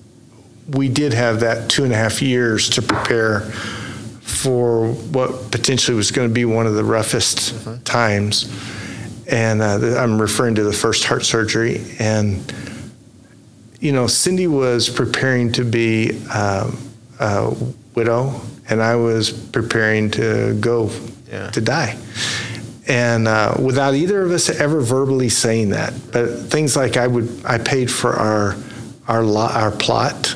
we 0.70 0.90
did 0.90 1.14
have 1.14 1.40
that 1.42 1.70
two 1.70 1.84
and 1.84 1.94
a 1.94 1.96
half 1.96 2.22
years 2.22 2.70
to 2.70 2.82
prepare 2.82 3.42
for 4.22 4.88
what 4.94 5.52
potentially 5.52 5.96
was 5.98 6.12
going 6.12 6.28
to 6.28 6.34
be 6.34 6.46
one 6.46 6.68
of 6.68 6.76
the 6.76 6.84
roughest 6.84 7.56
times. 7.86 8.48
And 9.28 9.62
uh, 9.62 9.98
I'm 9.98 10.20
referring 10.22 10.56
to 10.56 10.64
the 10.64 10.74
first 10.74 11.06
heart 11.06 11.24
surgery. 11.24 11.84
And, 12.00 12.52
you 13.80 13.92
know, 13.92 14.08
Cindy 14.08 14.48
was 14.48 14.90
preparing 14.90 15.52
to 15.54 15.64
be 15.64 16.20
um, 16.30 16.78
a 17.20 17.56
widow, 17.96 18.42
and 18.70 18.82
I 18.82 18.96
was 18.96 19.32
preparing 19.32 20.12
to 20.12 20.54
go 20.60 20.92
Yeah. 21.32 21.50
to 21.52 21.62
die. 21.62 21.98
And 22.88 23.28
uh, 23.28 23.54
without 23.60 23.94
either 23.94 24.22
of 24.24 24.32
us 24.32 24.50
ever 24.50 24.82
verbally 24.82 25.30
saying 25.30 25.70
that, 25.70 25.94
but 26.12 26.28
things 26.50 26.76
like 26.76 26.98
I 26.98 27.06
would, 27.06 27.30
I 27.46 27.60
paid 27.60 27.92
for 27.92 28.14
our 28.14 28.56
our 29.10 29.24
lo- 29.24 29.52
our 29.52 29.72
plot 29.72 30.36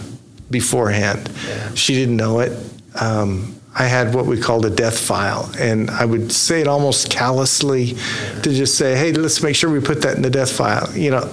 beforehand. 0.51 1.31
Yeah. 1.47 1.73
She 1.75 1.93
didn't 1.93 2.17
know 2.17 2.39
it. 2.39 2.51
Um, 2.99 3.55
I 3.75 3.85
had 3.85 4.13
what 4.13 4.25
we 4.25 4.39
called 4.39 4.65
a 4.65 4.69
death 4.69 4.99
file, 4.99 5.49
and 5.57 5.89
I 5.89 6.05
would 6.05 6.31
say 6.31 6.61
it 6.61 6.67
almost 6.67 7.09
callously 7.09 7.95
to 8.43 8.53
just 8.53 8.77
say, 8.77 8.95
"Hey, 8.95 9.13
let's 9.13 9.41
make 9.41 9.55
sure 9.55 9.69
we 9.69 9.79
put 9.79 10.01
that 10.01 10.15
in 10.15 10.21
the 10.21 10.29
death 10.29 10.51
file," 10.51 10.89
you 10.95 11.09
know. 11.09 11.27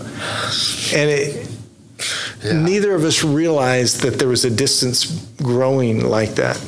And 0.94 1.10
it, 1.10 1.48
neither 2.44 2.94
of 2.94 3.04
us 3.04 3.22
realized 3.24 4.00
that 4.02 4.18
there 4.18 4.28
was 4.28 4.44
a 4.44 4.50
distance 4.50 5.04
growing 5.42 6.06
like 6.06 6.36
that. 6.36 6.58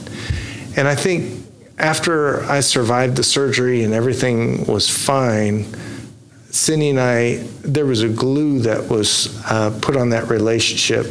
And 0.77 0.89
I 0.89 0.95
think 0.95 1.43
after 1.79 2.45
I 2.45 2.61
survived 2.61 3.17
the 3.17 3.25
surgery 3.25 3.83
and 3.83 3.95
everything 3.95 4.67
was 4.67 4.91
fine, 4.91 5.65
Cindy 6.53 6.91
and 6.91 7.01
I, 7.01 7.37
there 7.63 7.87
was 7.87 8.03
a 8.03 8.09
glue 8.11 8.61
that 8.61 8.89
was 8.89 9.43
uh, 9.47 9.77
put 9.81 9.97
on 9.97 10.11
that 10.11 10.29
relationship 10.29 11.07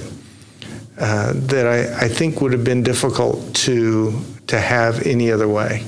uh, 1.00 1.34
that 1.36 1.66
I, 1.66 2.06
I 2.06 2.08
think 2.08 2.42
would 2.42 2.54
have 2.54 2.64
been 2.64 2.84
difficult 2.84 3.56
to 3.56 4.22
to 4.48 4.60
have 4.60 5.08
any 5.08 5.32
other 5.32 5.48
way. 5.48 5.84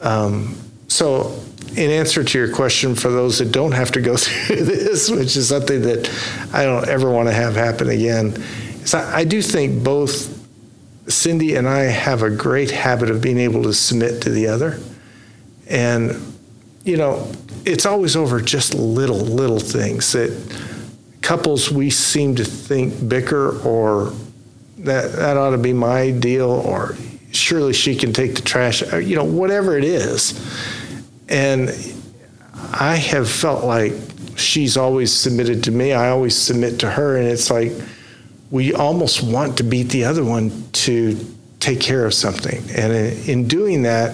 Um, 0.00 0.56
so, 0.88 1.40
in 1.76 1.90
answer 1.90 2.24
to 2.24 2.38
your 2.38 2.52
question, 2.52 2.96
for 2.96 3.10
those 3.10 3.38
that 3.38 3.52
don't 3.52 3.72
have 3.72 3.92
to 3.92 4.00
go 4.00 4.16
through 4.18 4.64
this, 4.64 5.08
which 5.08 5.36
is 5.36 5.48
something 5.48 5.82
that 5.82 6.10
I 6.52 6.64
don't 6.64 6.88
ever 6.88 7.10
want 7.10 7.28
to 7.28 7.34
have 7.34 7.54
happen 7.54 7.90
again, 7.90 8.34
is 8.82 8.92
I, 8.92 9.18
I 9.18 9.24
do 9.24 9.40
think 9.40 9.84
both 9.84 10.44
Cindy 11.06 11.54
and 11.54 11.68
I 11.68 11.82
have 11.82 12.22
a 12.22 12.30
great 12.30 12.72
habit 12.72 13.08
of 13.08 13.22
being 13.22 13.38
able 13.38 13.62
to 13.64 13.72
submit 13.72 14.22
to 14.22 14.30
the 14.30 14.48
other. 14.48 14.80
And, 15.68 16.36
you 16.84 16.96
know, 16.96 17.30
it's 17.64 17.86
always 17.86 18.16
over 18.16 18.40
just 18.40 18.74
little, 18.74 19.18
little 19.18 19.58
things 19.58 20.12
that 20.12 20.30
couples 21.22 21.70
we 21.70 21.90
seem 21.90 22.34
to 22.36 22.44
think 22.44 23.08
bicker 23.08 23.58
or 23.60 24.12
that, 24.78 25.12
that 25.12 25.36
ought 25.36 25.50
to 25.50 25.58
be 25.58 25.72
my 25.72 26.10
deal 26.10 26.50
or 26.50 26.96
surely 27.32 27.72
she 27.72 27.96
can 27.96 28.12
take 28.12 28.34
the 28.36 28.42
trash, 28.42 28.82
uh, 28.92 28.98
you 28.98 29.16
know, 29.16 29.24
whatever 29.24 29.76
it 29.78 29.84
is. 29.84 30.38
And 31.28 31.70
I 32.72 32.96
have 32.96 33.30
felt 33.30 33.64
like 33.64 33.92
she's 34.36 34.76
always 34.76 35.12
submitted 35.12 35.64
to 35.64 35.70
me. 35.70 35.92
I 35.92 36.10
always 36.10 36.36
submit 36.36 36.80
to 36.80 36.90
her. 36.90 37.16
And 37.16 37.26
it's 37.26 37.50
like, 37.50 37.72
we 38.50 38.74
almost 38.74 39.22
want 39.22 39.56
to 39.58 39.64
beat 39.64 39.84
the 39.84 40.04
other 40.04 40.24
one 40.24 40.52
to 40.72 41.18
take 41.60 41.80
care 41.80 42.04
of 42.04 42.12
something. 42.12 42.58
And 42.76 42.92
in, 42.92 43.30
in 43.30 43.48
doing 43.48 43.82
that, 43.82 44.12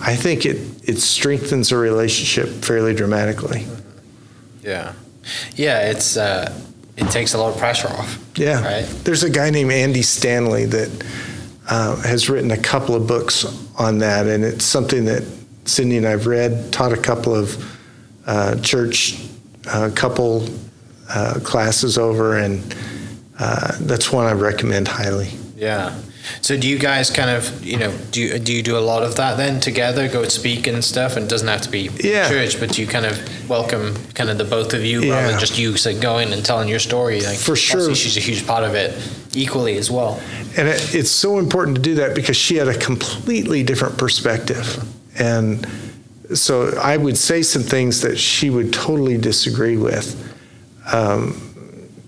I 0.00 0.14
think 0.14 0.46
it, 0.46 0.71
it 0.84 0.98
strengthens 0.98 1.72
a 1.72 1.76
relationship 1.76 2.48
fairly 2.64 2.94
dramatically. 2.94 3.66
Yeah. 4.62 4.94
Yeah, 5.54 5.90
it's 5.90 6.16
uh, 6.16 6.52
it 6.96 7.10
takes 7.10 7.34
a 7.34 7.38
lot 7.38 7.52
of 7.52 7.58
pressure 7.58 7.88
off. 7.88 8.18
Yeah. 8.36 8.62
Right. 8.62 8.84
There's 9.04 9.22
a 9.22 9.30
guy 9.30 9.50
named 9.50 9.72
Andy 9.72 10.02
Stanley 10.02 10.64
that 10.66 11.06
uh, 11.68 11.96
has 12.02 12.28
written 12.28 12.50
a 12.50 12.58
couple 12.58 12.94
of 12.94 13.06
books 13.06 13.44
on 13.78 13.98
that, 13.98 14.26
and 14.26 14.44
it's 14.44 14.64
something 14.64 15.04
that 15.06 15.22
Cindy 15.64 15.96
and 15.96 16.06
I've 16.06 16.26
read, 16.26 16.72
taught 16.72 16.92
a 16.92 17.00
couple 17.00 17.34
of 17.34 17.78
uh, 18.26 18.56
church 18.56 19.18
uh, 19.68 19.90
couple 19.94 20.48
uh, 21.08 21.38
classes 21.44 21.98
over, 21.98 22.36
and 22.38 22.74
uh, 23.38 23.76
that's 23.80 24.12
one 24.12 24.26
I 24.26 24.32
recommend 24.32 24.88
highly. 24.88 25.30
Yeah. 25.56 25.96
So 26.40 26.56
do 26.56 26.68
you 26.68 26.78
guys 26.78 27.10
kind 27.10 27.30
of, 27.30 27.64
you 27.64 27.76
know, 27.76 27.96
do 28.10 28.20
you, 28.20 28.38
do 28.38 28.52
you 28.52 28.62
do 28.62 28.76
a 28.76 28.80
lot 28.80 29.02
of 29.02 29.16
that 29.16 29.36
then 29.36 29.60
together, 29.60 30.08
go 30.08 30.24
speak 30.24 30.66
and 30.66 30.84
stuff? 30.84 31.16
And 31.16 31.26
it 31.26 31.28
doesn't 31.28 31.48
have 31.48 31.62
to 31.62 31.70
be 31.70 31.90
Yeah. 32.00 32.28
church, 32.28 32.58
but 32.60 32.78
you 32.78 32.86
kind 32.86 33.06
of 33.06 33.48
welcome 33.48 33.94
kind 34.14 34.30
of 34.30 34.38
the 34.38 34.44
both 34.44 34.74
of 34.74 34.84
you 34.84 35.10
rather 35.10 35.28
than 35.28 35.40
just 35.40 35.58
you 35.58 35.74
like, 35.84 36.00
going 36.00 36.32
and 36.32 36.44
telling 36.44 36.68
your 36.68 36.78
story. 36.78 37.20
Like, 37.20 37.38
For 37.38 37.56
sure. 37.56 37.94
She's 37.94 38.16
a 38.16 38.20
huge 38.20 38.46
part 38.46 38.64
of 38.64 38.74
it 38.74 38.94
equally 39.34 39.76
as 39.78 39.90
well. 39.90 40.20
And 40.56 40.68
it, 40.68 40.94
it's 40.94 41.10
so 41.10 41.38
important 41.38 41.76
to 41.76 41.82
do 41.82 41.94
that 41.96 42.14
because 42.14 42.36
she 42.36 42.56
had 42.56 42.68
a 42.68 42.78
completely 42.78 43.62
different 43.62 43.98
perspective. 43.98 44.84
And 45.18 45.66
so 46.34 46.76
I 46.80 46.96
would 46.96 47.18
say 47.18 47.42
some 47.42 47.62
things 47.62 48.00
that 48.02 48.18
she 48.18 48.50
would 48.50 48.72
totally 48.72 49.18
disagree 49.18 49.76
with. 49.76 50.16
Um, 50.92 51.48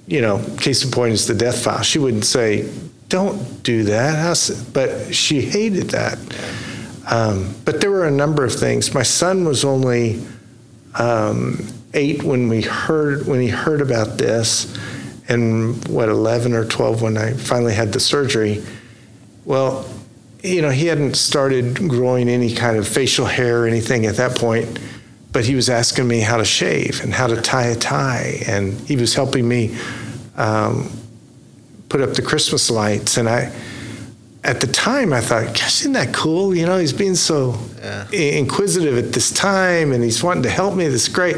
you 0.06 0.20
know, 0.20 0.38
case 0.58 0.84
in 0.84 0.90
point 0.90 1.14
is 1.14 1.26
the 1.26 1.34
death 1.34 1.64
file. 1.64 1.82
She 1.82 1.98
wouldn't 1.98 2.24
say, 2.26 2.70
don't 3.14 3.62
do 3.62 3.84
that. 3.84 4.50
But 4.72 5.14
she 5.14 5.40
hated 5.40 5.90
that. 5.90 6.18
Um, 7.06 7.54
but 7.64 7.80
there 7.80 7.90
were 7.90 8.08
a 8.08 8.10
number 8.10 8.44
of 8.44 8.52
things. 8.52 8.92
My 8.92 9.04
son 9.04 9.44
was 9.44 9.64
only 9.64 10.20
um, 10.96 11.64
eight 11.92 12.24
when 12.24 12.48
we 12.48 12.62
heard 12.62 13.28
when 13.28 13.40
he 13.40 13.46
heard 13.46 13.80
about 13.80 14.18
this, 14.18 14.76
and 15.28 15.86
what 15.86 16.08
eleven 16.08 16.54
or 16.54 16.64
twelve 16.64 17.02
when 17.02 17.16
I 17.16 17.34
finally 17.34 17.72
had 17.72 17.92
the 17.92 18.00
surgery. 18.00 18.64
Well, 19.44 19.88
you 20.42 20.60
know, 20.60 20.70
he 20.70 20.86
hadn't 20.86 21.14
started 21.14 21.76
growing 21.88 22.28
any 22.28 22.52
kind 22.52 22.78
of 22.78 22.88
facial 22.88 23.26
hair 23.26 23.62
or 23.62 23.66
anything 23.68 24.06
at 24.06 24.16
that 24.16 24.36
point, 24.36 24.80
but 25.30 25.44
he 25.44 25.54
was 25.54 25.70
asking 25.70 26.08
me 26.08 26.18
how 26.18 26.38
to 26.38 26.44
shave 26.44 27.00
and 27.04 27.12
how 27.14 27.28
to 27.28 27.40
tie 27.40 27.66
a 27.66 27.76
tie, 27.76 28.42
and 28.48 28.72
he 28.88 28.96
was 28.96 29.14
helping 29.14 29.46
me 29.46 29.76
um, 30.36 30.90
put 31.94 32.00
up 32.02 32.14
the 32.14 32.22
Christmas 32.22 32.72
lights, 32.72 33.18
and 33.18 33.28
I. 33.28 33.52
At 34.42 34.60
the 34.60 34.66
time, 34.66 35.12
I 35.12 35.20
thought, 35.20 35.46
"Gosh, 35.54 35.82
isn't 35.82 35.92
that 35.92 36.12
cool?" 36.12 36.52
You 36.52 36.66
know, 36.66 36.76
he's 36.76 36.92
being 36.92 37.14
so 37.14 37.56
Yeah. 37.80 38.10
inquisitive 38.10 38.98
at 38.98 39.12
this 39.12 39.30
time, 39.30 39.92
and 39.92 40.02
he's 40.02 40.20
wanting 40.20 40.42
to 40.42 40.50
help 40.50 40.74
me. 40.74 40.88
That's 40.88 41.06
great. 41.06 41.36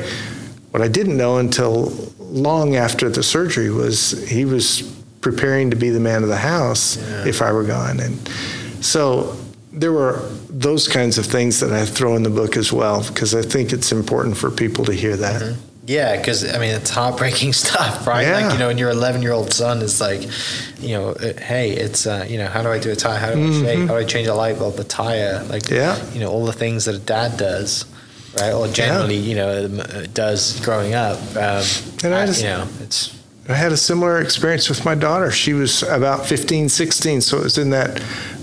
What 0.71 0.83
I 0.83 0.89
didn't 0.89 1.19
know 1.19 1.37
until 1.37 1.93
long 2.19 2.75
after 2.75 3.11
the 3.11 3.23
surgery 3.23 3.69
was 3.69 4.17
he 4.29 4.47
was 4.47 4.83
preparing 5.21 5.69
to 5.69 5.77
be 5.77 5.91
the 5.91 6.01
man 6.01 6.23
of 6.23 6.31
the 6.31 6.39
house 6.55 6.97
if 7.27 7.43
I 7.43 7.53
were 7.53 7.65
gone, 7.65 8.01
and 8.01 8.17
so 8.81 9.37
there 9.75 9.93
were 9.93 10.23
those 10.49 10.89
kinds 10.89 11.19
of 11.19 11.27
things 11.27 11.61
that 11.61 11.71
I 11.71 11.85
throw 11.85 12.17
in 12.17 12.23
the 12.23 12.31
book 12.31 12.57
as 12.57 12.73
well 12.73 13.05
because 13.07 13.35
I 13.35 13.43
think 13.43 13.75
it's 13.75 13.93
important 13.93 14.39
for 14.39 14.51
people 14.51 14.87
to 14.87 14.95
hear 14.95 15.19
that. 15.19 15.43
Mm-hmm. 15.43 15.61
Yeah, 15.87 16.17
because 16.17 16.45
I 16.53 16.59
mean 16.59 16.75
it's 16.75 16.91
heartbreaking 16.91 17.53
stuff, 17.65 18.07
right? 18.07 18.23
Yeah. 18.27 18.41
Like 18.41 18.53
you 18.53 18.59
know, 18.59 18.69
and 18.71 18.79
your 18.79 18.91
11 18.91 19.23
year 19.23 19.33
old 19.33 19.53
son 19.53 19.83
is 19.83 20.01
like, 20.01 20.23
you 20.81 20.95
know, 20.95 21.11
uh, 21.11 21.33
hey, 21.41 21.71
it's 21.73 22.07
uh, 22.07 22.27
you 22.29 22.39
know, 22.39 22.47
how 22.49 22.63
do 22.63 22.71
I 22.71 22.79
do 22.79 22.91
a 22.91 22.97
tire? 22.97 23.19
How 23.19 23.33
do 23.33 23.47
I 23.47 23.53
shake? 23.63 23.79
How 23.81 23.87
do 23.87 23.97
I 23.97 24.05
change 24.05 24.27
a 24.27 24.35
light 24.35 24.59
bulb? 24.59 24.77
The 24.77 24.85
tire, 24.85 25.45
like, 25.45 25.63
Mm-hmm. 25.65 25.75
Yeah. 25.75 26.11
you 26.13 26.21
know, 26.21 26.31
all 26.31 26.45
the 26.45 26.53
things 26.53 26.85
that 26.87 26.95
a 26.95 26.99
dad 26.99 27.37
does, 27.39 27.85
right? 28.41 28.53
Or 28.53 28.67
generally, 28.69 29.17
you 29.17 29.37
know, 29.37 29.65
um, 29.67 29.81
uh, 29.81 30.07
does 30.13 30.59
growing 30.61 30.95
up. 30.95 31.19
Um, 31.37 31.63
And 32.05 32.15
I 32.15 32.23
I- 32.23 32.27
just- 32.27 32.43
you 32.43 32.49
know, 32.49 32.67
it's 32.81 33.13
I 33.49 33.55
had 33.55 33.71
a 33.71 33.77
similar 33.77 34.21
experience 34.21 34.69
with 34.69 34.85
my 34.85 34.97
daughter. 34.97 35.31
She 35.31 35.53
was 35.53 35.85
about 35.85 36.27
15, 36.27 36.69
16, 36.69 37.21
so 37.21 37.37
it 37.39 37.45
was 37.45 37.59
in 37.59 37.71
that 37.71 37.97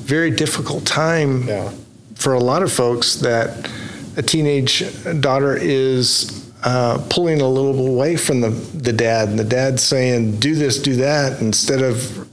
very 0.05 0.31
difficult 0.31 0.85
time 0.85 1.45
Yeah. 1.45 1.71
for 2.15 2.31
a 2.33 2.39
lot 2.39 2.63
of 2.63 2.71
folks 2.71 3.15
that 3.15 3.69
a 4.15 4.21
teenage 4.21 4.81
daughter 5.19 5.57
is 5.57 6.31
uh, 6.63 7.03
pulling 7.09 7.41
a 7.41 7.47
little 7.47 7.87
away 7.87 8.15
from 8.15 8.41
the, 8.41 8.49
the 8.49 8.93
dad, 8.93 9.29
and 9.29 9.37
the 9.37 9.43
dad 9.43 9.79
saying, 9.79 10.39
do 10.39 10.55
this, 10.55 10.81
do 10.81 10.95
that, 10.95 11.41
instead 11.41 11.81
of 11.81 12.27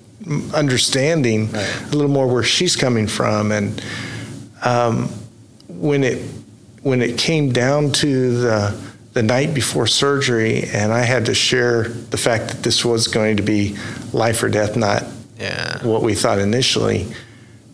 understanding 0.54 1.50
Right. 1.50 1.82
a 1.92 1.96
little 1.96 2.10
more 2.10 2.26
where 2.28 2.42
she's 2.42 2.76
coming 2.76 3.06
from. 3.06 3.50
And 3.52 3.82
um, 4.62 5.08
when 5.68 6.04
it 6.04 6.22
when 6.82 7.02
it 7.02 7.18
came 7.18 7.52
down 7.52 7.90
to 7.92 8.40
the 8.40 8.90
the 9.12 9.22
night 9.22 9.54
before 9.54 9.86
surgery, 9.88 10.64
and 10.72 10.92
I 10.92 11.00
had 11.00 11.26
to 11.26 11.34
share 11.34 11.84
the 11.88 12.16
fact 12.16 12.48
that 12.48 12.62
this 12.62 12.84
was 12.84 13.08
going 13.08 13.36
to 13.38 13.42
be 13.42 13.76
life 14.12 14.42
or 14.42 14.48
death, 14.48 14.76
not 14.76 15.04
yeah, 15.38 15.82
what 15.84 16.02
we 16.02 16.14
thought 16.14 16.38
initially. 16.38 17.06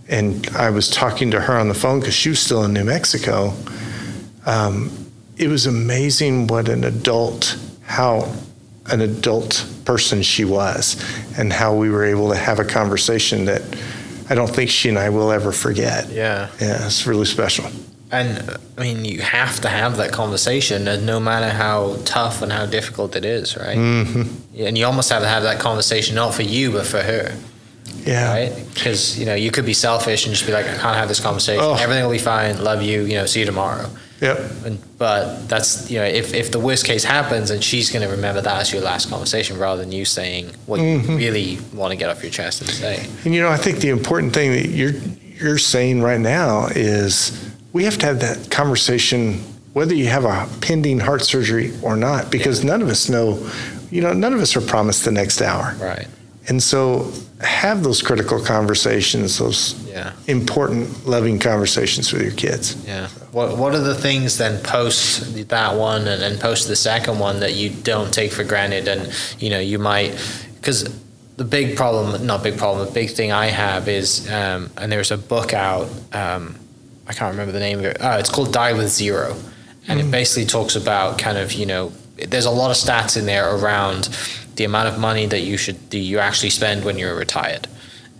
And 0.08 0.48
I 0.56 0.70
was 0.70 0.88
talking 0.88 1.32
to 1.32 1.40
her 1.40 1.58
on 1.58 1.68
the 1.68 1.74
phone 1.74 2.00
because 2.00 2.14
she 2.14 2.30
was 2.30 2.38
still 2.38 2.64
in 2.64 2.72
New 2.72 2.84
Mexico. 2.84 3.52
Um, 4.46 5.05
it 5.36 5.48
was 5.48 5.66
amazing 5.66 6.46
what 6.46 6.68
an 6.68 6.84
adult, 6.84 7.56
how 7.82 8.32
an 8.86 9.00
adult 9.00 9.66
person 9.84 10.22
she 10.22 10.44
was, 10.44 10.96
and 11.38 11.52
how 11.52 11.74
we 11.74 11.90
were 11.90 12.04
able 12.04 12.28
to 12.30 12.36
have 12.36 12.58
a 12.58 12.64
conversation 12.64 13.44
that 13.46 13.62
I 14.30 14.34
don't 14.34 14.48
think 14.54 14.70
she 14.70 14.88
and 14.88 14.98
I 14.98 15.08
will 15.10 15.30
ever 15.32 15.52
forget. 15.52 16.08
yeah. 16.10 16.48
Yeah, 16.60 16.86
it's 16.86 17.06
really 17.06 17.26
special. 17.26 17.66
And 18.12 18.56
I 18.78 18.82
mean, 18.82 19.04
you 19.04 19.20
have 19.20 19.60
to 19.62 19.68
have 19.68 19.96
that 19.96 20.12
conversation, 20.12 20.86
and 20.86 21.04
no 21.06 21.18
matter 21.18 21.50
how 21.50 21.96
tough 22.04 22.40
and 22.42 22.52
how 22.52 22.64
difficult 22.66 23.16
it 23.16 23.24
is, 23.24 23.56
right? 23.56 23.76
hmm 23.76 24.22
And 24.56 24.78
you 24.78 24.86
almost 24.86 25.10
have 25.10 25.22
to 25.22 25.28
have 25.28 25.42
that 25.42 25.58
conversation 25.60 26.14
not 26.14 26.32
for 26.32 26.42
you, 26.42 26.70
but 26.70 26.86
for 26.86 27.02
her. 27.02 27.34
Yeah. 28.04 28.32
Right? 28.32 28.64
Because, 28.74 29.18
you 29.18 29.26
know, 29.26 29.34
you 29.34 29.50
could 29.50 29.66
be 29.66 29.74
selfish 29.74 30.24
and 30.26 30.34
just 30.34 30.46
be 30.46 30.52
like, 30.52 30.66
I 30.66 30.76
can't 30.76 30.96
have 30.96 31.08
this 31.08 31.18
conversation. 31.20 31.62
Oh. 31.64 31.74
Everything 31.74 32.04
will 32.04 32.12
be 32.12 32.18
fine. 32.18 32.62
Love 32.62 32.80
you. 32.82 33.02
You 33.02 33.14
know, 33.14 33.26
see 33.26 33.40
you 33.40 33.46
tomorrow. 33.46 33.90
Yep. 34.20 34.38
And, 34.64 34.98
but 34.98 35.48
that's, 35.48 35.90
you 35.90 35.98
know, 35.98 36.04
if, 36.04 36.32
if 36.32 36.50
the 36.50 36.58
worst 36.60 36.86
case 36.86 37.04
happens 37.04 37.50
and 37.50 37.62
she's 37.62 37.90
going 37.90 38.06
to 38.06 38.14
remember 38.14 38.40
that 38.40 38.60
as 38.60 38.72
your 38.72 38.82
last 38.82 39.10
conversation 39.10 39.58
rather 39.58 39.82
than 39.82 39.92
you 39.92 40.04
saying 40.04 40.52
what 40.66 40.80
Mm-hmm. 40.80 41.12
you 41.12 41.16
really 41.18 41.58
want 41.74 41.90
to 41.92 41.96
get 41.96 42.08
off 42.08 42.22
your 42.22 42.30
chest 42.32 42.62
and 42.62 42.70
say. 42.70 43.06
And 43.24 43.34
you 43.34 43.42
know, 43.42 43.48
I 43.48 43.56
think 43.56 43.78
the 43.78 43.90
important 43.90 44.32
thing 44.32 44.52
that 44.52 44.68
you're 44.68 44.92
you're 45.38 45.58
saying 45.58 46.00
right 46.00 46.20
now 46.20 46.68
is 46.68 47.52
we 47.72 47.84
have 47.84 47.98
to 47.98 48.06
have 48.06 48.20
that 48.20 48.50
conversation 48.50 49.40
whether 49.74 49.94
you 49.94 50.06
have 50.06 50.24
a 50.24 50.48
pending 50.62 50.98
heart 50.98 51.20
surgery 51.20 51.70
or 51.82 51.96
not, 51.96 52.30
because 52.30 52.64
none 52.64 52.80
of 52.80 52.88
us 52.88 53.10
know, 53.10 53.46
you 53.90 54.00
know, 54.00 54.14
none 54.14 54.32
of 54.32 54.40
us 54.40 54.56
are 54.56 54.62
promised 54.62 55.04
the 55.04 55.12
next 55.12 55.42
hour. 55.42 55.76
Right. 55.78 56.06
And 56.48 56.62
so 56.62 57.12
have 57.40 57.82
those 57.82 58.00
critical 58.02 58.40
conversations, 58.40 59.38
those 59.38 59.74
Yeah. 59.88 60.12
important, 60.26 61.06
loving 61.06 61.38
conversations 61.38 62.12
with 62.12 62.22
your 62.22 62.32
kids. 62.32 62.76
Yeah. 62.86 63.08
What 63.32 63.58
What 63.58 63.74
are 63.74 63.80
the 63.80 63.94
things 63.94 64.38
then 64.38 64.58
post 64.62 65.48
that 65.48 65.74
one 65.74 66.06
and, 66.08 66.22
and 66.22 66.40
post 66.40 66.68
the 66.68 66.76
second 66.76 67.18
one 67.18 67.40
that 67.40 67.54
you 67.54 67.70
don't 67.70 68.12
take 68.12 68.32
for 68.32 68.44
granted, 68.44 68.86
and 68.88 69.10
you 69.38 69.50
know 69.50 69.58
you 69.58 69.78
might 69.78 70.12
because 70.60 70.88
the 71.36 71.44
big 71.44 71.76
problem, 71.76 72.24
not 72.26 72.42
big 72.42 72.56
problem, 72.56 72.86
the 72.86 72.92
big 72.92 73.10
thing 73.10 73.30
I 73.32 73.46
have 73.46 73.88
is, 73.88 74.26
um, 74.30 74.70
and 74.78 74.90
there's 74.90 75.10
a 75.10 75.18
book 75.18 75.52
out. 75.52 75.88
Um, 76.12 76.54
I 77.08 77.12
can't 77.12 77.30
remember 77.32 77.52
the 77.52 77.60
name 77.60 77.78
of 77.80 77.84
it. 77.84 77.98
Oh, 78.00 78.16
it's 78.18 78.30
called 78.30 78.52
Die 78.52 78.72
with 78.72 78.88
Zero, 78.88 79.36
and 79.88 80.00
it 80.00 80.10
basically 80.10 80.46
talks 80.46 80.76
about 80.76 81.18
kind 81.18 81.38
of 81.38 81.52
you 81.52 81.66
know 81.66 81.92
there's 82.28 82.46
a 82.46 82.50
lot 82.50 82.70
of 82.70 82.76
stats 82.76 83.16
in 83.16 83.26
there 83.26 83.54
around 83.56 84.08
the 84.56 84.64
amount 84.64 84.88
of 84.88 84.98
money 84.98 85.26
that 85.26 85.40
you 85.40 85.56
should 85.56 85.94
you 85.94 86.18
actually 86.18 86.50
spend 86.50 86.84
when 86.84 86.98
you're 86.98 87.14
retired, 87.14 87.68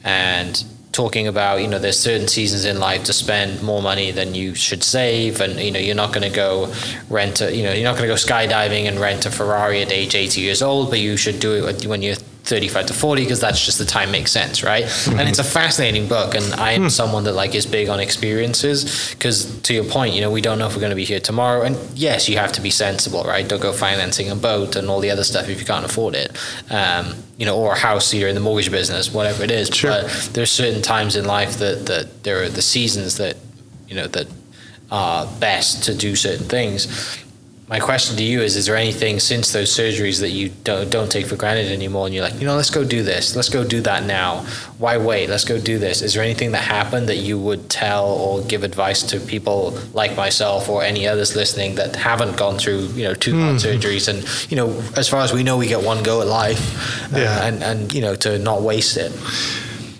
and 0.05 0.64
talking 0.93 1.26
about 1.26 1.61
you 1.61 1.68
know 1.68 1.78
there's 1.78 1.99
certain 1.99 2.26
seasons 2.28 2.64
in 2.64 2.78
life 2.78 3.05
to 3.05 3.12
spend 3.12 3.62
more 3.62 3.82
money 3.82 4.11
than 4.12 4.34
you 4.34 4.55
should 4.55 4.82
save. 4.82 5.41
And 5.41 5.59
you 5.61 5.70
know 5.70 5.78
you're 5.80 5.95
not 5.95 6.12
going 6.12 6.28
to 6.30 6.34
go 6.34 6.72
rent 7.11 7.41
a 7.41 7.55
you 7.55 7.62
know 7.62 7.72
you're 7.72 7.84
not 7.84 7.97
going 7.99 8.09
to 8.09 8.14
go 8.14 8.20
skydiving 8.28 8.84
and 8.89 8.99
rent 8.99 9.26
a 9.26 9.30
ferrari 9.30 9.82
at 9.82 9.93
age 9.93 10.14
80 10.14 10.41
years 10.41 10.62
old 10.62 10.91
but 10.91 10.99
you 10.99 11.16
should 11.16 11.39
do 11.39 11.66
it 11.66 11.87
when 11.87 12.03
you're 12.03 12.16
35 12.47 12.87
to 12.87 12.95
40 12.95 13.23
because 13.23 13.41
that's 13.41 13.65
just 13.65 13.79
the 13.79 13.85
time 13.85 14.11
makes 14.11 14.31
sense 14.31 14.63
right? 14.63 14.85
And 15.09 15.29
it's 15.29 15.39
a 15.41 15.45
fascinating 15.45 16.09
book 16.09 16.35
and 16.35 16.55
i 16.55 16.73
am 16.73 16.89
someone 16.91 17.25
that 17.25 17.33
like 17.33 17.55
is 17.55 17.67
big 17.67 17.89
on 17.89 17.99
experiences 18.01 19.11
because 19.11 19.61
to 19.63 19.75
your 19.75 19.85
point 19.85 20.15
you 20.15 20.21
know 20.21 20.31
we 20.31 20.41
don't 20.41 20.59
know 20.59 20.67
if 20.67 20.75
we're 20.75 20.81
going 20.81 20.91
to 20.91 20.97
be 20.97 21.05
here 21.05 21.21
tomorrow 21.21 21.63
and 21.63 21.77
yes 21.95 22.29
you 22.29 22.39
have 22.39 22.53
to 22.53 22.61
be 22.61 22.71
sensible 22.71 23.25
right? 23.25 23.47
Don't 23.49 23.61
go 23.61 23.73
financing 23.73 24.31
a 24.31 24.37
boat 24.37 24.77
and 24.77 24.89
all 24.89 25.01
the 25.01 25.11
other 25.11 25.25
stuff 25.25 25.49
if 25.49 25.59
you 25.61 25.67
can't 25.67 25.85
afford 25.85 26.15
it. 26.15 26.31
Um, 26.71 27.15
you 27.37 27.45
know 27.47 27.57
or 27.59 27.73
a 27.75 27.79
house 27.79 28.15
either 28.15 28.29
in 28.29 28.35
the 28.35 28.41
mortgage 28.41 28.71
business 28.71 29.13
whatever 29.13 29.43
it 29.45 29.51
is 29.51 29.69
Sure. 29.69 29.91
but 29.91 30.31
there's 30.33 30.51
certain 30.51 30.81
times 30.83 31.17
in 31.17 31.25
life 31.27 31.59
that, 31.59 31.85
that 31.87 32.23
there 32.25 32.43
are 32.43 32.49
the 32.49 32.63
seasons 32.63 33.17
that 33.19 33.37
you 33.89 33.95
know 33.97 34.07
that 34.07 34.27
are 34.91 35.27
best 35.41 35.85
to 35.85 35.95
do 35.95 36.15
certain 36.17 36.47
things 36.49 36.87
my 37.69 37.81
question 37.81 38.17
to 38.17 38.23
you 38.23 38.43
is: 38.43 38.55
Is 38.55 38.67
there 38.67 38.77
anything 38.77 39.19
since 39.19 39.53
those 39.53 39.71
surgeries 39.71 40.21
that 40.21 40.31
you 40.31 40.51
don't 40.62 40.89
don't 40.89 41.11
take 41.11 41.27
for 41.27 41.35
granted 41.35 41.73
anymore, 41.73 42.07
and 42.07 42.14
you're 42.14 42.23
like, 42.23 42.39
you 42.41 42.47
know, 42.47 42.55
let's 42.55 42.71
go 42.71 42.85
do 42.85 43.03
this, 43.03 43.35
let's 43.35 43.49
go 43.49 43.64
do 43.64 43.81
that 43.81 44.05
now. 44.05 44.47
Why 44.79 44.99
wait? 44.99 45.29
Let's 45.29 45.45
go 45.45 45.59
do 45.59 45.77
this. 45.79 46.01
Is 46.01 46.14
there 46.14 46.23
anything 46.23 46.53
that 46.53 46.62
happened 46.62 47.09
that 47.09 47.17
you 47.17 47.39
would 47.41 47.69
tell 47.69 48.07
or 48.07 48.43
give 48.43 48.62
advice 48.62 49.03
to 49.11 49.19
people 49.19 49.77
like 49.95 50.17
myself 50.17 50.69
or 50.69 50.85
any 50.85 51.09
others 51.09 51.35
listening 51.35 51.75
that 51.75 51.97
haven't 51.97 52.37
gone 52.37 52.57
through, 52.57 52.87
you 52.95 53.03
know, 53.03 53.14
two 53.14 53.37
heart 53.41 53.57
surgeries, 53.57 54.07
and 54.09 54.51
you 54.51 54.57
know, 54.57 54.69
as 54.97 55.09
far 55.09 55.23
as 55.23 55.33
we 55.33 55.43
know, 55.43 55.57
we 55.57 55.67
get 55.67 55.83
one 55.83 56.05
go 56.05 56.21
at 56.21 56.29
life, 56.29 57.12
uh, 57.12 57.19
Yeah. 57.19 57.47
and 57.47 57.62
and 57.64 57.93
you 57.93 58.01
know, 58.01 58.14
to 58.14 58.39
not 58.39 58.62
waste 58.62 58.97
it. 58.97 59.11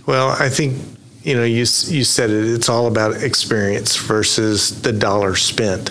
Well, 0.07 0.29
I 0.39 0.49
think 0.49 0.79
you 1.25 1.35
know 1.35 1.43
you 1.43 1.67
you 1.89 2.05
said 2.05 2.31
it. 2.31 2.45
It's 2.55 2.69
all 2.69 2.87
about 2.87 3.25
experience 3.25 3.97
versus 3.97 4.83
the 4.83 4.93
dollar 4.93 5.35
spent. 5.35 5.91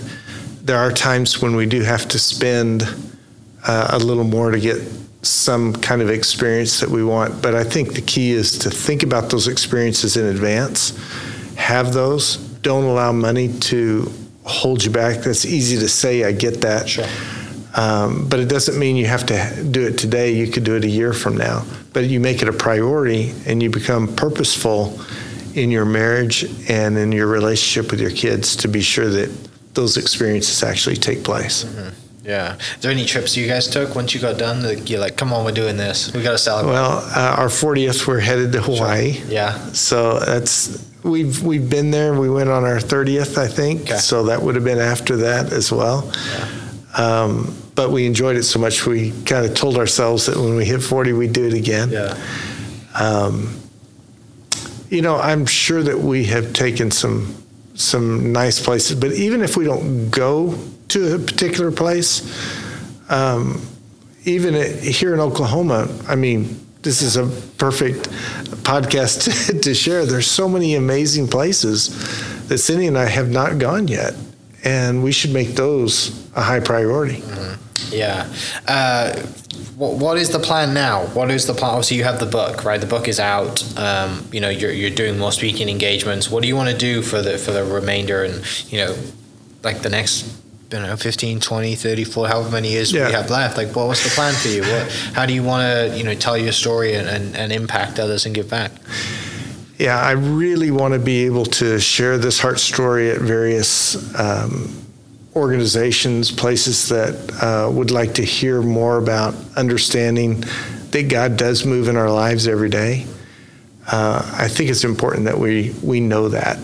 There 0.65 0.79
are 0.79 0.91
times 0.91 1.43
when 1.43 1.55
we 1.55 1.67
do 1.67 1.81
have 1.81 2.07
to 2.07 2.17
spend 2.17 2.81
uh, 3.67 3.89
a 3.91 3.99
little 3.99 4.23
more 4.23 4.49
to 4.49 4.59
get 4.59 4.81
some 5.21 5.73
kind 5.73 6.01
of 6.01 6.09
experience 6.09 6.79
that 6.79 6.89
we 6.89 7.03
want, 7.03 7.39
but 7.39 7.53
I 7.53 7.63
think 7.63 7.93
the 7.93 8.01
key 8.01 8.31
is 8.31 8.57
to 8.59 8.71
think 8.71 9.03
about 9.03 9.29
those 9.29 9.47
experiences 9.47 10.17
in 10.17 10.25
advance. 10.25 10.97
Have 11.55 11.93
those. 11.93 12.37
Don't 12.63 12.85
allow 12.85 13.11
money 13.11 13.53
to 13.59 14.11
hold 14.43 14.83
you 14.83 14.89
back. 14.89 15.19
That's 15.19 15.45
easy 15.45 15.77
to 15.77 15.87
say. 15.87 16.23
I 16.23 16.31
get 16.31 16.61
that. 16.61 16.89
Sure. 16.89 17.05
Um, 17.75 18.27
but 18.27 18.39
it 18.39 18.49
doesn't 18.49 18.79
mean 18.79 18.95
you 18.95 19.05
have 19.05 19.27
to 19.27 19.63
do 19.69 19.85
it 19.85 19.99
today. 19.99 20.31
You 20.31 20.47
could 20.47 20.63
do 20.63 20.75
it 20.75 20.83
a 20.83 20.89
year 20.89 21.13
from 21.13 21.37
now. 21.37 21.63
But 21.93 22.05
you 22.05 22.19
make 22.19 22.41
it 22.41 22.49
a 22.49 22.53
priority 22.53 23.35
and 23.45 23.61
you 23.61 23.69
become 23.69 24.15
purposeful 24.15 24.99
in 25.53 25.69
your 25.69 25.85
marriage 25.85 26.43
and 26.67 26.97
in 26.97 27.11
your 27.11 27.27
relationship 27.27 27.91
with 27.91 28.01
your 28.01 28.09
kids 28.09 28.55
to 28.57 28.67
be 28.67 28.81
sure 28.81 29.09
that 29.09 29.29
those 29.75 29.97
experiences 29.97 30.63
actually 30.63 30.95
take 30.95 31.23
place. 31.23 31.65
Yeah. 32.23 32.55
Is 32.55 32.77
there 32.81 32.91
any 32.91 33.05
trips 33.05 33.37
you 33.37 33.47
guys 33.47 33.67
took 33.67 33.93
once 33.93 34.15
you 34.15 34.19
got 34.19 34.39
done? 34.39 34.63
That 34.63 34.89
you're 34.89 34.99
like, 34.99 35.15
come 35.15 35.31
on, 35.31 35.45
we're 35.45 35.51
doing 35.51 35.77
this. 35.77 36.11
We 36.11 36.23
got 36.23 36.31
to 36.31 36.37
celebrate. 36.39 36.73
Well, 36.73 36.97
uh, 37.15 37.35
our 37.37 37.47
40th, 37.49 38.07
we're 38.07 38.19
headed 38.19 38.51
to 38.53 38.61
Hawaii. 38.61 39.21
yeah. 39.27 39.53
So 39.73 40.19
that's 40.19 40.83
we've 41.03 41.43
we've 41.43 41.69
been 41.69 41.91
there. 41.91 42.19
We 42.19 42.29
went 42.31 42.49
on 42.49 42.63
our 42.63 42.77
30th, 42.79 43.37
I 43.37 43.47
think. 43.47 43.81
Okay. 43.81 43.97
So 43.97 44.23
that 44.23 44.41
would 44.41 44.55
have 44.55 44.63
been 44.63 44.79
after 44.79 45.17
that 45.17 45.53
as 45.53 45.71
well. 45.71 46.11
Um, 46.97 47.55
but 47.75 47.91
we 47.91 48.05
enjoyed 48.07 48.37
it 48.37 48.43
so 48.43 48.57
much, 48.57 48.85
we 48.87 49.11
kind 49.25 49.45
of 49.45 49.53
told 49.53 49.77
ourselves 49.77 50.25
that 50.27 50.37
when 50.37 50.55
we 50.55 50.63
hit 50.65 50.81
40, 50.81 51.11
we'd 51.13 51.33
do 51.33 51.45
it 51.45 51.53
again. 51.53 51.91
Yeah. 51.91 52.17
Um, 52.95 53.59
you 54.89 55.01
know, 55.01 55.17
I'm 55.17 55.45
sure 55.45 55.83
that 55.83 55.99
we 55.99 56.23
have 56.25 56.53
taken 56.53 56.89
some 56.91 57.35
some 57.75 58.31
nice 58.31 58.63
places, 58.63 58.99
but 58.99 59.11
even 59.13 59.41
if 59.41 59.55
we 59.57 59.65
don't 59.65 60.09
go 60.09 60.57
to 60.87 61.15
a 61.15 61.19
particular 61.19 61.71
place, 61.71 62.23
um, 63.09 63.61
even 64.23 64.53
here 64.81 65.13
in 65.13 65.19
Oklahoma, 65.19 65.87
I 66.07 66.15
mean, 66.15 66.59
this 66.81 67.01
is 67.01 67.17
a 67.17 67.27
perfect 67.57 68.09
podcast 68.63 69.61
to 69.63 69.73
share. 69.73 70.05
There's 70.05 70.29
so 70.29 70.47
many 70.47 70.75
amazing 70.75 71.27
places 71.27 71.89
that 72.47 72.57
Cindy 72.59 72.87
and 72.87 72.97
I 72.97 73.05
have 73.05 73.29
not 73.29 73.59
gone 73.59 73.87
yet, 73.87 74.15
and 74.65 75.03
we 75.03 75.11
should 75.11 75.31
make 75.31 75.49
those 75.49 76.11
a 76.35 76.41
high 76.41 76.59
priority. 76.59 77.23
Yeah. 77.91 78.27
Uh, 78.67 79.13
what, 79.77 79.93
what 79.97 80.17
is 80.17 80.29
the 80.29 80.39
plan 80.39 80.73
now? 80.73 81.05
What 81.07 81.29
is 81.31 81.45
the 81.47 81.53
plan? 81.53 81.71
Obviously, 81.71 81.97
you 81.97 82.03
have 82.03 82.19
the 82.19 82.25
book, 82.25 82.63
right? 82.65 82.79
The 82.81 82.87
book 82.87 83.07
is 83.07 83.19
out. 83.19 83.61
Um, 83.77 84.25
you 84.31 84.41
know, 84.41 84.49
you're, 84.49 84.71
you're 84.71 84.89
doing 84.89 85.17
more 85.19 85.31
speaking 85.31 85.69
engagements. 85.69 86.29
What 86.29 86.41
do 86.41 86.47
you 86.47 86.55
want 86.55 86.69
to 86.69 86.77
do 86.77 87.01
for 87.01 87.21
the 87.21 87.37
for 87.37 87.51
the 87.51 87.63
remainder 87.63 88.23
and, 88.23 88.43
you 88.71 88.79
know, 88.79 88.95
like 89.63 89.81
the 89.81 89.89
next, 89.89 90.23
don't 90.69 90.83
know, 90.83 90.95
15, 90.95 91.39
20, 91.41 91.75
30, 91.75 92.03
40, 92.05 92.31
however 92.31 92.49
many 92.51 92.71
years 92.71 92.91
Yeah. 92.91 93.07
we 93.07 93.13
have 93.13 93.29
left? 93.29 93.57
Like, 93.57 93.75
what, 93.75 93.87
what's 93.87 94.03
the 94.03 94.09
plan 94.09 94.33
for 94.33 94.47
you? 94.47 94.61
What, 94.61 94.91
how 95.13 95.25
do 95.25 95.33
you 95.33 95.43
want 95.43 95.63
to, 95.91 95.97
you 95.97 96.03
know, 96.03 96.15
tell 96.15 96.37
your 96.37 96.53
story 96.53 96.95
and, 96.95 97.07
and, 97.07 97.35
and 97.35 97.51
impact 97.51 97.99
others 97.99 98.25
and 98.25 98.33
give 98.33 98.49
back? 98.49 98.71
Yeah, 99.77 99.99
I 99.99 100.11
really 100.11 100.71
want 100.71 100.93
to 100.93 100.99
be 100.99 101.25
able 101.25 101.45
to 101.45 101.79
share 101.79 102.17
this 102.17 102.39
heart 102.39 102.59
story 102.59 103.11
at 103.11 103.19
various 103.19 104.17
um, 104.17 104.73
organizations, 105.35 106.31
places 106.31 106.87
that 106.87 107.43
uh, 107.43 107.69
would 107.69 107.91
like 107.91 108.13
to 108.13 108.23
hear 108.23 108.61
more 108.61 108.97
about 108.97 109.35
understanding 109.57 110.45
that 110.91 111.09
God 111.09 111.35
does 111.35 111.65
move 111.65 111.89
in 111.89 111.97
our 111.97 112.09
lives 112.09 112.47
every 112.47 112.69
day. 112.69 113.05
Uh, 113.91 114.35
I 114.37 114.47
think 114.47 114.69
it's 114.69 114.85
important 114.85 115.25
that 115.25 115.37
we 115.37 115.75
we 115.83 115.99
know 115.99 116.29
that, 116.29 116.57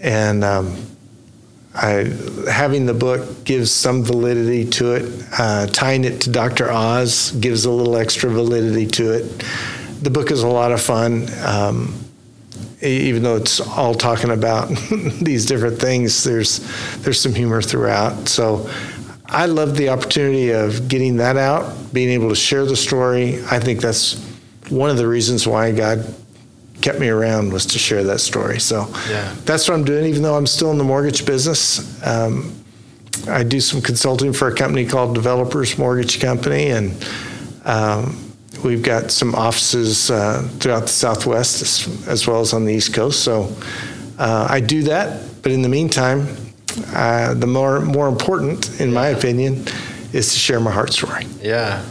and 0.00 0.44
um, 0.44 0.76
I, 1.74 2.14
having 2.48 2.86
the 2.86 2.94
book 2.94 3.44
gives 3.44 3.72
some 3.72 4.04
validity 4.04 4.64
to 4.70 4.92
it. 4.92 5.24
Uh, 5.36 5.66
tying 5.66 6.04
it 6.04 6.20
to 6.22 6.30
Dr. 6.30 6.70
Oz 6.70 7.32
gives 7.32 7.64
a 7.64 7.70
little 7.70 7.96
extra 7.96 8.30
validity 8.30 8.86
to 8.86 9.12
it. 9.12 9.44
The 10.02 10.10
book 10.10 10.30
is 10.30 10.44
a 10.44 10.48
lot 10.48 10.70
of 10.70 10.80
fun. 10.80 11.26
Um, 11.44 12.07
even 12.80 13.22
though 13.22 13.36
it's 13.36 13.60
all 13.60 13.94
talking 13.94 14.30
about 14.30 14.68
these 15.20 15.46
different 15.46 15.78
things, 15.80 16.24
there's 16.24 16.60
there's 16.98 17.20
some 17.20 17.34
humor 17.34 17.60
throughout. 17.62 18.28
So 18.28 18.68
I 19.26 19.46
love 19.46 19.76
the 19.76 19.88
opportunity 19.90 20.50
of 20.50 20.88
getting 20.88 21.16
that 21.18 21.36
out, 21.36 21.92
being 21.92 22.08
able 22.10 22.28
to 22.30 22.34
share 22.36 22.64
the 22.64 22.76
story. 22.76 23.42
I 23.50 23.58
think 23.58 23.80
that's 23.80 24.14
one 24.70 24.90
of 24.90 24.96
the 24.96 25.06
reasons 25.06 25.46
why 25.46 25.72
God 25.72 26.14
kept 26.80 27.00
me 27.00 27.08
around 27.08 27.52
was 27.52 27.66
to 27.66 27.78
share 27.78 28.04
that 28.04 28.20
story. 28.20 28.60
So 28.60 28.86
Yeah. 29.10 29.34
that's 29.44 29.68
what 29.68 29.74
I'm 29.74 29.84
doing, 29.84 30.04
even 30.06 30.22
though 30.22 30.36
I'm 30.36 30.46
still 30.46 30.70
in 30.70 30.78
the 30.78 30.84
mortgage 30.84 31.26
business. 31.26 32.00
Um, 32.06 32.54
I 33.28 33.42
do 33.42 33.60
some 33.60 33.82
consulting 33.82 34.32
for 34.32 34.46
a 34.48 34.54
company 34.54 34.86
called 34.86 35.14
Developers 35.14 35.76
Mortgage 35.76 36.20
Company, 36.20 36.68
and 36.70 36.92
um, 37.64 38.27
we've 38.64 38.82
got 38.82 39.10
some 39.10 39.34
offices 39.34 40.10
uh, 40.10 40.48
throughout 40.58 40.82
the 40.82 40.88
Southwest 40.88 41.62
as, 41.62 42.08
as 42.08 42.26
well 42.26 42.40
as 42.40 42.52
on 42.52 42.64
the 42.64 42.74
East 42.74 42.94
Coast. 42.94 43.22
So 43.22 43.54
uh, 44.18 44.46
I 44.50 44.60
do 44.60 44.82
that, 44.84 45.42
but 45.42 45.52
in 45.52 45.62
the 45.62 45.68
meantime, 45.68 46.26
uh, 46.94 47.34
the 47.34 47.46
more 47.46 47.80
more 47.80 48.08
important, 48.08 48.80
in 48.80 48.92
my 48.92 49.08
opinion, 49.08 49.64
is 50.12 50.32
to 50.32 50.38
share 50.38 50.60
my 50.60 50.70
heart 50.70 50.92
story. 50.92 51.26
Yeah. 51.42 51.84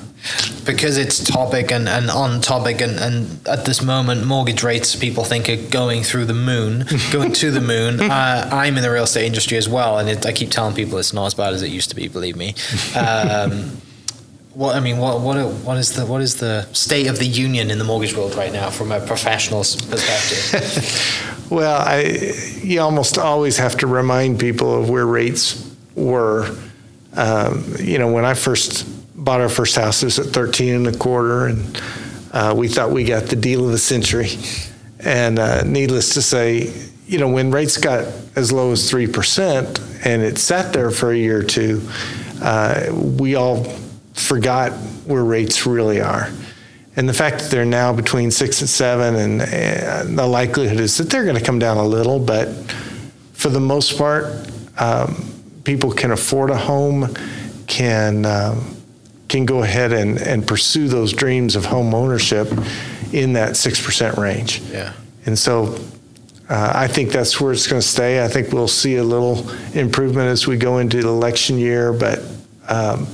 because 0.65 0.97
it's 0.97 1.23
topic 1.23 1.71
and, 1.71 1.87
and 1.87 2.09
on 2.09 2.41
topic 2.41 2.81
and, 2.81 2.99
and 2.99 3.47
at 3.47 3.65
this 3.65 3.81
moment 3.81 4.25
mortgage 4.25 4.63
rates 4.63 4.95
people 4.95 5.23
think 5.23 5.47
are 5.47 5.55
going 5.69 6.03
through 6.03 6.25
the 6.25 6.33
moon 6.33 6.83
going 7.13 7.31
to 7.31 7.51
the 7.51 7.61
moon 7.61 8.01
uh, 8.01 8.49
i'm 8.51 8.75
in 8.75 8.83
the 8.83 8.91
real 8.91 9.03
estate 9.03 9.25
industry 9.25 9.57
as 9.57 9.69
well 9.69 9.99
and 9.99 10.09
it, 10.09 10.25
i 10.25 10.31
keep 10.33 10.49
telling 10.49 10.75
people 10.75 10.97
it's 10.97 11.13
not 11.13 11.27
as 11.27 11.33
bad 11.35 11.53
as 11.53 11.61
it 11.61 11.69
used 11.69 11.89
to 11.89 11.95
be 11.95 12.07
believe 12.09 12.35
me 12.35 12.53
um, 12.97 13.71
what 14.57 14.75
I 14.75 14.79
mean, 14.79 14.97
what 14.97 15.21
what 15.21 15.37
what 15.37 15.77
is 15.77 15.93
the 15.93 16.03
what 16.03 16.19
is 16.19 16.37
the 16.37 16.63
state 16.73 17.05
of 17.05 17.19
the 17.19 17.27
union 17.27 17.69
in 17.69 17.77
the 17.77 17.83
mortgage 17.83 18.15
world 18.15 18.33
right 18.33 18.51
now 18.51 18.71
from 18.71 18.91
a 18.91 18.99
professional 18.99 19.59
perspective? 19.59 21.47
well, 21.51 21.79
I 21.79 22.33
you 22.63 22.81
almost 22.81 23.19
always 23.19 23.57
have 23.57 23.77
to 23.77 23.87
remind 23.87 24.39
people 24.39 24.81
of 24.81 24.89
where 24.89 25.05
rates 25.05 25.71
were. 25.93 26.57
Um, 27.13 27.75
you 27.79 27.99
know, 27.99 28.11
when 28.11 28.25
I 28.25 28.33
first 28.33 28.87
bought 29.15 29.41
our 29.41 29.49
first 29.49 29.75
house, 29.75 30.01
it 30.01 30.07
was 30.07 30.17
at 30.17 30.25
13 30.27 30.73
and 30.73 30.87
a 30.87 30.97
quarter, 30.97 31.45
and 31.45 31.81
uh, 32.31 32.55
we 32.57 32.67
thought 32.67 32.89
we 32.89 33.03
got 33.03 33.25
the 33.25 33.35
deal 33.35 33.63
of 33.63 33.71
the 33.71 33.77
century. 33.77 34.29
And 35.01 35.37
uh, 35.37 35.63
needless 35.65 36.15
to 36.15 36.21
say, 36.23 36.73
you 37.05 37.19
know, 37.19 37.29
when 37.29 37.51
rates 37.51 37.77
got 37.77 38.11
as 38.35 38.51
low 38.51 38.71
as 38.71 38.89
three 38.89 39.05
percent 39.05 39.79
and 40.03 40.23
it 40.23 40.39
sat 40.39 40.73
there 40.73 40.89
for 40.89 41.11
a 41.11 41.17
year 41.17 41.41
or 41.41 41.43
two, 41.43 41.87
uh, 42.41 42.87
we 42.91 43.35
all 43.35 43.67
forgot 44.19 44.71
where 45.05 45.23
rates 45.23 45.65
really 45.65 46.01
are. 46.01 46.29
And 46.95 47.07
the 47.07 47.13
fact 47.13 47.39
that 47.39 47.51
they're 47.51 47.65
now 47.65 47.93
between 47.93 48.31
six 48.31 48.61
and 48.61 48.69
seven, 48.69 49.15
and, 49.15 49.41
and 49.41 50.17
the 50.17 50.25
likelihood 50.25 50.79
is 50.79 50.97
that 50.97 51.09
they're 51.09 51.25
going 51.25 51.37
to 51.37 51.43
come 51.43 51.59
down 51.59 51.77
a 51.77 51.85
little, 51.85 52.19
but 52.19 52.47
for 53.33 53.49
the 53.49 53.59
most 53.59 53.97
part, 53.97 54.25
um, 54.79 55.31
people 55.63 55.91
can 55.91 56.11
afford 56.11 56.49
a 56.49 56.57
home, 56.57 57.13
can 57.67 58.25
um, 58.25 58.75
can 59.27 59.45
go 59.45 59.61
ahead 59.61 59.91
and, 59.91 60.17
and 60.19 60.47
pursue 60.47 60.87
those 60.87 61.13
dreams 61.13 61.55
of 61.55 61.65
home 61.65 61.93
ownership 61.93 62.47
in 63.11 63.33
that 63.33 63.57
six 63.57 63.83
percent 63.83 64.17
range. 64.17 64.61
Yeah. 64.61 64.93
And 65.25 65.37
so 65.37 65.77
uh, 66.49 66.71
I 66.73 66.87
think 66.87 67.11
that's 67.11 67.39
where 67.39 67.51
it's 67.51 67.67
going 67.67 67.81
to 67.81 67.87
stay. 67.87 68.23
I 68.23 68.27
think 68.27 68.53
we'll 68.53 68.69
see 68.69 68.95
a 68.95 69.03
little 69.03 69.49
improvement 69.73 70.29
as 70.29 70.47
we 70.47 70.57
go 70.57 70.79
into 70.79 71.01
the 71.01 71.09
election 71.09 71.57
year, 71.57 71.93
but 71.93 72.23
um, 72.69 73.05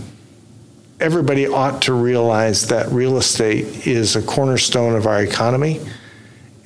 everybody 1.03 1.45
ought 1.45 1.81
to 1.83 1.93
realize 1.93 2.67
that 2.69 2.87
real 2.87 3.17
estate 3.17 3.85
is 3.85 4.15
a 4.15 4.21
cornerstone 4.21 4.95
of 4.95 5.05
our 5.05 5.21
economy, 5.21 5.81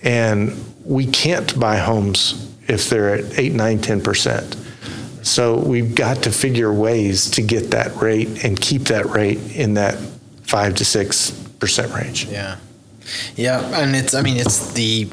and 0.03 0.53
we 0.85 1.07
can't 1.07 1.59
buy 1.59 1.77
homes 1.77 2.47
if 2.67 2.87
they're 2.89 3.15
at 3.15 3.39
8, 3.39 3.53
9, 3.53 3.79
10%. 3.79 5.25
So 5.25 5.57
we've 5.57 5.95
got 5.95 6.23
to 6.23 6.31
figure 6.31 6.71
ways 6.71 7.31
to 7.31 7.41
get 7.41 7.71
that 7.71 7.95
rate 7.95 8.45
and 8.45 8.59
keep 8.59 8.83
that 8.83 9.07
rate 9.07 9.39
in 9.55 9.73
that 9.73 9.97
5 10.43 10.75
to 10.75 10.83
6% 10.83 11.95
range. 11.95 12.25
Yeah. 12.25 12.57
Yeah, 13.35 13.61
and 13.81 13.95
it's 13.95 14.13
I 14.13 14.21
mean 14.21 14.37
it's 14.37 14.73
the 14.73 15.09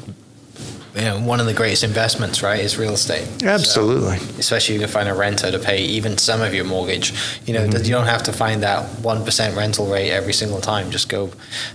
you 0.95 1.01
know, 1.01 1.19
one 1.19 1.39
of 1.39 1.45
the 1.45 1.53
greatest 1.53 1.83
investments, 1.83 2.41
right, 2.41 2.59
is 2.59 2.77
real 2.77 2.93
estate. 2.93 3.43
Absolutely. 3.43 4.17
So, 4.17 4.39
especially 4.39 4.75
if 4.75 4.81
you 4.81 4.87
can 4.87 4.93
find 4.93 5.09
a 5.09 5.13
renter 5.13 5.51
to 5.51 5.59
pay 5.59 5.83
even 5.83 6.17
some 6.17 6.41
of 6.41 6.53
your 6.53 6.63
mortgage. 6.63 7.11
You 7.45 7.53
know, 7.53 7.67
mm-hmm. 7.67 7.83
you 7.83 7.91
don't 7.91 8.05
have 8.05 8.23
to 8.23 8.33
find 8.33 8.63
that 8.63 8.85
one 9.01 9.25
percent 9.25 9.57
rental 9.57 9.87
rate 9.87 10.11
every 10.11 10.33
single 10.33 10.61
time. 10.61 10.91
Just 10.91 11.09
go 11.09 11.27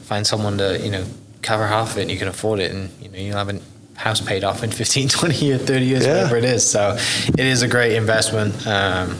find 0.02 0.26
someone 0.26 0.56
to 0.58 0.78
you 0.80 0.90
know 0.90 1.04
cover 1.42 1.66
half 1.66 1.92
of 1.92 1.98
it. 1.98 2.02
and 2.02 2.10
You 2.10 2.18
can 2.18 2.28
afford 2.28 2.60
it, 2.60 2.70
and 2.70 2.90
you 3.02 3.10
know 3.10 3.18
you'll 3.18 3.36
have 3.36 3.50
a 3.50 3.60
house 4.00 4.20
paid 4.20 4.44
off 4.44 4.64
in 4.64 4.70
15, 4.70 5.08
20 5.08 5.34
years, 5.34 5.62
30 5.62 5.84
years, 5.84 6.06
yeah. 6.06 6.14
whatever 6.14 6.36
it 6.36 6.44
is. 6.44 6.68
So 6.68 6.96
it 7.28 7.40
is 7.40 7.62
a 7.62 7.68
great 7.68 7.92
investment. 7.92 8.66
Um, 8.66 9.18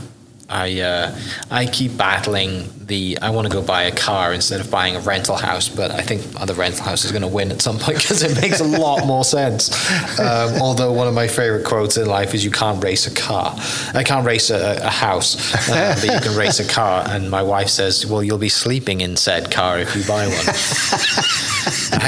I 0.51 0.81
uh, 0.81 1.19
I 1.51 1.67
keep 1.67 1.97
battling 1.97 2.69
the 2.81 3.19
I 3.23 3.31
want 3.31 3.47
to 3.47 3.53
go 3.53 3.63
buy 3.63 3.85
a 3.85 3.95
car 3.95 4.35
instead 4.35 4.61
of 4.61 4.69
buying 4.69 4.97
a 4.97 5.01
rental 5.01 5.37
house, 5.37 5.69
but 5.69 5.93
I 5.93 6.03
think 6.03 6.23
the 6.23 6.55
rental 6.55 6.85
house 6.85 7.05
is 7.05 7.13
going 7.13 7.23
to 7.23 7.29
win 7.29 7.53
at 7.53 7.63
some 7.63 7.79
point 7.79 7.99
because 8.03 8.23
it 8.23 8.41
makes 8.41 8.59
a 8.61 8.65
lot 8.65 9.07
more 9.07 9.25
sense. 9.25 9.71
Um, 10.19 10.61
although 10.61 10.93
one 10.93 11.07
of 11.07 11.15
my 11.15 11.29
favorite 11.29 11.65
quotes 11.65 11.97
in 11.97 12.07
life 12.07 12.35
is 12.35 12.45
"You 12.45 12.51
can't 12.51 12.83
race 12.83 13.07
a 13.07 13.15
car. 13.15 13.55
I 13.95 14.03
can't 14.03 14.27
race 14.27 14.51
a, 14.51 14.81
a 14.83 14.91
house, 14.91 15.55
uh, 15.71 15.97
but 16.01 16.13
you 16.13 16.21
can 16.21 16.37
race 16.37 16.59
a 16.59 16.67
car." 16.67 17.05
And 17.07 17.31
my 17.31 17.43
wife 17.43 17.69
says, 17.69 18.05
"Well, 18.05 18.25
you'll 18.25 18.39
be 18.39 18.49
sleeping 18.49 19.03
in 19.03 19.17
said 19.17 19.53
car 19.53 19.79
if 19.79 19.95
you 19.95 20.03
buy 20.05 20.27
one." 20.27 20.47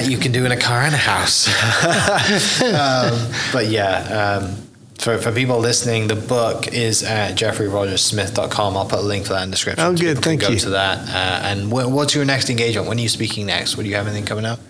you 0.04 0.18
can 0.18 0.32
do 0.32 0.44
in 0.44 0.50
a 0.50 0.56
car 0.56 0.80
and 0.80 0.94
a 0.94 0.98
house. 0.98 1.46
um, 2.62 3.30
but 3.52 3.66
yeah. 3.68 4.40
Um, 4.40 4.71
for, 5.02 5.18
for 5.18 5.32
people 5.32 5.58
listening, 5.58 6.06
the 6.06 6.14
book 6.14 6.68
is 6.68 7.02
at 7.02 7.36
jeffreyrogersmith.com. 7.36 8.76
I'll 8.76 8.86
put 8.86 9.00
a 9.00 9.02
link 9.02 9.26
for 9.26 9.32
that 9.32 9.42
in 9.42 9.50
the 9.50 9.56
description. 9.56 9.84
Oh, 9.84 9.96
good. 9.96 10.18
Thank 10.18 10.42
go 10.42 10.48
you. 10.48 10.56
Go 10.56 10.60
to 10.60 10.70
that. 10.70 11.08
Uh, 11.08 11.46
and 11.46 11.72
what's 11.72 12.14
your 12.14 12.24
next 12.24 12.50
engagement? 12.50 12.86
When 12.86 12.98
are 12.98 13.00
you 13.00 13.08
speaking 13.08 13.46
next? 13.46 13.76
What 13.76 13.82
do 13.82 13.88
you 13.88 13.96
have 13.96 14.06
anything 14.06 14.24
coming 14.24 14.44
up? 14.44 14.60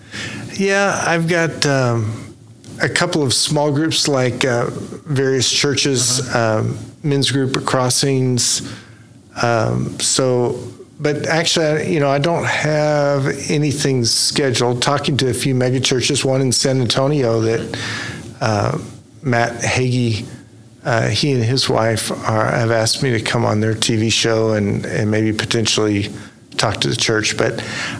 Yeah, 0.55 1.03
I've 1.05 1.27
got 1.27 1.65
um, 1.67 2.35
a 2.81 2.89
couple 2.89 3.21
of 3.21 3.33
small 3.33 3.71
groups 3.71 4.07
like 4.07 4.43
uh, 4.43 4.69
various 4.71 5.51
churches, 5.51 6.19
uh-huh. 6.19 6.61
um, 6.61 6.79
men's 7.03 7.29
group 7.31 7.55
at 7.55 7.65
Crossings. 7.65 8.73
Um, 9.41 9.99
so, 9.99 10.59
but 10.99 11.27
actually, 11.27 11.93
you 11.93 11.99
know, 11.99 12.09
I 12.09 12.17
don't 12.17 12.45
have 12.45 13.27
anything 13.51 14.03
scheduled. 14.03 14.81
Talking 14.81 15.15
to 15.17 15.29
a 15.29 15.33
few 15.33 15.53
mega 15.53 15.79
churches, 15.79 16.25
one 16.25 16.41
in 16.41 16.51
San 16.51 16.81
Antonio 16.81 17.39
that 17.41 17.79
uh, 18.41 18.79
Matt 19.23 19.61
Hagee, 19.61 20.25
uh, 20.83 21.07
he 21.07 21.31
and 21.31 21.43
his 21.43 21.69
wife 21.69 22.11
are, 22.11 22.51
have 22.51 22.71
asked 22.71 23.01
me 23.01 23.11
to 23.11 23.21
come 23.21 23.45
on 23.45 23.59
their 23.59 23.73
TV 23.73 24.11
show 24.11 24.53
and, 24.53 24.85
and 24.85 25.09
maybe 25.09 25.31
potentially 25.31 26.09
talk 26.57 26.81
to 26.81 26.89
the 26.89 26.95
church. 26.95 27.37
But 27.37 27.53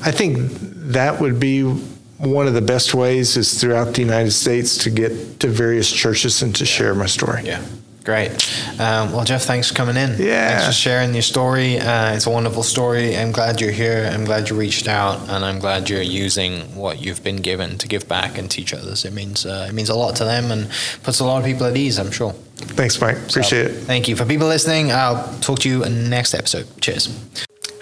I 0.03 0.11
think 0.11 0.49
that 0.51 1.19
would 1.19 1.39
be 1.39 1.63
one 1.63 2.47
of 2.47 2.53
the 2.53 2.61
best 2.61 2.93
ways 2.93 3.37
is 3.37 3.59
throughout 3.59 3.93
the 3.93 4.01
United 4.01 4.31
States 4.31 4.77
to 4.79 4.89
get 4.89 5.39
to 5.39 5.47
various 5.47 5.91
churches 5.91 6.41
and 6.41 6.55
to 6.55 6.65
share 6.65 6.93
my 6.93 7.05
story. 7.05 7.43
Yeah. 7.43 7.63
Great. 8.03 8.31
Um, 8.79 9.13
well, 9.13 9.23
Jeff, 9.23 9.43
thanks 9.43 9.69
for 9.69 9.75
coming 9.75 9.95
in. 9.95 10.17
Yeah. 10.21 10.49
Thanks 10.49 10.65
for 10.65 10.73
sharing 10.73 11.13
your 11.13 11.21
story. 11.21 11.79
Uh, 11.79 12.13
it's 12.15 12.25
a 12.25 12.29
wonderful 12.29 12.63
story. 12.63 13.15
I'm 13.15 13.31
glad 13.31 13.61
you're 13.61 13.71
here. 13.71 14.09
I'm 14.11 14.25
glad 14.25 14.49
you 14.49 14.57
reached 14.57 14.89
out, 14.89 15.29
and 15.29 15.45
I'm 15.45 15.59
glad 15.59 15.89
you're 15.89 16.01
using 16.01 16.75
what 16.75 16.99
you've 16.99 17.23
been 17.23 17.37
given 17.37 17.77
to 17.77 17.87
give 17.87 18.07
back 18.09 18.37
and 18.37 18.51
teach 18.51 18.73
others. 18.73 19.05
It 19.05 19.13
means 19.13 19.45
uh, 19.45 19.67
it 19.69 19.73
means 19.73 19.89
a 19.89 19.95
lot 19.95 20.17
to 20.17 20.25
them 20.25 20.51
and 20.51 20.69
puts 21.03 21.21
a 21.21 21.25
lot 21.25 21.39
of 21.39 21.45
people 21.45 21.65
at 21.65 21.77
ease. 21.77 21.97
I'm 21.97 22.11
sure. 22.11 22.33
Thanks, 22.55 22.99
Mike. 22.99 23.17
Appreciate 23.17 23.67
so, 23.67 23.71
it. 23.71 23.83
Thank 23.83 24.09
you 24.09 24.17
for 24.17 24.25
people 24.25 24.47
listening. 24.47 24.91
I'll 24.91 25.39
talk 25.39 25.59
to 25.59 25.69
you 25.69 25.85
in 25.85 26.03
the 26.03 26.09
next 26.09 26.33
episode. 26.33 26.67
Cheers. 26.81 27.47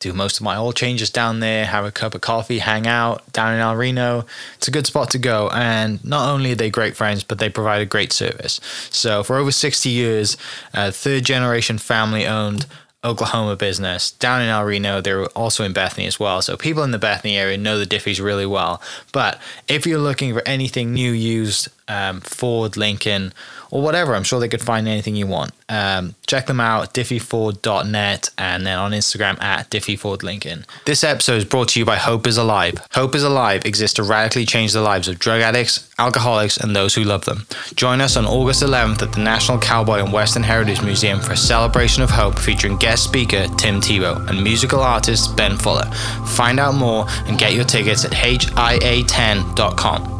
do 0.00 0.14
most 0.14 0.38
of 0.38 0.42
my 0.42 0.56
oil 0.56 0.72
changes 0.72 1.10
down 1.10 1.40
there, 1.40 1.66
have 1.66 1.84
a 1.84 1.92
cup 1.92 2.14
of 2.14 2.22
coffee, 2.22 2.58
hang 2.58 2.86
out 2.86 3.30
down 3.32 3.54
in 3.54 3.60
El 3.60 3.76
Reno. 3.76 4.24
It's 4.56 4.66
a 4.66 4.70
good 4.70 4.86
spot 4.86 5.10
to 5.10 5.18
go. 5.18 5.50
And 5.50 6.02
not 6.04 6.28
only 6.28 6.52
are 6.52 6.56
they 6.56 6.70
great 6.70 6.96
friends, 6.96 7.22
but 7.22 7.38
they 7.38 7.50
provide 7.50 7.82
a 7.82 7.86
great 7.86 8.12
service. 8.12 8.60
So 8.90 9.22
for 9.22 9.36
over 9.36 9.52
60 9.52 9.88
years, 9.90 10.38
a 10.72 10.90
third 10.90 11.24
generation 11.24 11.76
family 11.76 12.26
owned 12.26 12.66
Oklahoma 13.04 13.56
business 13.56 14.10
down 14.10 14.42
in 14.42 14.48
El 14.48 14.64
Reno. 14.64 15.00
They're 15.00 15.26
also 15.26 15.64
in 15.64 15.72
Bethany 15.72 16.06
as 16.06 16.18
well. 16.18 16.42
So 16.42 16.56
people 16.56 16.82
in 16.82 16.90
the 16.90 16.98
Bethany 16.98 17.36
area 17.36 17.58
know 17.58 17.78
the 17.78 17.86
Diffees 17.86 18.22
really 18.22 18.46
well. 18.46 18.82
But 19.12 19.40
if 19.68 19.86
you're 19.86 19.98
looking 19.98 20.32
for 20.32 20.42
anything 20.46 20.92
new, 20.92 21.12
used, 21.12 21.68
um, 21.90 22.20
Ford, 22.20 22.76
Lincoln, 22.76 23.32
or 23.70 23.82
whatever. 23.82 24.14
I'm 24.14 24.24
sure 24.24 24.38
they 24.38 24.48
could 24.48 24.62
find 24.62 24.86
anything 24.86 25.16
you 25.16 25.26
want. 25.26 25.52
Um, 25.68 26.14
check 26.26 26.46
them 26.46 26.60
out, 26.60 26.94
diffeeford.net, 26.94 28.30
and 28.36 28.66
then 28.66 28.78
on 28.78 28.92
Instagram 28.92 29.40
at 29.42 29.70
diffeefordlincoln. 29.70 30.64
This 30.84 31.04
episode 31.04 31.36
is 31.36 31.44
brought 31.44 31.68
to 31.70 31.80
you 31.80 31.86
by 31.86 31.96
Hope 31.96 32.26
is 32.26 32.36
Alive. 32.36 32.74
Hope 32.92 33.14
is 33.14 33.22
Alive 33.22 33.64
exists 33.64 33.94
to 33.94 34.02
radically 34.02 34.44
change 34.44 34.72
the 34.72 34.82
lives 34.82 35.08
of 35.08 35.18
drug 35.18 35.40
addicts, 35.40 35.88
alcoholics, 35.98 36.56
and 36.56 36.76
those 36.76 36.94
who 36.94 37.04
love 37.04 37.24
them. 37.24 37.46
Join 37.74 38.00
us 38.00 38.16
on 38.16 38.26
August 38.26 38.62
11th 38.62 39.02
at 39.02 39.12
the 39.12 39.20
National 39.20 39.58
Cowboy 39.58 40.02
and 40.02 40.12
Western 40.12 40.42
Heritage 40.42 40.82
Museum 40.82 41.20
for 41.20 41.32
a 41.32 41.36
celebration 41.36 42.02
of 42.02 42.10
hope 42.10 42.38
featuring 42.38 42.76
guest 42.76 42.90
guest 42.90 43.04
speaker 43.04 43.46
Tim 43.56 43.80
Tebow 43.80 44.28
and 44.28 44.42
musical 44.42 44.80
artist 44.80 45.36
Ben 45.36 45.56
Fuller. 45.56 45.88
Find 46.26 46.58
out 46.58 46.74
more 46.74 47.06
and 47.26 47.38
get 47.38 47.54
your 47.54 47.64
tickets 47.64 48.04
at 48.04 48.10
hia10.com. 48.10 50.19